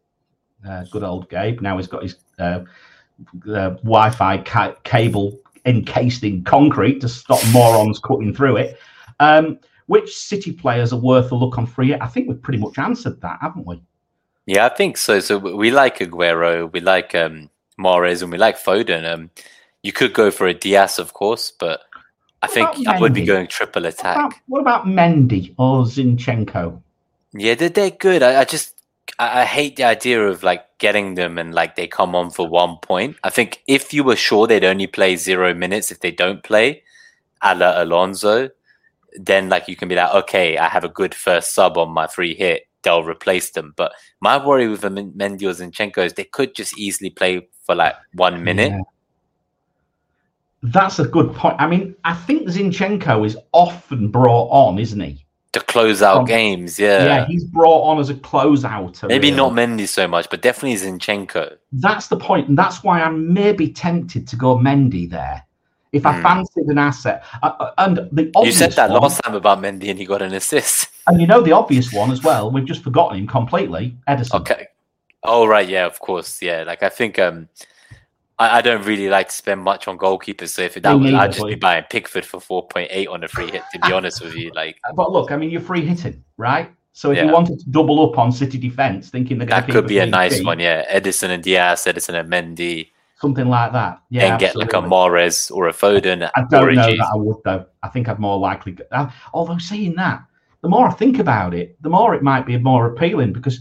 [0.68, 1.62] uh, good old Gabe.
[1.62, 2.62] Now he's got his uh,
[3.48, 8.80] uh, Wi-Fi ca- cable encased in concrete to stop morons cutting through it.
[9.20, 11.94] Um, which City players are worth a look on free?
[11.94, 13.82] I think we've pretty much answered that, haven't we?
[14.46, 15.20] Yeah, I think so.
[15.20, 17.50] So we like Aguero, we like um,
[17.80, 19.12] Mahrez, and we like Foden.
[19.12, 19.32] Um,
[19.84, 21.82] you could go for a Dias, of course, but
[22.42, 24.18] I think I would be going triple attack.
[24.18, 26.82] What about, what about Mendy or Zinchenko?
[27.34, 28.24] Yeah, they're, they're good.
[28.24, 28.75] I, I just
[29.20, 32.48] I, I hate the idea of like getting them and like they come on for
[32.48, 33.18] one point.
[33.24, 36.84] I think if you were sure they'd only play zero minutes if they don't play,
[37.42, 38.50] a la Alonso,
[39.18, 42.08] then like you can be like, okay, I have a good first sub on my
[42.08, 42.68] free hit.
[42.84, 43.74] They'll replace them.
[43.76, 47.96] But my worry with Mendy or Zinchenko is they could just easily play for like
[48.14, 48.72] one minute.
[48.72, 48.82] Yeah.
[50.62, 51.56] That's a good point.
[51.60, 55.25] I mean, I think Zinchenko is often brought on, isn't he?
[55.56, 56.78] To close out From, games.
[56.78, 59.08] Yeah, yeah, he's brought on as a closeout.
[59.08, 59.38] Maybe really.
[59.38, 61.56] not Mendy so much, but definitely Zinchenko.
[61.72, 65.46] That's the point, and that's why I'm maybe tempted to go Mendy there.
[65.94, 66.24] If I Hmm.
[66.24, 69.90] fancied an asset, uh, uh, and the You said that one, last time about Mendy
[69.90, 70.90] and he got an assist.
[71.08, 72.52] and you know the obvious one as well.
[72.52, 73.96] We've just forgotten him completely.
[74.10, 74.42] Ederson.
[74.42, 74.68] Okay.
[75.24, 76.64] Oh right, yeah, of course, yeah.
[76.68, 77.48] Like I think um,
[78.38, 80.50] I, I don't really like to spend much on goalkeepers.
[80.50, 83.24] So if that Me was, I'd just be buying Pickford for four point eight on
[83.24, 83.64] a free hit.
[83.74, 86.72] To be honest with you, like But look, I mean, you're free hitting, right?
[86.94, 87.26] So if Yeah.
[87.26, 90.44] you wanted to double up on City defence, thinking they're that could be a nice
[90.44, 90.60] one.
[90.60, 94.02] Yeah, Ederson and Dias, Ederson and Mendy, something like that.
[94.10, 94.78] Yeah, and get like a.
[94.78, 97.66] Mahrez or a Foden I don't know that I would though.
[97.84, 98.74] I think I'd more likely.
[98.74, 100.24] Go, uh, although saying that,
[100.62, 103.60] the more I think about it, the more it might be more appealing because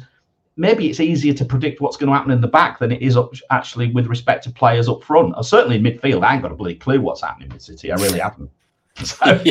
[0.57, 3.17] maybe it's easier to predict what's going to happen in the back than it is
[3.17, 5.35] up, actually with respect to players up front.
[5.37, 7.91] Or certainly in midfield, I ain't got a bloody clue what's happening with City.
[7.93, 8.51] I really haven't.
[9.05, 9.25] So,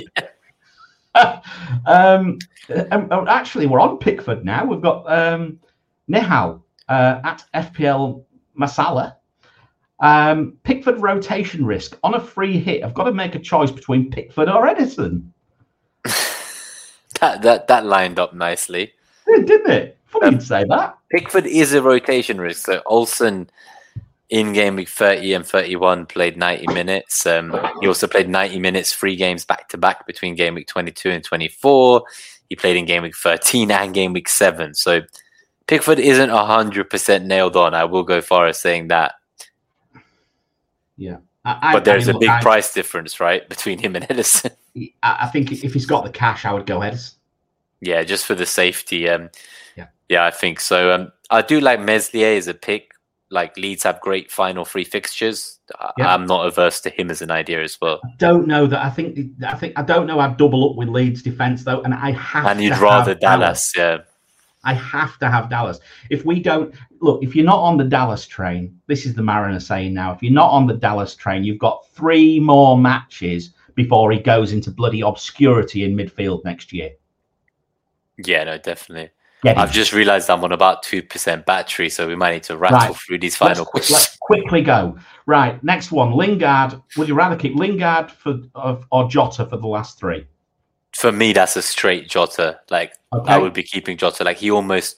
[1.85, 2.39] um,
[2.69, 4.65] and- and actually, we're on Pickford now.
[4.65, 5.59] We've got um,
[6.09, 8.23] Nihal uh, at FPL
[8.59, 9.15] Masala.
[9.99, 12.83] Um, Pickford rotation risk on a free hit.
[12.83, 15.27] I've got to make a choice between Pickford or Ederson.
[17.19, 18.93] that that that lined up nicely.
[19.25, 19.97] Didn't it?
[20.13, 20.97] Funny Um, say that.
[21.11, 22.65] Pickford is a rotation risk.
[22.65, 23.49] So Olsen
[24.29, 27.25] in game week 30 and 31 played 90 minutes.
[27.25, 31.09] Um, he also played 90 minutes, three games back to back between game week 22
[31.11, 32.03] and 24.
[32.49, 34.73] He played in game week 13 and game week 7.
[34.73, 35.01] So
[35.67, 37.73] Pickford isn't 100% nailed on.
[37.73, 39.13] I will go far as saying that.
[40.97, 41.17] Yeah.
[41.45, 44.07] I- But there's I a mean, big look, I- price difference, right, between him and
[44.07, 44.51] Ederson.
[44.77, 47.15] I, I think if he's got the cash, I would go Ederson.
[47.83, 49.09] Yeah, just for the safety.
[49.09, 49.29] Um,
[49.75, 49.87] Yeah.
[50.09, 50.91] yeah, I think so.
[50.93, 52.91] Um, I do like Meslier as a pick.
[53.29, 55.59] Like Leeds have great final three fixtures.
[55.79, 56.13] I- Yeah.
[56.13, 57.99] I'm not averse to him as an idea as well.
[58.19, 58.85] Don't know that.
[58.85, 59.17] I think.
[59.45, 59.73] I think.
[59.75, 60.19] I don't know.
[60.19, 62.45] I'd double up with Leeds defence though, and I have.
[62.45, 63.99] And you'd rather have Dallas, yeah.
[64.65, 65.79] I have to have Dallas.
[66.09, 69.59] If we don't look, if you're not on the Dallas train, this is the Mariner
[69.59, 70.13] saying now.
[70.13, 74.53] If you're not on the Dallas train, you've got three more matches before he goes
[74.53, 76.91] into bloody obscurity in midfield next year.
[78.17, 79.09] Yeah, no, definitely.
[79.43, 79.57] Him.
[79.57, 82.95] I've just realized I'm on about 2% battery, so we might need to rattle Right.
[82.95, 83.99] through these let's, final quick- questions.
[83.99, 84.97] let's quickly go.
[85.25, 86.13] Right, next one.
[86.13, 86.81] Lingard.
[86.95, 88.39] Would you rather keep Lingard for
[88.91, 90.25] or Jota for the last three?
[90.93, 92.59] For me, that's a straight Jota.
[92.69, 93.33] Like, Okay.
[93.33, 94.23] I would be keeping Jota.
[94.23, 94.97] Like, he almost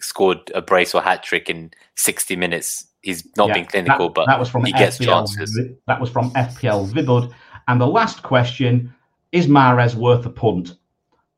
[0.00, 2.86] scored a brace or hat trick in 60 minutes.
[3.02, 5.60] He's not Yeah, been clinical, that, but that was from he gets FPL, chances.
[5.86, 7.32] That was from FPL Vibud.
[7.68, 8.92] And the last question
[9.30, 10.74] is Mahrez worth a punt?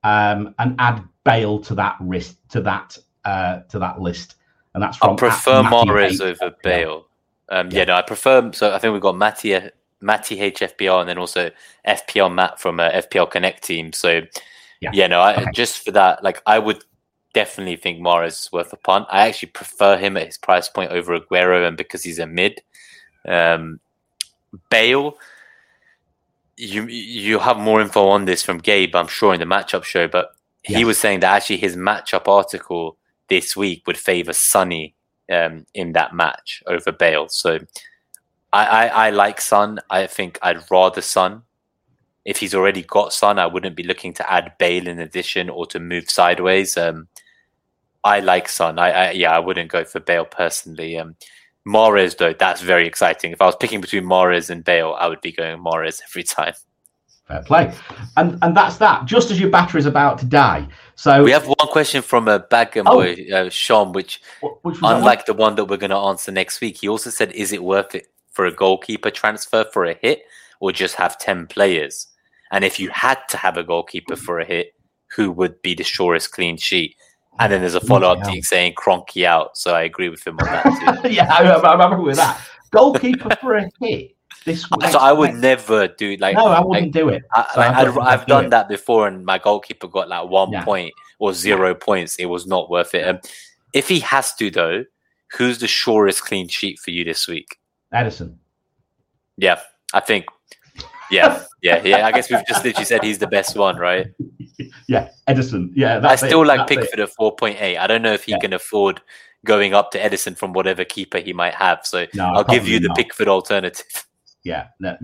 [0.05, 2.97] Um, and add Bale to that list to that
[3.27, 4.37] uh, to that list.
[4.75, 6.55] And that's from I prefer Mahrez over.
[6.63, 7.07] Bale.
[7.49, 7.79] Um, yeah.
[7.81, 7.85] Yeah.
[7.85, 8.51] no, I prefer.
[8.53, 9.59] So I think we've got Matty,
[10.01, 11.51] Matty HFPL and then also
[11.87, 13.93] FPL Matt from uh, FPL Connect team.
[13.93, 14.23] So
[14.81, 14.91] Yeah.
[14.93, 15.51] yeah, no, I, Okay.
[15.53, 16.85] just for that, like I would
[17.33, 19.07] definitely think Mahrez is worth a punt.
[19.11, 22.61] I actually prefer him at his price point over Aguero, and because he's a mid.
[23.27, 23.81] Um,
[24.71, 25.17] Bale,
[26.57, 30.07] you you have more info on this from Gabe, I'm sure, in the matchup show,
[30.09, 30.36] but
[30.67, 32.99] he was saying that actually his matchup article
[33.29, 34.95] this week would favor Sonny
[35.31, 37.29] um, in that match over Bale.
[37.29, 37.59] So
[38.53, 39.81] I, I, I like Son.
[39.91, 41.43] I think I'd rather Son.
[42.25, 45.67] If he's already got Son, I wouldn't be looking to add Bale in addition or
[45.67, 46.77] to move sideways.
[46.77, 47.09] Um,
[48.03, 48.79] I like Son.
[48.79, 50.99] I, I yeah, I wouldn't go for Bale personally.
[50.99, 51.17] Um,
[51.67, 53.33] Mahrez though, that's very exciting.
[53.33, 56.55] If I was picking between Mahrez and Bale, I would be going Mahrez every time.
[57.29, 57.75] Fair play.
[58.17, 59.05] And and that's that.
[59.05, 60.69] Just as your battery battery's about to die.
[60.95, 62.95] So We have one question from a bag and Oh.
[62.95, 64.21] boy, uh, Sean, which
[64.63, 67.53] which unlike the one that we're going to answer next week, he also said, "Is
[67.53, 70.23] it worth it for a goalkeeper transfer for a hit,
[70.61, 72.07] or just have ten players?"
[72.53, 74.75] And if you had to have a goalkeeper for a hit,
[75.17, 76.95] who would be the surest clean sheet?
[77.41, 79.59] And then there's a follow up tweet saying Cronky out.
[79.59, 81.09] So I agree with him on that too.
[81.11, 82.41] yeah, I, I remember with that.
[82.71, 84.16] Goalkeeper for a hit.
[84.47, 86.37] This so I would next- never do like.
[86.37, 87.25] No, I wouldn't do it.
[87.35, 88.51] I, So like, I I'd, don't think I've do done it.
[88.51, 90.65] that before, and my goalkeeper got like one Yeah.
[90.65, 92.17] point or zero points.
[92.17, 93.07] It was not worth it.
[93.09, 93.19] Um,
[93.73, 94.85] if he has to, though,
[95.37, 97.59] who's the surest clean sheet for you this week?
[97.93, 98.37] Ederson.
[99.37, 99.61] Yeah,
[99.93, 100.27] I think.
[101.11, 102.07] Yeah, yeah, yeah.
[102.07, 104.07] I guess we've just literally said he's the best one, right?
[104.89, 105.71] Yeah, Ederson.
[105.75, 106.47] Yeah, I still it.
[106.47, 106.81] like That's it.
[106.81, 107.77] Pickford at four point eight.
[107.77, 108.39] I don't know if he Yeah.
[108.39, 109.03] can afford
[109.45, 111.81] going up to Ederson from whatever keeper he might have.
[111.85, 112.97] So No, I'll give you the not.
[112.97, 113.85] Pickford alternative.
[114.47, 114.97] Yeah, no.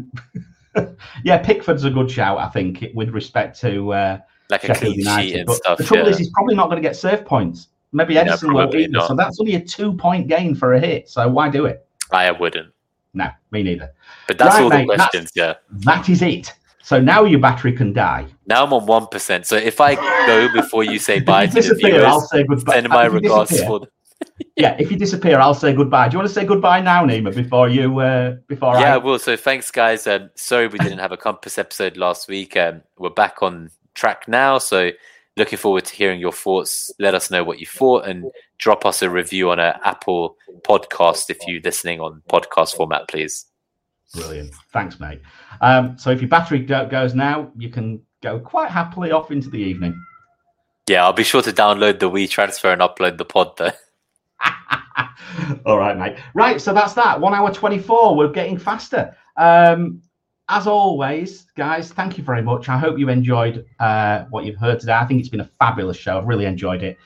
[1.25, 1.39] yeah.
[1.39, 4.19] Pickford's a good shout, I think, with respect to uh,
[4.51, 5.37] Like a Sheffield United.
[5.39, 5.79] and But stuff.
[5.79, 6.11] the trouble yeah.
[6.11, 7.69] is, he's probably not going to get serve points.
[7.93, 8.93] Maybe Ederson probably either.
[8.93, 9.09] not.
[9.09, 11.09] So that's only a two-point gain for a hit.
[11.11, 11.85] So why do it?
[12.13, 12.73] I wouldn't.
[13.15, 13.93] No, me neither.
[14.29, 15.33] But that's Right, all mate, the questions.
[15.35, 15.55] Yeah.
[15.71, 16.53] That is it.
[16.85, 18.27] So now your battery can die.
[18.47, 19.47] Now I'm on one percent.
[19.47, 19.95] So if I
[20.27, 22.73] go before you say bye to the disappear, I'll viewers, say goodbye.
[22.75, 23.81] send my regards for.
[23.81, 23.89] The,
[24.57, 26.09] yeah, if you disappear, I'll say goodbye.
[26.09, 28.99] Do you want to say goodbye now, Nima, before you uh, before yeah, I...
[28.99, 29.19] Will.
[29.19, 30.07] So thanks, guys.
[30.07, 32.57] Um, sorry we didn't have a compass episode last week.
[32.57, 34.91] Um, we're back on track now, so
[35.37, 36.93] looking forward to hearing your thoughts.
[36.99, 41.31] Let us know what you thought and drop us a review on an Apple podcast
[41.31, 43.47] if you're listening on podcast format, please.
[44.15, 44.53] Brilliant.
[44.73, 45.21] Thanks, mate.
[45.61, 49.59] Um, so if your battery goes now, you can go quite happily off into the
[49.59, 50.01] evening.
[50.89, 53.71] Yeah, I'll be sure to download the WeTransfer and upload the pod though.
[55.67, 56.17] All right, mate.
[56.35, 57.21] Right, so that's that.
[57.21, 58.17] One hour 24.
[58.17, 59.17] We're getting faster.
[59.37, 60.03] Um,
[60.49, 62.69] as always, guys, thank you very much.
[62.69, 64.93] I hope you enjoyed uh, what you've heard today.
[64.93, 66.19] I think it's been a fabulous show.
[66.19, 66.99] I've really enjoyed it.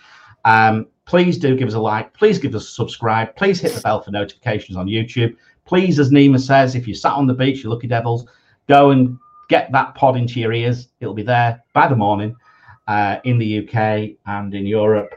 [0.44, 2.12] Um, please do give us a like.
[2.14, 3.36] Please give us a subscribe.
[3.36, 5.36] Please hit the bell for notifications on YouTube.
[5.64, 8.26] Please, as Nima says, if you sat on the beach, you lucky devils,
[8.68, 9.18] go and
[9.48, 10.88] get that pod into your ears.
[11.00, 12.34] It'll be there by the morning
[12.86, 15.14] uh, in the UK and in Europe.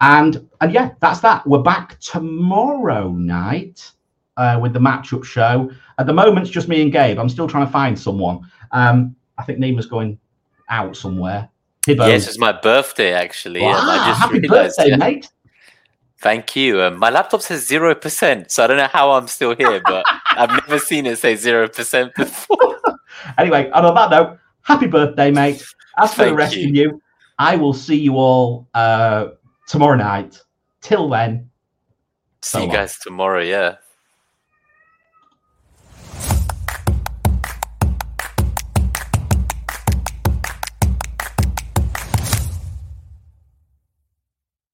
[0.00, 1.46] And and yeah, that's that.
[1.46, 3.90] We're back tomorrow night
[4.36, 5.70] uh, with the matchup show.
[5.98, 7.18] At the moment, it's just me and Gabe.
[7.18, 8.40] I'm still trying to find someone.
[8.72, 10.18] Um, I think Nima's going
[10.68, 11.48] out somewhere.
[11.86, 12.06] Hibbo.
[12.06, 13.60] Yes, it's my birthday actually.
[13.60, 14.96] Wow, I just happy realized, birthday, yeah.
[14.96, 15.30] mate.
[16.18, 16.82] Thank you.
[16.82, 20.04] Um, my laptop says zero percent, so I don't know how I'm still here, but
[20.30, 22.78] I've never seen it say zero percent before.
[23.38, 25.64] anyway, and on that note, happy birthday, mate.
[25.98, 26.68] As for Thank the rest you.
[26.68, 27.02] of you,
[27.38, 29.28] I will see you all uh,
[29.70, 30.42] tomorrow night.
[30.80, 31.50] Till then,
[32.42, 33.42] see so you guys tomorrow.
[33.42, 33.76] Yeah.